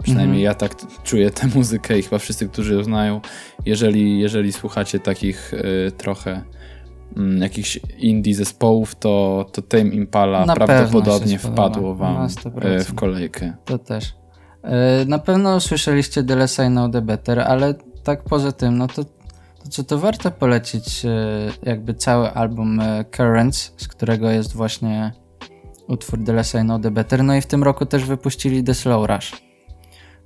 [0.04, 0.46] Przynajmniej Mhm.
[0.46, 0.72] ja tak
[1.04, 3.22] czuję tę muzykę i chyba wszyscy, którzy ją znają.
[3.66, 6.42] Jeżeli, jeżeli słuchacie takich yy, trochę
[7.42, 12.84] jakichś indie zespołów, to, to Tame Impala Na prawdopodobnie wpadło wam 100%.
[12.84, 13.54] w kolejkę.
[13.66, 14.14] To też.
[14.64, 17.74] E, Na pewno słyszeliście The Less I Know The Better, ale
[18.04, 21.10] tak poza tym, no to, to co to warto polecić e,
[21.64, 25.12] jakby cały album e, Currents, z którego jest właśnie
[25.88, 27.24] utwór The Less I Know The Better.
[27.24, 29.42] No i w tym roku też wypuścili The Slow Rush,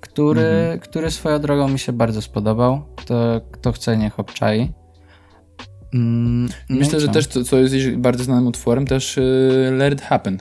[0.01, 0.79] który, Mhm.
[0.79, 2.81] który swoją drogą mi się bardzo spodobał.
[2.95, 4.73] Kto, kto chce, niech obczai.
[5.95, 10.01] Mm, no Myślę, że też, co, co jest bardzo znanym utworem, też yy, Let It
[10.01, 10.39] Happen.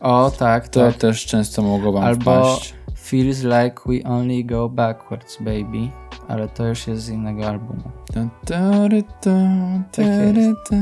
[0.00, 0.94] O, tak, To tak.
[0.94, 2.74] też często mogło wam Albo wpaść.
[2.96, 5.90] Feels like we only go backwards, baby.
[6.28, 7.90] Ale to już jest z innego albumu.
[8.14, 9.30] Ta, ta, ry, ta,
[9.92, 10.02] ta,
[10.70, 10.78] Tak.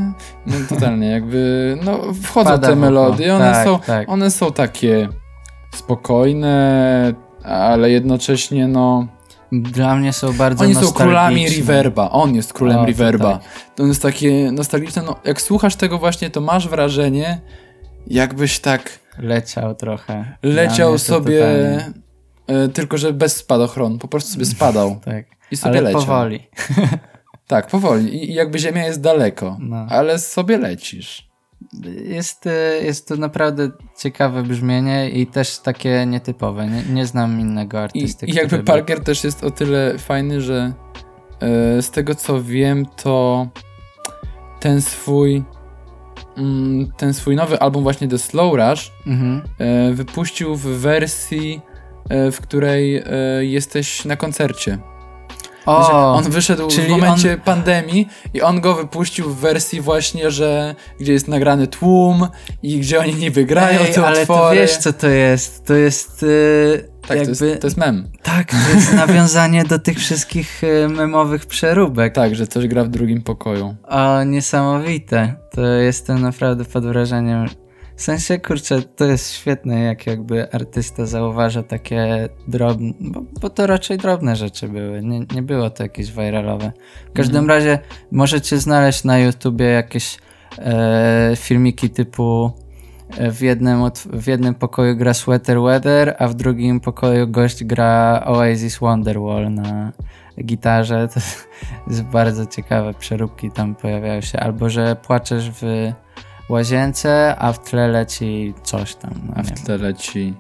[0.46, 4.08] No totalnie, jakby, no wchodzą Pada te melodie, one, Tak, są, tak.
[4.08, 5.08] one są takie
[5.74, 7.14] spokojne,
[7.44, 9.06] ale jednocześnie no
[9.52, 13.32] Dla mnie są bardzo oni są królami reverba, on jest królem O, to reverba.
[13.38, 13.42] tak.
[13.76, 17.40] To jest takie nostalgiczne, no jak słuchasz tego właśnie, to masz wrażenie
[18.06, 20.36] jakbyś tak Leciał trochę.
[20.42, 21.92] Leciał sobie, totalnie.
[22.64, 25.24] e, tylko że bez spadochronu, po prostu sobie spadał Tak.
[25.50, 26.00] i sobie Ale leciał.
[26.00, 26.40] powoli.
[27.46, 29.86] Tak, powoli I, i jakby ziemia jest daleko, No.
[29.90, 31.28] ale sobie lecisz.
[32.04, 32.50] Jest, y,
[32.84, 36.66] jest to naprawdę ciekawe brzmienie i też takie nietypowe.
[36.66, 38.26] Nie, nie znam innego I, artysty.
[38.26, 40.72] I jakby który by- Parker też jest o tyle fajny, że
[41.78, 43.46] e, z tego co wiem, to
[44.60, 45.42] ten swój
[46.36, 49.42] mm, ten swój nowy album właśnie The Slow Rush Mhm.
[49.58, 51.60] e, wypuścił w wersji,
[52.08, 53.04] e, w której e,
[53.40, 54.78] jesteś na koncercie.
[55.66, 60.74] Że O, on wyszedł w momencie pandemii i on go wypuścił w wersji właśnie, że
[61.00, 62.28] gdzie jest nagrany tłum
[62.62, 64.56] i gdzie oni niby grają Ej, te ale utwory.
[64.56, 65.66] to wiesz co to jest?
[65.66, 67.36] To jest y, tak, jakby...
[67.36, 68.08] to, jest, to jest mem.
[68.22, 72.14] Tak, to jest nawiązanie do tych wszystkich y, memowych przeróbek.
[72.14, 73.76] Tak, że coś gra w drugim pokoju.
[73.88, 75.34] O, niesamowite.
[75.50, 77.61] To jestem naprawdę pod wrażeniem.
[77.96, 83.66] W sensie, kurczę, to jest świetne, jak jakby artysta zauważa takie drobne, bo, bo to
[83.66, 86.72] raczej drobne rzeczy były, nie, nie było to jakieś viralowe.
[87.10, 87.58] W każdym Mhm.
[87.58, 87.78] razie
[88.10, 90.18] możecie znaleźć na YouTubie jakieś
[90.58, 92.52] e, filmiki typu
[93.18, 93.80] e, w jednym,
[94.12, 99.92] w jednym pokoju gra Sweater Weather, a w drugim pokoju gość gra Oasis Wonderwall na
[100.44, 101.08] gitarze.
[101.14, 101.20] To
[101.86, 104.40] jest bardzo ciekawe przeróbki tam pojawiają się.
[104.40, 105.92] Albo, że płaczesz w
[106.52, 109.10] łazience, a w tle leci coś tam.
[109.26, 109.56] No, A w wiem.
[109.56, 110.34] tle leci...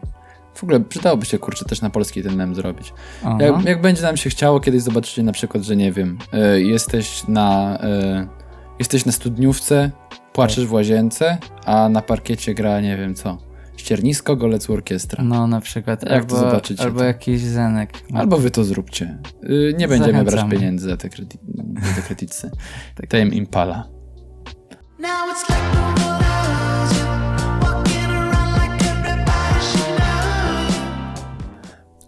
[0.54, 2.92] W ogóle przydałoby się, kurczę, też na polski ten mem zrobić.
[3.38, 7.28] Jak, jak będzie nam się chciało, kiedyś zobaczycie na przykład, że nie wiem, e, jesteś
[7.28, 8.26] na e,
[8.78, 9.90] jesteś na studniówce,
[10.32, 13.38] płaczesz w łazience, a na parkiecie gra nie wiem co.
[13.76, 15.24] Ściernisko, golec orkiestra.
[15.24, 16.02] No na przykład.
[16.02, 17.90] Jak to albo, zobaczycie, albo to- jakiś zenek.
[18.14, 19.18] Albo wy to zróbcie.
[19.44, 20.54] Y, Nie będziemy brać Zachęcamy.
[20.60, 21.38] pieniędzy za te, kredi-
[21.82, 22.50] za te kredyty.
[23.08, 24.01] Tajem Impala.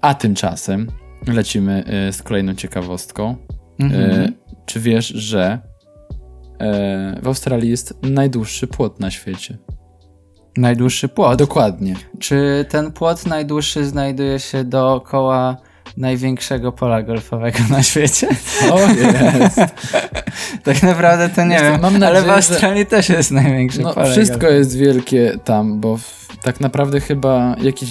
[0.01, 0.87] A tymczasem
[1.27, 3.37] lecimy y, z kolejną ciekawostką.
[3.79, 4.21] Mhm.
[4.21, 4.33] Y,
[4.67, 5.59] Czy wiesz, że
[6.59, 9.59] e, w Australii jest najdłuższy płot na świecie?
[10.57, 11.39] Najdłuższy płot.
[11.39, 11.95] Dokładnie.
[12.19, 15.57] Czy ten płot najdłuższy znajduje się dookoła
[15.97, 18.29] największego pola golfowego na świecie?
[18.73, 18.79] O
[19.41, 19.61] jest.
[20.65, 23.83] tak naprawdę to nie Wiesz wiem, mam ale nadzieję, w że- Australii też jest największe
[23.83, 27.89] No, pole wszystko jest wielkie tam, bo w, tak naprawdę chyba jakieś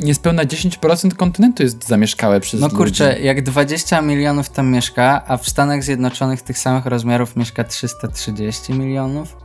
[0.00, 2.76] niespełna 10% kontynentu jest zamieszkałe przez No ludzi.
[2.76, 8.72] kurczę, jak 20 milionów tam mieszka, a w Stanach Zjednoczonych tych samych rozmiarów mieszka 330
[8.74, 9.36] milionów,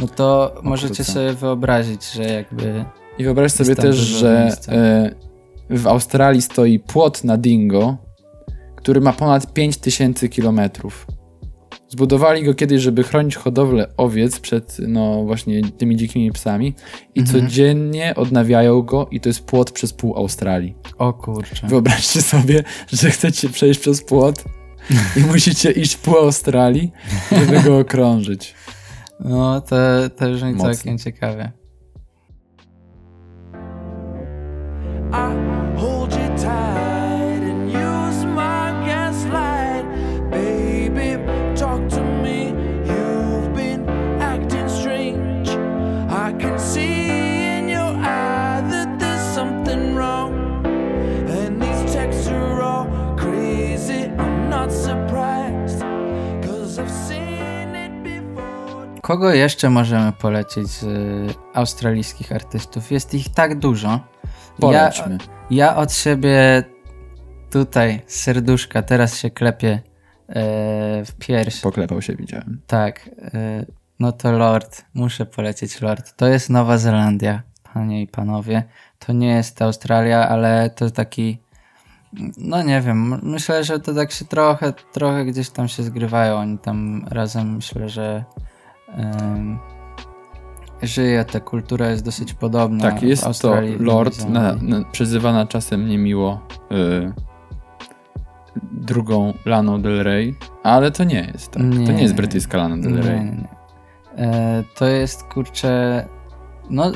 [0.00, 1.04] no to możecie kurczę.
[1.12, 2.84] sobie wyobrazić, że jakby...
[3.18, 5.10] I wyobraź sobie też, że e,
[5.70, 7.96] w Australii stoi płot na Dingo,
[8.76, 11.06] który ma ponad 5000 kilometrów.
[11.88, 16.74] Zbudowali go kiedyś, żeby chronić hodowlę owiec przed no właśnie tymi dzikimi psami
[17.14, 17.40] i Mhm.
[17.46, 20.74] codziennie odnawiają go i to jest płot przez pół Australii.
[20.98, 21.66] O kurczę.
[21.66, 24.44] Wyobraźcie sobie, że chcecie przejść przez płot
[25.16, 26.92] i musicie iść pół Australii,
[27.32, 28.54] żeby go okrążyć.
[29.20, 29.76] No to,
[30.16, 30.74] to brzmi Mocno.
[30.74, 31.52] całkiem ciekawie.
[35.12, 35.47] I
[59.08, 62.92] Kogo jeszcze możemy polecić z y, australijskich artystów?
[62.92, 64.00] Jest ich tak dużo.
[64.60, 65.18] Polećmy.
[65.50, 66.64] Ja, ja od siebie
[67.50, 69.80] tutaj z serduszka teraz się klepię e,
[71.04, 71.60] w pierś.
[71.60, 72.60] Poklepał się, widziałem.
[72.66, 73.66] Tak, e,
[74.00, 76.16] no to Lord, muszę polecieć Lord.
[76.16, 77.42] To jest Nowa Zelandia,
[77.74, 78.62] panie i panowie.
[78.98, 81.38] To nie jest Australia, ale to taki,
[82.38, 86.36] no nie wiem, myślę, że to tak się trochę, trochę gdzieś tam się zgrywają.
[86.36, 88.24] Oni tam razem, myślę, że
[88.88, 89.58] em,
[90.82, 92.90] żyje, ta kultura jest dosyć podobna.
[92.90, 96.40] Tak, jest to Australii Lord, na, na, przezywana czasem niemiło
[96.72, 97.12] y,
[98.72, 101.62] drugą Laną Del Rey, ale to nie jest tak.
[101.62, 101.94] to Nie.
[101.94, 103.20] nie jest brytyjska Lana Del Nie, Rey.
[103.20, 103.57] nie, nie.
[104.18, 106.06] E, to jest kurczę.
[106.70, 106.92] No,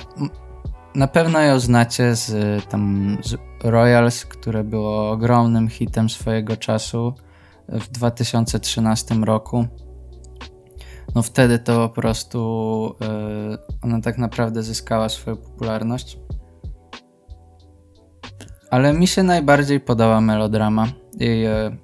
[0.95, 7.15] na pewno ją znacie z tam z Royals, które było ogromnym hitem swojego czasu
[7.69, 9.67] w 2013 roku.
[11.15, 12.95] No wtedy to po prostu
[13.83, 16.19] y, ona tak naprawdę zyskała swoją popularność.
[18.73, 20.87] ale mi się najbardziej podoba Melodrama.
[21.19, 21.77] Jej e,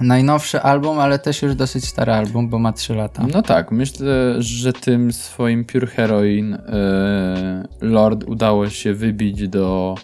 [0.00, 3.26] najnowszy album, ale też już dosyć stary album, bo ma 3 lata.
[3.32, 9.94] No tak, myślę, że tym swoim Pure Heroin e, Lord udało się wybić do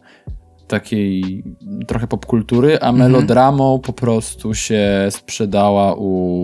[0.69, 1.45] takiej
[1.87, 6.43] trochę popkultury, a melodramą po prostu się sprzedała u,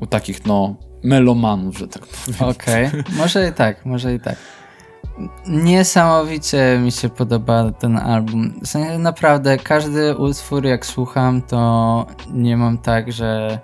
[0.00, 2.50] u takich no melomanów, że tak powiem.
[2.50, 4.36] Okej, może i tak, może i tak.
[5.46, 8.60] Niesamowicie mi się podoba ten album.
[8.62, 13.58] W sensie naprawdę każdy utwór jak słucham, to nie mam tak, że,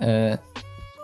[0.00, 0.38] e,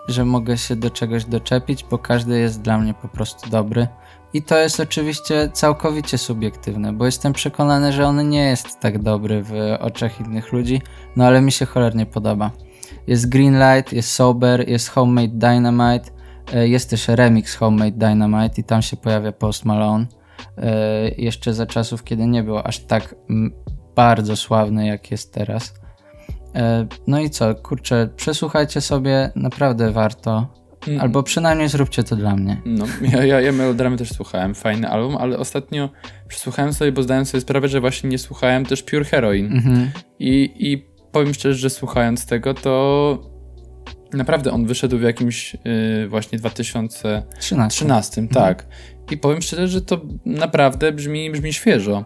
[0.08, 3.88] że mogę się do czegoś doczepić, bo każdy jest dla mnie po prostu dobry.
[4.32, 9.42] I to jest oczywiście całkowicie subiektywne, bo jestem przekonany, że on nie jest tak dobry
[9.42, 10.82] w oczach innych ludzi,
[11.16, 12.50] no ale mi się cholernie podoba.
[13.06, 16.10] Jest Greenlight, jest Sober, jest Homemade Dynamite,
[16.52, 20.06] jest też remix Homemade Dynamite i tam się pojawia Post Malone.
[20.58, 23.14] E, Jeszcze za czasów, kiedy nie był aż tak
[23.96, 25.74] bardzo sławny, jak jest teraz.
[26.54, 30.58] E, No i co, kurczę, przesłuchajcie sobie, naprawdę warto.
[30.88, 31.00] Mm.
[31.00, 32.62] Albo przynajmniej zróbcie to dla mnie.
[32.64, 35.88] No, ja, ja, ja melodramy też słuchałem, fajny album, ale ostatnio
[36.28, 39.52] przesłuchałem sobie, bo zdałem sobie sprawę, że właśnie nie słuchałem też Pure Heroin.
[39.52, 39.90] Mhm.
[40.18, 43.18] I, I powiem szczerze, że słuchając tego, to
[44.12, 48.28] naprawdę on wyszedł w jakimś y, właśnie 2013, 13.
[48.28, 48.66] tak.
[49.10, 52.04] I powiem szczerze, że to naprawdę brzmi, brzmi świeżo.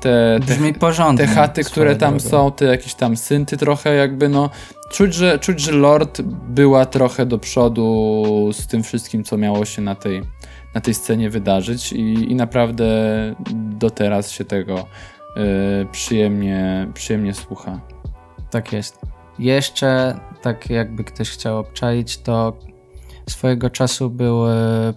[0.00, 1.26] Te, te, Brzmi porządnie.
[1.26, 4.50] te chaty, które tam są, te jakieś tam synty trochę jakby no,
[4.90, 9.82] czuć że, czuć, że Lord była trochę do przodu z tym wszystkim, co miało się
[9.82, 10.22] na tej,
[10.74, 12.84] na tej scenie wydarzyć i, i naprawdę
[13.54, 14.86] do teraz się tego
[15.36, 17.80] y, przyjemnie, przyjemnie słucha.
[18.50, 18.98] Tak jest.
[19.38, 22.52] Jeszcze, tak jakby ktoś chciał obczaić, to
[23.30, 24.52] swojego czasu był e,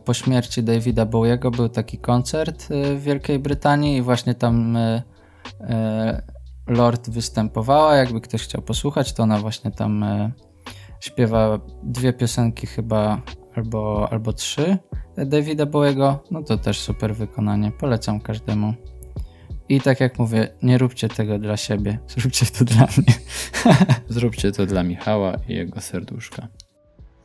[0.05, 5.01] po śmierci Davida Bowiego był taki koncert e, w Wielkiej Brytanii i właśnie tam e,
[6.67, 7.95] Lord występowała.
[7.95, 10.05] Jakby ktoś chciał posłuchać, to ona właśnie tam
[10.99, 13.21] śpiewa dwie piosenki chyba
[13.55, 14.77] albo, albo trzy
[15.17, 16.23] Davida Bowiego.
[16.31, 17.71] No to też super wykonanie.
[17.71, 18.73] Polecam każdemu.
[19.69, 23.13] I tak jak mówię, nie róbcie tego dla siebie, zróbcie to dla mnie.
[24.09, 26.47] Zróbcie to dla Michała i jego serduszka.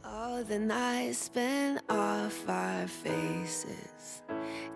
[0.02, 4.22] All the nights spent off our faces,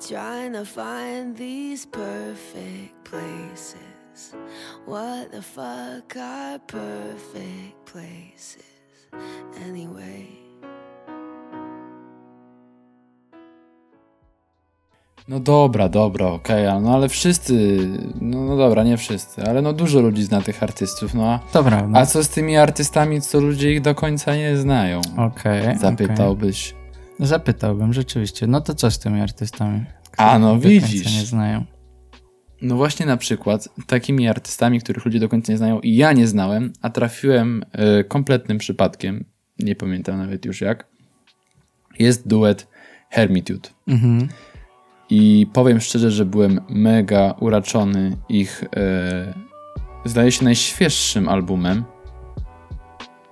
[0.08, 4.36] trying to find these perfect places.
[4.86, 8.72] What the fuck are perfect places
[9.68, 10.41] anyway?
[15.28, 17.78] No dobra, dobra, okej, a no ale wszyscy,
[18.20, 21.64] no, no dobra, nie wszyscy, ale no dużo ludzi zna tych artystów, no a, To
[21.64, 21.98] prawda.
[21.98, 25.00] a co z tymi artystami, co ludzie ich do końca nie znają?
[25.16, 25.78] Okej.
[25.78, 26.72] Zapytałbyś.
[26.72, 27.26] okej.
[27.26, 28.46] Zapytałbym, rzeczywiście.
[28.46, 29.84] No to co z tymi artystami?
[30.16, 31.14] A, no widzisz.
[31.20, 31.64] nie znają.
[32.62, 36.26] No właśnie na przykład takimi artystami, których ludzie do końca nie znają i ja nie
[36.26, 39.24] znałem, a trafiłem e, kompletnym przypadkiem,
[39.58, 40.86] nie pamiętam nawet już jak,
[41.98, 42.66] jest duet
[43.10, 43.68] Hermitude.
[43.88, 44.28] Mhm.
[45.10, 49.34] I powiem szczerze, że byłem mega uraczony ich, e,
[50.04, 51.84] zdaje się, najświeższym albumem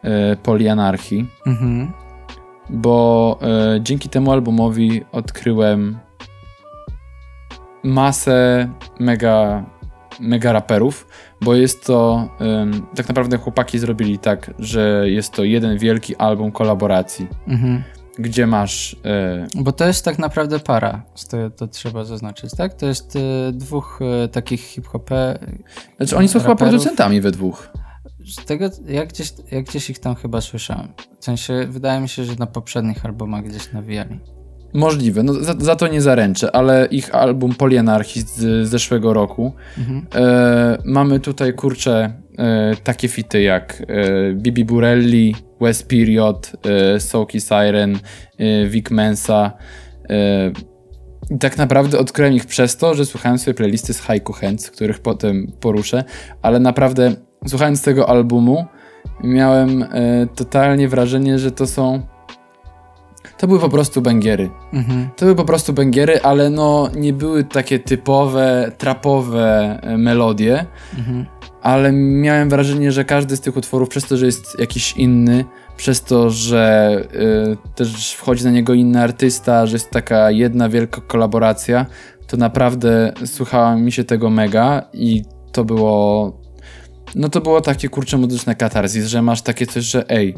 [0.02, 1.92] e, Polianarchii, Mhm.
[2.70, 5.98] bo e, dzięki temu albumowi odkryłem
[7.84, 8.68] masę
[9.01, 9.64] mega,
[10.20, 11.06] mega raperów,
[11.40, 12.28] bo jest to
[12.97, 17.82] tak naprawdę chłopaki zrobili tak, że jest to jeden wielki album kolaboracji, Mhm.
[18.19, 22.74] Gdzie masz e, Bo to jest tak naprawdę para, to, to trzeba zaznaczyć, tak?
[22.74, 23.20] To jest y,
[23.53, 25.39] dwóch y, takich hip-hopę.
[25.97, 26.70] Znaczy, oni są chyba raperów.
[26.70, 27.69] producentami we dwóch.
[28.27, 30.89] Z tego, jak gdzieś, jak gdzieś ich tam chyba słyszałem.
[31.20, 34.20] W sensie, wydaje mi się, że na poprzednich albumach gdzieś nawijali.
[34.72, 39.52] Możliwe, no za, za to nie zaręczę, ale ich album Polianarchii z zeszłego roku.
[39.78, 40.06] Mhm.
[40.14, 46.52] E, mamy tutaj, kurczę, e, takie fity jak e, Bibi Burelli, West Period,
[46.94, 47.98] e, Soki Siren,
[48.38, 49.52] e, Vic Mensa.
[50.10, 50.51] E,
[51.30, 54.98] i tak naprawdę odkryłem ich przez to, że słuchałem sobie playlisty z Haiku Hands, których
[54.98, 56.05] potem poruszę,
[56.42, 57.12] ale naprawdę
[57.47, 58.66] słuchając tego albumu
[59.24, 59.86] miałem e,
[60.34, 62.02] totalnie wrażenie, że to są
[63.40, 64.50] to były po prostu bęgiery.
[64.72, 65.08] Mhm.
[65.16, 70.66] To były po prostu bęgiery, ale no nie były takie typowe, trapowe e, melodie,
[70.98, 71.26] Mhm.
[71.62, 75.44] ale miałem wrażenie, że każdy z tych utworów, przez to, że jest jakiś inny,
[75.76, 81.00] przez to, że y, też wchodzi na niego inny artysta, że jest taka jedna wielka
[81.00, 81.86] kolaboracja,
[82.26, 85.22] to naprawdę słuchałem mi się tego mega i
[85.52, 86.40] to było
[87.14, 90.34] no to było takie kurcze muzyczne katarzis, że masz takie coś, że ej,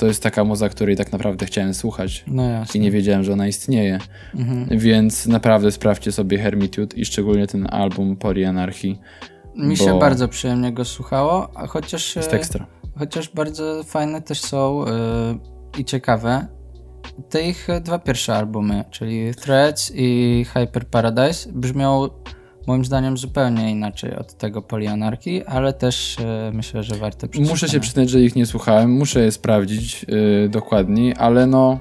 [0.00, 2.42] to jest taka muza, której tak naprawdę chciałem słuchać No
[2.74, 3.98] i nie wiedziałem, że ona istnieje.
[4.34, 4.78] Mhm.
[4.78, 9.00] Więc naprawdę sprawdźcie sobie Hermitude i szczególnie ten album Pori Anarchii.
[9.56, 12.66] Mi się bardzo przyjemnie go słuchało, a chociaż, Jest e, ekstra.
[12.98, 14.90] chociaż bardzo fajne też są e,
[15.78, 16.46] i ciekawe
[17.30, 22.08] te ich e, dwa pierwsze albumy, czyli Threads i Hyper Paradise brzmią
[22.66, 27.52] moim zdaniem zupełnie inaczej od tego Polianarki, ale też e, myślę, że warte przesłuchania.
[27.52, 31.80] Muszę się przyznać, że ich nie słuchałem, muszę je sprawdzić yy, dokładniej, ale no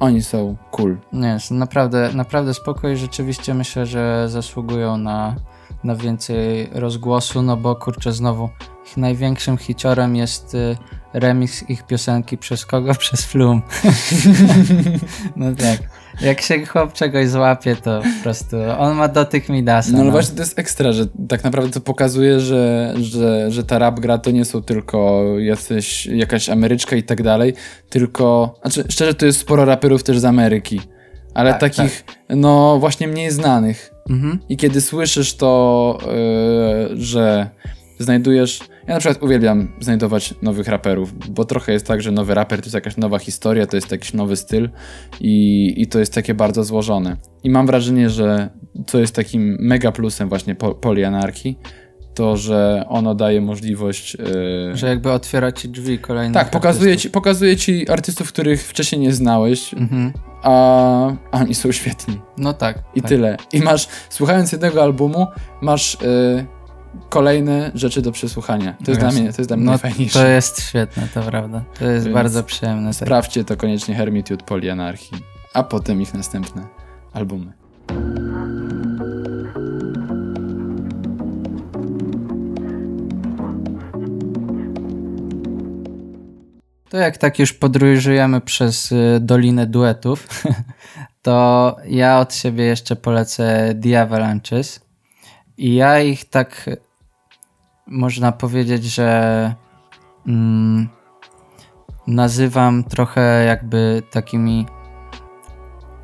[0.00, 0.98] oni są cool.
[1.12, 5.36] Nie, są naprawdę, naprawdę spoko i rzeczywiście myślę, że zasługują na,
[5.84, 8.48] na więcej rozgłosu, no bo kurczę, znowu
[8.86, 10.76] ich największym hiciorem jest y,
[11.14, 12.94] remix ich piosenki przez kogo?
[13.04, 13.62] Przez Flum.
[15.36, 15.97] no tak.
[16.20, 19.92] Jak się chłop czegoś złapie, to po prostu on ma dotyk Midasa.
[19.92, 23.78] No ale właśnie to jest ekstra, że tak naprawdę to pokazuje, że, że, że ta
[23.78, 27.54] rap gra to nie są tylko jacyś, jakaś Ameryczka i tak dalej,
[27.90, 30.80] tylko, znaczy szczerze to jest sporo raperów też z Ameryki,
[31.34, 33.94] ale Tak, takich no właśnie mniej znanych.
[34.10, 34.38] Mhm.
[34.48, 35.98] I kiedy słyszysz to,
[36.90, 37.50] yy, że
[37.98, 38.60] znajdujesz.
[38.88, 42.64] Ja na przykład uwielbiam znajdować nowych raperów, bo trochę jest tak, że nowy raper to
[42.64, 44.68] jest jakaś nowa historia, to jest jakiś nowy styl
[45.20, 47.16] i, i to jest takie bardzo złożone.
[47.44, 48.50] I mam wrażenie, że
[48.86, 51.58] co jest takim mega plusem właśnie po, polianarchii,
[52.14, 54.14] to że ono daje możliwość.
[54.14, 56.34] Yy, Że jakby otwiera ci drzwi kolejne.
[56.34, 60.12] tak, pokazuje ci, pokazuje ci artystów, których wcześniej nie znałeś, Mhm.
[60.42, 60.52] a,
[61.30, 62.20] a oni są świetni.
[62.38, 62.78] No tak.
[62.94, 63.08] I tak.
[63.08, 63.36] tyle.
[63.52, 65.26] I masz, słuchając jednego albumu,
[65.60, 65.98] masz y,
[67.08, 68.74] kolejne rzeczy do przesłuchania.
[68.84, 70.18] To jest, dla mnie, to jest dla mnie No, najfajniejsze.
[70.18, 71.64] to jest świetne, to prawda.
[71.78, 72.90] To jest Więc bardzo przyjemne.
[72.90, 72.94] Tak.
[72.94, 75.18] Sprawdźcie to koniecznie Hermitude Polianarchii,
[75.54, 76.66] a potem ich następne
[77.12, 77.52] albumy.
[86.90, 90.28] To jak tak już podróżujemy przez y, Dolinę Duetów,
[91.22, 94.80] to ja od siebie jeszcze polecę The Avalanches.
[95.58, 96.70] I ja ich tak
[97.86, 99.54] można powiedzieć, że
[100.26, 100.88] mm,
[102.06, 104.66] nazywam trochę jakby takimi.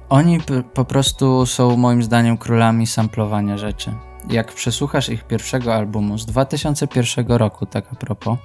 [0.09, 0.39] Oni
[0.75, 3.95] po prostu są moim zdaniem królami samplowania rzeczy.
[4.31, 8.39] Jak przesłuchasz ich pierwszego albumu z 2001 roku, tak a propos,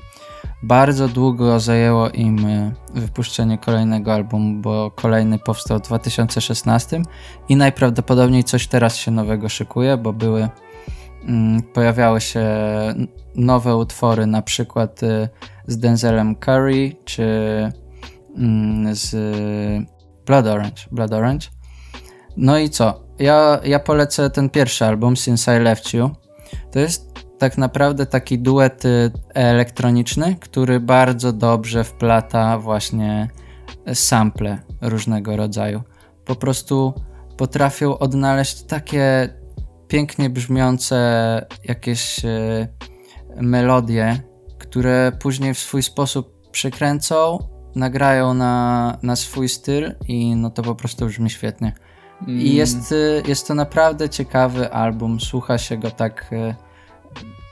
[0.64, 7.02] bardzo długo zajęło im y, wypuszczenie kolejnego albumu, bo kolejny powstał w 2016
[7.50, 10.50] i najprawdopodobniej coś teraz się nowego szykuje, bo były
[11.74, 12.46] pojawiały się
[13.36, 15.30] nowe utwory, na przykład y,
[15.68, 17.24] z Denzelem Curry czy
[18.38, 19.16] mm, z
[20.26, 20.82] Blood Orange.
[20.92, 21.48] Blood Orange.
[22.38, 23.04] No i co?
[23.20, 26.12] Ja, ja polecę ten pierwszy album, Since I Left You.
[26.72, 33.30] To jest tak naprawdę taki duet y, elektroniczny, który bardzo dobrze wplata właśnie
[33.94, 35.82] sample różnego rodzaju.
[36.26, 36.94] Po prostu
[37.38, 39.30] potrafią odnaleźć takie
[39.90, 40.98] pięknie brzmiące
[41.64, 42.68] jakieś y,
[43.36, 44.22] melodie,
[44.58, 47.40] które później w swój sposób przykręcą,
[47.76, 51.74] nagrają na, na swój styl i no to po prostu brzmi świetnie.
[52.22, 52.42] Mm.
[52.42, 55.20] I jest, y, jest to naprawdę ciekawy album.
[55.20, 56.56] Słucha się go tak, y,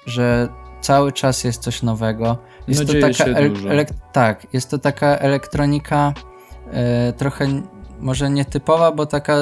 [0.05, 0.47] że
[0.81, 2.37] cały czas jest coś nowego.
[2.67, 3.69] Jest No to taka się el- dużo.
[3.69, 6.13] elek- tak, jest to taka elektronika
[7.09, 7.47] y, trochę
[7.99, 9.33] może nietypowa, bo taka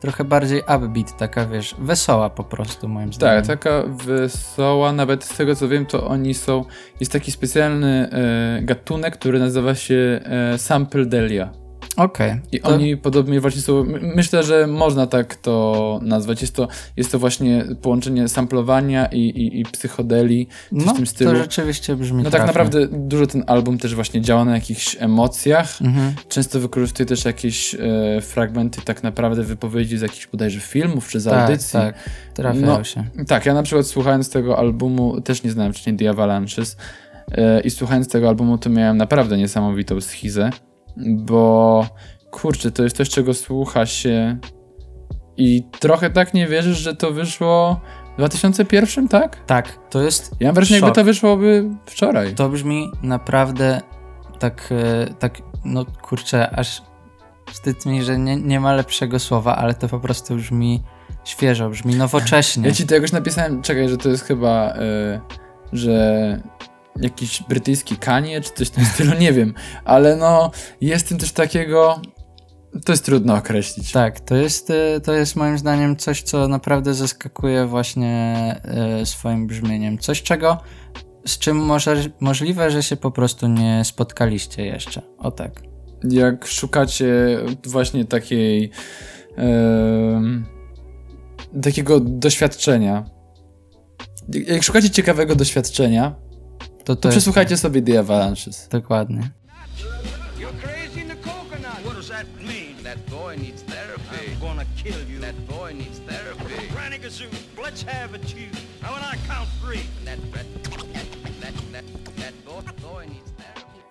[0.00, 3.44] trochę bardziej upbeat, taka wiesz, wesoła po prostu moim zdaniem.
[3.44, 6.64] Tak, taka wesoła, nawet z tego co wiem, to oni są.
[7.00, 11.67] Jest taki specjalny e, gatunek, który nazywa się e, Sample Delia.
[11.96, 12.34] Okej.
[12.52, 13.84] I To- oni podobnie właśnie są.
[13.84, 16.40] my- Myślę, że można tak to nazwać.
[16.40, 20.46] Jest to, jest to właśnie połączenie samplowania i, i, i psychodelii
[20.76, 21.30] coś No, w tym stylu.
[21.30, 22.46] to rzeczywiście brzmi No tak trafnie.
[22.46, 25.82] naprawdę dużo ten album też właśnie działa na jakichś emocjach.
[25.82, 26.12] Mhm.
[26.28, 27.78] Często wykorzystuje też jakieś e,
[28.20, 31.72] fragmenty tak naprawdę wypowiedzi z jakichś bodajże filmów czy z Tak, audycji.
[31.72, 31.94] tak,
[32.34, 33.04] trafiają No, się.
[33.26, 36.76] Tak, ja na przykład słuchając tego albumu, też nie znałem wcześniej The Avalanches
[37.32, 40.50] e, i słuchając tego albumu to miałem naprawdę niesamowitą schizę,
[41.06, 41.86] bo
[42.30, 44.38] kurczę, to jest coś, czego słucha się
[45.36, 47.80] i trochę tak nie wierzysz, że to wyszło
[48.14, 49.44] w 2001, tak?
[49.46, 52.34] Tak, to jest Ja mam wrażenie, jakby to wyszłoby wczoraj.
[52.34, 53.80] To brzmi naprawdę
[54.38, 56.82] tak, e, tak, no kurczę, aż
[57.52, 60.82] wstyd mi, że nie, nie ma lepszego słowa, ale to po prostu brzmi
[61.24, 62.68] świeżo, brzmi nowocześnie.
[62.68, 65.20] Ja ci to jakoś napisałem, czekaj, że to jest chyba, e,
[65.72, 66.40] że
[67.00, 69.54] jakiś brytyjski Kanye, czy coś w tym stylu, nie wiem,
[69.84, 70.50] ale no
[70.80, 72.00] jest w tym też takiego,
[72.84, 73.92] to jest trudno określić.
[73.92, 79.46] Tak, to jest, e, to jest moim zdaniem coś, co naprawdę zaskakuje właśnie e, swoim
[79.46, 79.98] brzmieniem.
[79.98, 80.60] Coś, czego,
[81.26, 85.02] z czym może, możliwe, że się po prostu nie spotkaliście jeszcze.
[85.18, 85.62] O tak.
[86.04, 88.70] Jak szukacie właśnie takiej
[89.36, 90.46] em,
[91.62, 93.04] takiego doświadczenia
[94.46, 96.14] Jak szukacie ciekawego doświadczenia,
[96.88, 98.68] To, to przesłuchajcie sobie The Avalanches.
[98.68, 99.30] Dokładnie.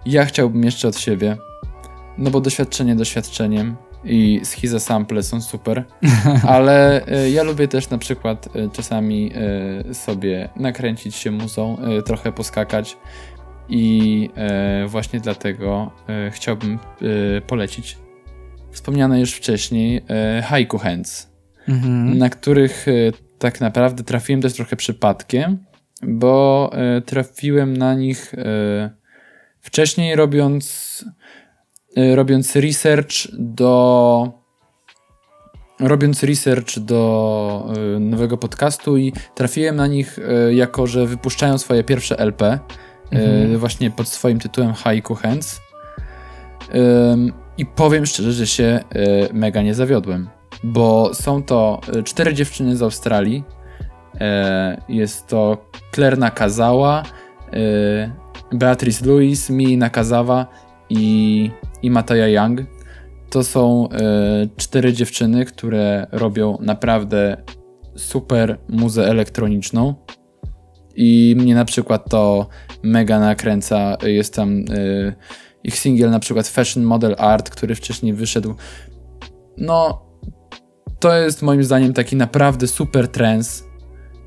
[0.06, 1.38] Ja chciałbym jeszcze od siebie,
[2.18, 5.84] no bo doświadczenie doświadczeniem i schiza sample są super,
[6.48, 9.32] ale e, ja lubię też na przykład e, czasami
[9.90, 12.98] e, sobie nakręcić się muzą, trochę poskakać
[13.70, 14.30] i
[14.88, 15.92] właśnie dlatego
[16.32, 16.80] chciałbym
[17.48, 17.98] polecić
[18.72, 20.06] wspomniane już wcześniej
[20.44, 21.30] Haiku Hands,
[21.68, 22.18] Mhm.
[22.18, 22.86] na których
[23.40, 25.66] tak naprawdę trafiłem też trochę przypadkiem,
[26.04, 26.72] bo
[27.06, 28.34] trafiłem na nich
[29.62, 31.06] wcześniej robiąc,
[32.16, 34.32] robiąc research do
[35.80, 41.84] robiąc research do e, nowego podcastu i trafiłem na nich e, jako, że wypuszczają swoje
[41.84, 42.60] pierwsze LP
[43.12, 45.62] e, właśnie pod swoim tytułem Haiku Hands.
[47.58, 48.80] I powiem szczerze, że się
[49.34, 50.30] mega nie zawiodłem,
[50.64, 53.44] bo są to cztery dziewczyny z Australii.
[54.90, 55.58] Jest to
[55.92, 57.04] Claire Nakazawa,
[57.54, 58.12] e,
[58.52, 60.48] Beatrice Lewis, Mii Nakazawa
[60.90, 61.52] i,
[61.82, 62.60] i Mataya Young.
[63.30, 64.00] To są e,
[64.58, 67.38] cztery dziewczyny, które robią naprawdę
[67.96, 69.96] super muzę elektroniczną.
[70.96, 72.48] I mnie na przykład to
[72.84, 73.98] mega nakręca.
[74.04, 74.64] Jest tam e,
[75.64, 78.56] ich singiel, na przykład Fashion Model Art, który wcześniej wyszedł.
[79.58, 80.06] No,
[81.00, 83.64] to jest moim zdaniem taki naprawdę super trance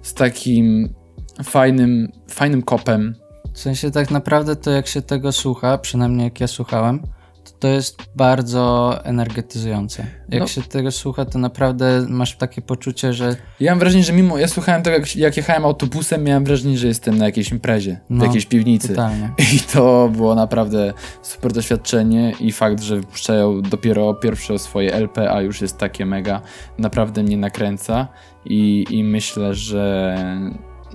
[0.02, 0.94] z takim
[1.44, 3.14] fajnym, fajnym kopem.
[3.54, 7.02] W sensie tak naprawdę to jak się tego słucha, przynajmniej jak ja słuchałem,
[7.60, 10.06] to jest bardzo energetyzujące.
[10.28, 10.46] Jak No.
[10.46, 14.48] się tego słucha, to naprawdę masz takie poczucie, że Ja mam wrażenie, że mimo, ja
[14.48, 18.24] słuchałem tego, jak, jak jechałem autobusem, miałem wrażenie, że jestem na jakiejś imprezie, w No,
[18.24, 18.88] jakiejś piwnicy.
[18.88, 19.30] totalnie.
[19.54, 20.92] I to było naprawdę
[21.22, 26.40] super doświadczenie i fakt, że wypuszczają dopiero pierwsze swoje LP, a już jest takie mega,
[26.78, 28.08] naprawdę mnie nakręca
[28.44, 30.16] i, i myślę, że,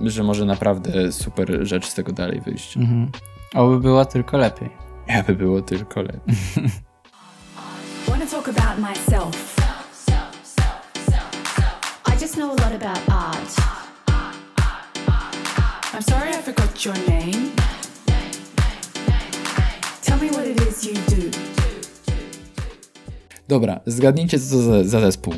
[0.04, 2.76] że może naprawdę super rzecz z tego dalej wyjść.
[2.76, 3.10] mhm.
[3.54, 4.85] oby było tylko lepiej.
[5.08, 6.34] Jakby było tylko lepiej.
[8.08, 9.56] want to talk about myself.
[12.06, 13.56] I just know a lot about art.
[15.94, 17.50] I'm sorry I forgot your name.
[20.02, 21.30] Tell me what it is you do.
[23.48, 25.34] Dobra, zgadnijcie co to za, za zespół.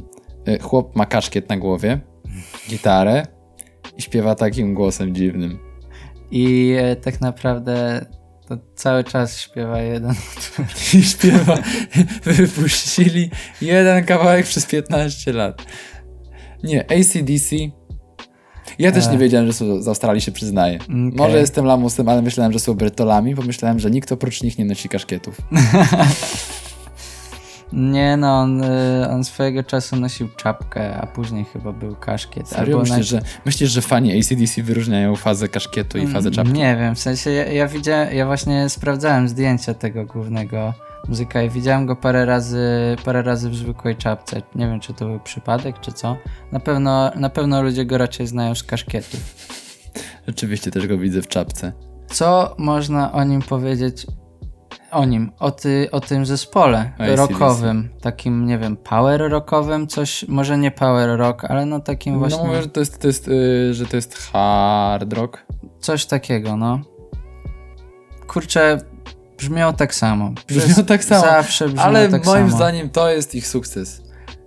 [0.47, 2.01] E, Chłop ma kaszkiet na głowie,
[2.69, 3.27] gitarę
[3.97, 5.59] i śpiewa takim głosem dziwnym.
[6.31, 8.07] I e, tak naprawdę
[8.49, 10.66] to cały czas śpiewa jeden utwór.
[10.95, 11.59] I śpiewa.
[12.25, 13.31] Wypuścili
[13.61, 15.62] jeden kawałek przez 15 lat.
[16.62, 17.57] Nie, ACDC.
[18.79, 19.12] Ja też E.
[19.12, 20.79] nie wiedziałem, że są z Australii, się przyznaję.
[20.83, 20.97] Okej.
[20.97, 24.65] Może jestem lamusem, ale myślałem, że są brytolami, bo myślałem, że nikt oprócz nich nie
[24.65, 25.37] nosi kaszkietów.
[27.73, 32.49] Nie no, on, y, on swojego czasu nosił czapkę, a później chyba był kaszkiet.
[32.49, 32.78] Serio?
[32.78, 36.53] albo Myślisz, że, myślisz, że fani ACDC wyróżniają fazę kaszkietu i fazę czapki?
[36.53, 40.74] Nie wiem, w sensie ja, ja widziałem, ja właśnie sprawdzałem zdjęcia tego głównego
[41.09, 44.43] muzyka i widziałem go parę razy, parę razy w zwykłej czapce.
[44.55, 46.16] Nie wiem, czy to był przypadek, czy co.
[46.53, 49.16] Na pewno, na pewno ludzie go raczej znają z kaszkietu.
[50.28, 51.73] Oczywiście też go widzę w czapce.
[52.07, 54.07] Co można o nim powiedzieć?
[54.90, 60.59] O nim, o, ty, o tym zespole rockowym, takim, nie wiem, power rockowym, coś, może
[60.59, 63.74] nie power rock, ale no takim właśnie, No mówię, że to jest, to jest, y,
[63.74, 65.47] że to jest hard rock.
[65.81, 66.81] coś takiego, no.
[68.27, 68.78] Kurczę,
[69.39, 70.32] brzmiał tak samo.
[70.48, 72.56] Brzmiał tak samo, Zawsze brzmiał Ale tak moim samo.
[72.56, 74.02] zdaniem to jest ich sukces.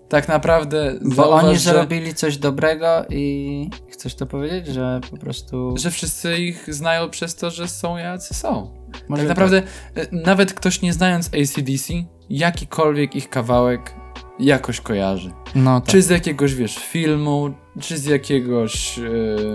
[0.09, 5.17] Tak naprawdę Bo zauważ, oni że, zrobili coś dobrego i chcesz to powiedzieć, że po
[5.17, 5.75] prostu...
[5.77, 8.80] że wszyscy ich znają przez to, że są jacy są.
[9.09, 9.57] Może tak naprawdę
[9.97, 11.93] y, nawet ktoś nie znając ACDC,
[12.29, 13.93] jakikolwiek ich kawałek
[14.39, 15.31] jakoś kojarzy.
[15.55, 15.89] No tak.
[15.89, 19.01] Czy z jakiegoś, wiesz, filmu, czy z jakiegoś, e,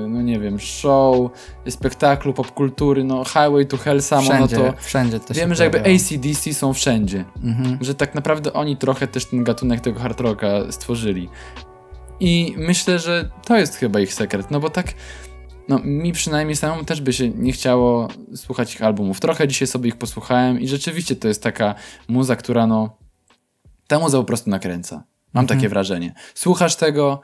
[0.08, 1.30] no nie wiem, show,
[1.68, 5.64] spektaklu, popkultury, no Highway to Hell samo, wszędzie, no to wszędzie to się wiemy, że
[5.64, 5.80] jakby.
[5.80, 7.24] ACDC są wszędzie.
[7.44, 7.78] Mhm.
[7.80, 11.28] Że tak naprawdę oni trochę też ten gatunek tego hard rocka stworzyli.
[12.20, 14.94] I myślę, że to jest chyba ich sekret, no bo tak,
[15.68, 19.20] no mi przynajmniej samemu też by się nie chciało słuchać ich albumów.
[19.20, 21.74] Trochę dzisiaj sobie ich posłuchałem i rzeczywiście to jest taka
[22.08, 22.96] muza, która no,
[23.86, 25.04] ta muza po prostu nakręca.
[25.32, 25.58] Mam Mhm.
[25.58, 26.14] takie wrażenie.
[26.34, 27.20] Słuchasz tego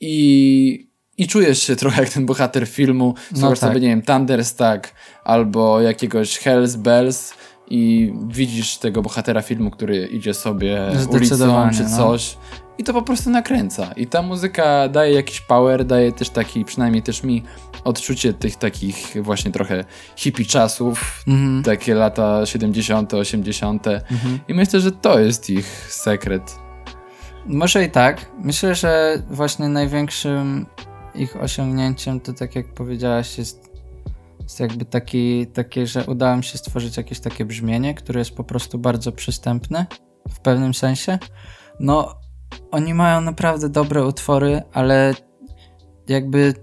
[0.00, 0.88] i,
[1.18, 3.14] i czujesz się trochę jak ten bohater filmu.
[3.34, 3.68] Słuchasz tak.
[3.70, 4.94] sobie, nie wiem, Thunderstack
[5.24, 7.34] albo jakiegoś Hells Bells
[7.68, 11.96] i widzisz tego bohatera filmu, który idzie sobie ulicą czy no.
[11.96, 12.36] coś
[12.78, 13.92] i to po prostu nakręca.
[13.96, 17.42] I ta muzyka daje jakiś power, daje też taki, przynajmniej też mi,
[17.84, 19.84] odczucie tych takich właśnie trochę
[20.16, 21.62] hippie czasów, Mhm.
[21.62, 23.86] takie lata 70., 80.
[24.48, 26.58] I myślę, że to jest ich sekret.
[27.46, 28.30] Może i tak.
[28.38, 30.66] Myślę, że właśnie największym
[31.14, 33.70] ich osiągnięciem to tak jak powiedziałaś jest,
[34.42, 38.44] jest jakby taki, takie, że udało mi się stworzyć jakieś takie brzmienie, które jest po
[38.44, 39.86] prostu bardzo przystępne
[40.28, 41.18] w pewnym sensie.
[41.80, 42.14] No,
[42.70, 45.14] oni mają naprawdę dobre utwory, ale
[46.08, 46.54] jakby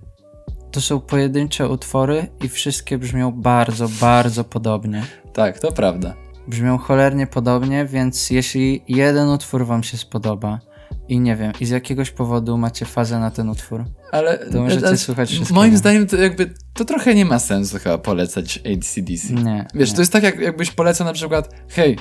[0.72, 5.04] to są pojedyncze utwory i wszystkie brzmią bardzo, bardzo podobnie.
[5.34, 6.14] Tak, to prawda.
[6.48, 10.60] Brzmią cholernie podobnie, więc jeśli jeden utwór wam się spodoba
[11.08, 14.88] i nie wiem, i z jakiegoś powodu macie fazę na ten utwór, Ale, To możecie
[14.88, 15.60] ale słuchać wszystkiego.
[15.60, 19.34] Moim zdaniem to jakby to trochę nie ma sensu chyba polecać ACDC.
[19.34, 19.66] nie.
[19.74, 19.96] Wiesz, nie.
[19.96, 21.98] to jest tak jak, jakbyś polecał na przykład hej,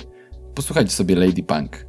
[0.59, 1.87] posłuchajcie sobie Lady Punk.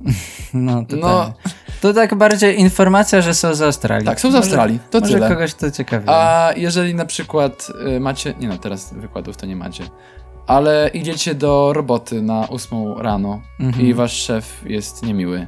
[0.54, 1.34] No, to, No.
[1.44, 1.54] tak.
[1.82, 4.06] to tak bardziej informacja, że są z Australii.
[4.06, 5.30] Tak, są z Może- Australii, to może tyle.
[5.30, 6.06] kogoś to ciekawi.
[6.10, 9.84] A jeżeli na przykład y, macie, nie no teraz wykładów to nie macie,
[10.48, 13.86] ale idziecie do roboty na 8 rano Mhm.
[13.88, 15.48] i wasz szef jest niemiły,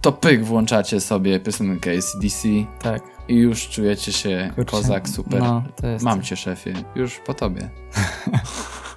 [0.00, 2.48] to pyk włączacie sobie piosenkę ACDC
[2.82, 3.02] Tak.
[3.28, 5.42] i już czujecie się Kurczę, kozak, super.
[5.42, 5.62] no,
[6.02, 7.68] Mam cię szefie, już po tobie.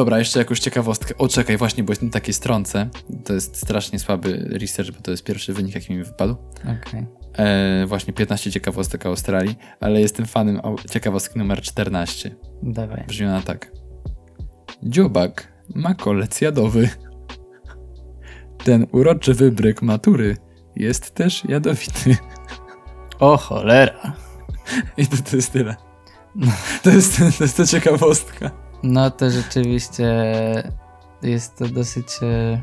[0.00, 1.14] Dobra, jeszcze jakąś ciekawostkę.
[1.18, 2.88] O, czekaj, właśnie, bo jest na takiej stronce.
[3.24, 6.36] To jest strasznie słaby research, bo to jest pierwszy wynik, jaki mi wypadł.
[6.62, 7.06] Okej.
[7.38, 10.60] E, właśnie 15 ciekawostek o Australii, ale jestem fanem
[10.90, 12.36] ciekawostki numer 14.
[12.62, 13.04] Dawaj.
[13.08, 13.72] Brzmi ona tak.
[14.82, 16.88] Dziobak ma kolec jadowy.
[18.64, 20.36] Ten uroczy wybryk matury
[20.76, 22.16] jest też jadowity.
[23.18, 24.16] O cholera.
[24.96, 25.76] I to, to jest tyle.
[26.82, 28.69] To jest, to jest to ciekawostka.
[28.82, 30.04] No to rzeczywiście
[31.22, 32.06] jest to dosyć...
[32.22, 32.60] e,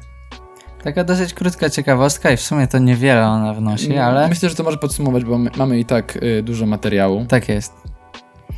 [0.84, 4.64] Taka dosyć krótka ciekawostka i w sumie to niewiele ona wnosi, ale Myślę, że to
[4.64, 7.26] może podsumować, bo my, mamy i tak y, dużo materiału.
[7.30, 7.74] tak jest.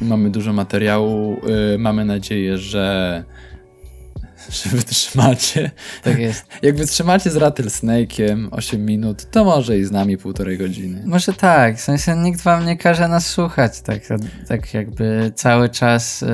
[0.02, 1.38] Mamy dużo materiału.
[1.74, 3.24] y, mamy nadzieję, że,
[4.50, 5.72] że wytrzymacie.
[6.04, 6.46] Tak jest.
[6.62, 11.04] Jak wytrzymacie z Rattlesnake'iem 8 minut, to może i z nami półtorej godziny.
[11.06, 14.00] Może tak, w sensie nikt wam nie każe nas słuchać, tak,
[14.48, 16.26] tak jakby cały czas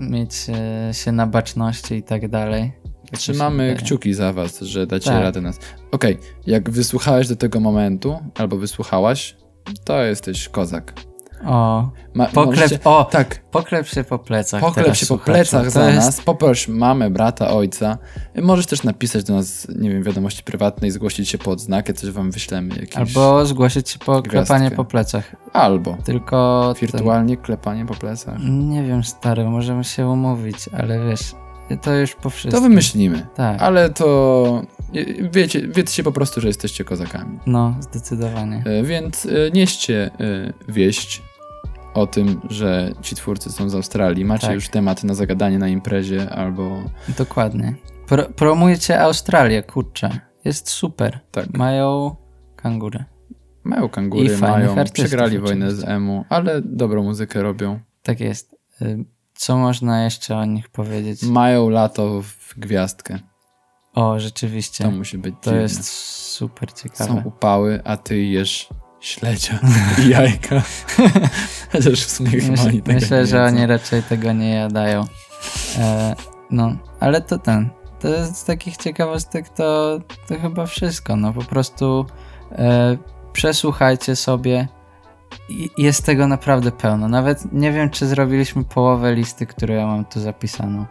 [0.00, 2.72] mieć e, się na baczności i tak dalej.
[3.10, 5.22] Tak Trzymamy kciuki za was, że dacie Tak.
[5.22, 5.58] radę nas.
[5.90, 9.36] Okej, jak wysłuchałeś do tego momentu, albo wysłuchałaś,
[9.84, 11.09] to jesteś kozak.
[11.46, 15.70] O, Ma, poklep, możecie- o, Tak, poklep się po plecach poklep teraz, się po plecach
[15.70, 17.98] za jest- nas, poproś mamę, brata, ojca.
[18.42, 22.30] Możesz też napisać do nas, nie wiem, wiadomości prywatnej, zgłosić się po odznakę, coś wam
[22.30, 22.74] wyślemy.
[22.80, 22.96] Jakieś...
[22.96, 24.30] Albo zgłosić się po Gwiazdkę.
[24.30, 25.36] klepanie po plecach.
[25.52, 25.96] Albo.
[26.04, 26.74] Tylko...
[26.80, 28.34] Wirtualnie klepanie po plecach.
[28.36, 31.32] Ten, nie wiem, stary, możemy się umówić, ale wiesz,
[31.82, 32.52] to już po wszystkim.
[32.52, 33.26] To wymyślimy.
[33.34, 34.62] Tak, Ale to
[35.32, 37.38] wiecie, wiecie po prostu, że jesteście kozakami.
[37.46, 38.62] no, zdecydowanie.
[38.66, 41.22] E, Więc e, nieście e, wieść
[41.94, 44.24] o tym, że ci twórcy są z Australii.
[44.24, 44.54] Macie Tak.
[44.54, 46.82] już temat na zagadanie na imprezie albo
[47.18, 47.74] Dokładnie.
[48.06, 50.20] Pro, promujcie Australię, kurczę.
[50.44, 51.20] Jest super.
[51.30, 51.54] tak.
[51.58, 52.16] Mają
[52.56, 53.04] kangury.
[53.64, 57.80] Mają I kangury, fajnych mają, przegrali wojnę z emu, ale dobrą muzykę robią.
[58.02, 58.56] Tak jest.
[58.82, 59.04] Y,
[59.34, 61.22] Co można jeszcze o nich powiedzieć?
[61.22, 63.18] Mają lato w gwiazdkę.
[63.94, 64.84] O, rzeczywiście.
[64.84, 65.62] To musi być To dziwne.
[65.62, 65.84] jest
[66.32, 67.10] super ciekawe.
[67.10, 68.68] Są upały, a ty jesz
[69.00, 69.58] śledzia
[70.04, 70.62] i jajka.
[71.72, 75.04] Chociaż w sumie chyba Myślę, oni tego myślę nie że oni raczej tego nie jadają.
[75.78, 76.14] E,
[76.50, 77.70] no, ale to ten.
[78.00, 79.98] To jest z takich ciekawostek to,
[80.28, 81.16] to chyba wszystko.
[81.16, 82.06] No po prostu
[82.52, 82.96] e,
[83.32, 84.68] przesłuchajcie sobie.
[85.48, 87.08] I jest tego naprawdę pełno.
[87.08, 90.86] Nawet nie wiem, czy zrobiliśmy połowę listy, którą ja mam tu zapisaną.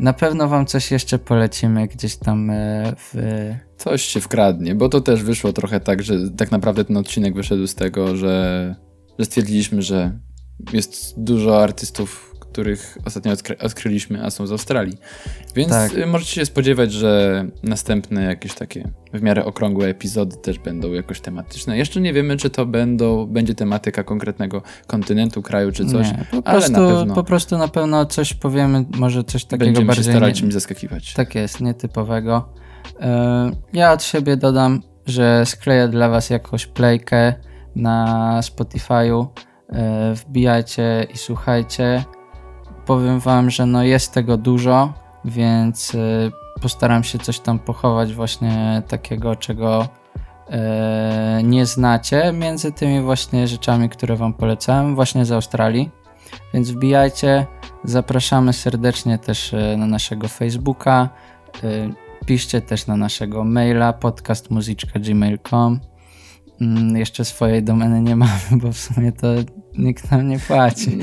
[0.00, 3.14] Na pewno wam coś jeszcze polecimy gdzieś tam e, w.
[3.76, 7.66] Coś się wkradnie, bo to też wyszło trochę tak, że tak naprawdę ten odcinek wyszedł
[7.66, 8.74] z tego, że,
[9.18, 10.18] że stwierdziliśmy, że
[10.72, 14.98] jest dużo artystów, których ostatnio odkry odkryliśmy, a są z Australii.
[15.56, 15.94] Więc Tak.
[15.94, 21.20] y, możecie się spodziewać, że następne jakieś takie w miarę okrągłe epizody też będą jakoś
[21.20, 21.78] tematyczne.
[21.78, 26.36] Jeszcze nie wiemy, czy to będą, będzie tematyka konkretnego kontynentu, kraju czy coś, nie, po,
[26.48, 29.86] ale prostu, na pewno po prostu na pewno coś powiemy, może coś takiego będziemy się
[29.86, 30.04] bardziej.
[30.04, 31.14] starali nie- czymś zaskakiwać.
[31.14, 32.48] Tak jest, nietypowego.
[33.00, 37.34] E, Ja od siebie dodam, że skleję dla Was jakąś playkę
[37.76, 39.26] na Spotify'u.
[39.72, 42.04] E, Wbijajcie i słuchajcie.
[42.90, 44.92] Powiem Wam, że no jest tego dużo,
[45.24, 46.30] więc e,
[46.62, 49.88] postaram się coś tam pochować właśnie takiego, czego
[50.50, 55.90] e, nie znacie między tymi właśnie rzeczami, które wam polecałem, właśnie z Australii.
[56.54, 57.46] Więc wbijajcie,
[57.84, 61.08] zapraszamy serdecznie też e, na naszego Facebooka,
[62.26, 65.89] piszcie też na naszego maila podcastmuzyczka.gmail.com
[66.94, 69.26] Jeszcze swojej domeny nie mamy, bo w sumie to
[69.78, 70.98] nikt nam nie płaci.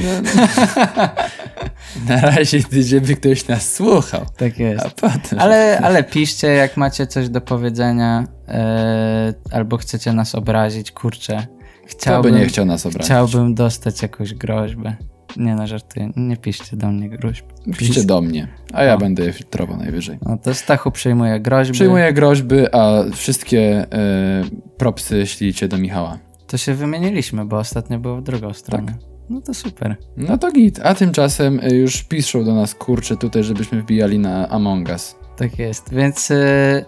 [2.10, 4.26] Na razie, żeby ktoś nas słuchał.
[4.38, 5.02] Tak jest.
[5.02, 5.40] Potem...
[5.40, 11.38] Ale, ale piszcie, jak macie coś do powiedzenia, e, albo chcecie nas obrazić, kurczę.
[11.38, 13.06] Kto by Chciałbym, nie chciał nas obrazić?
[13.06, 14.96] chciałbym dostać jakąś groźbę.
[15.38, 16.12] Nie no, żartuję.
[16.16, 17.46] Nie piszcie do mnie groźb.
[17.78, 18.98] Piszcie do mnie, a ja No.
[19.00, 20.18] będę je filtrował najwyżej.
[20.22, 21.74] No to Stachu przyjmuje groźby.
[21.74, 24.44] Przyjmuję groźby, a wszystkie e,
[24.78, 26.18] propsy ślijcie do Michała.
[26.48, 28.86] To się wymieniliśmy, bo ostatnio było w drugą stronę.
[28.92, 28.96] Tak.
[29.30, 29.96] No to super.
[30.18, 30.80] No to git.
[30.84, 35.16] A tymczasem e, już piszą do nas kurczę tutaj, żebyśmy wbijali na Among Us.
[35.38, 35.94] Tak jest.
[35.94, 36.86] Więc y,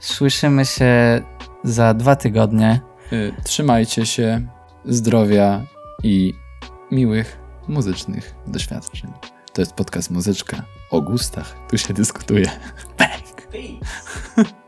[0.00, 1.22] słyszymy się
[1.64, 2.80] za dwa tygodnie.
[3.12, 4.46] Y, Trzymajcie się,
[4.84, 5.66] zdrowia
[6.02, 6.32] i
[6.90, 7.39] miłych
[7.70, 9.12] muzycznych doświadczeń.
[9.52, 11.56] To jest podcast Muzyczka o gustach.
[11.70, 12.50] Tu się dyskutuje.
[12.98, 14.50] Bang!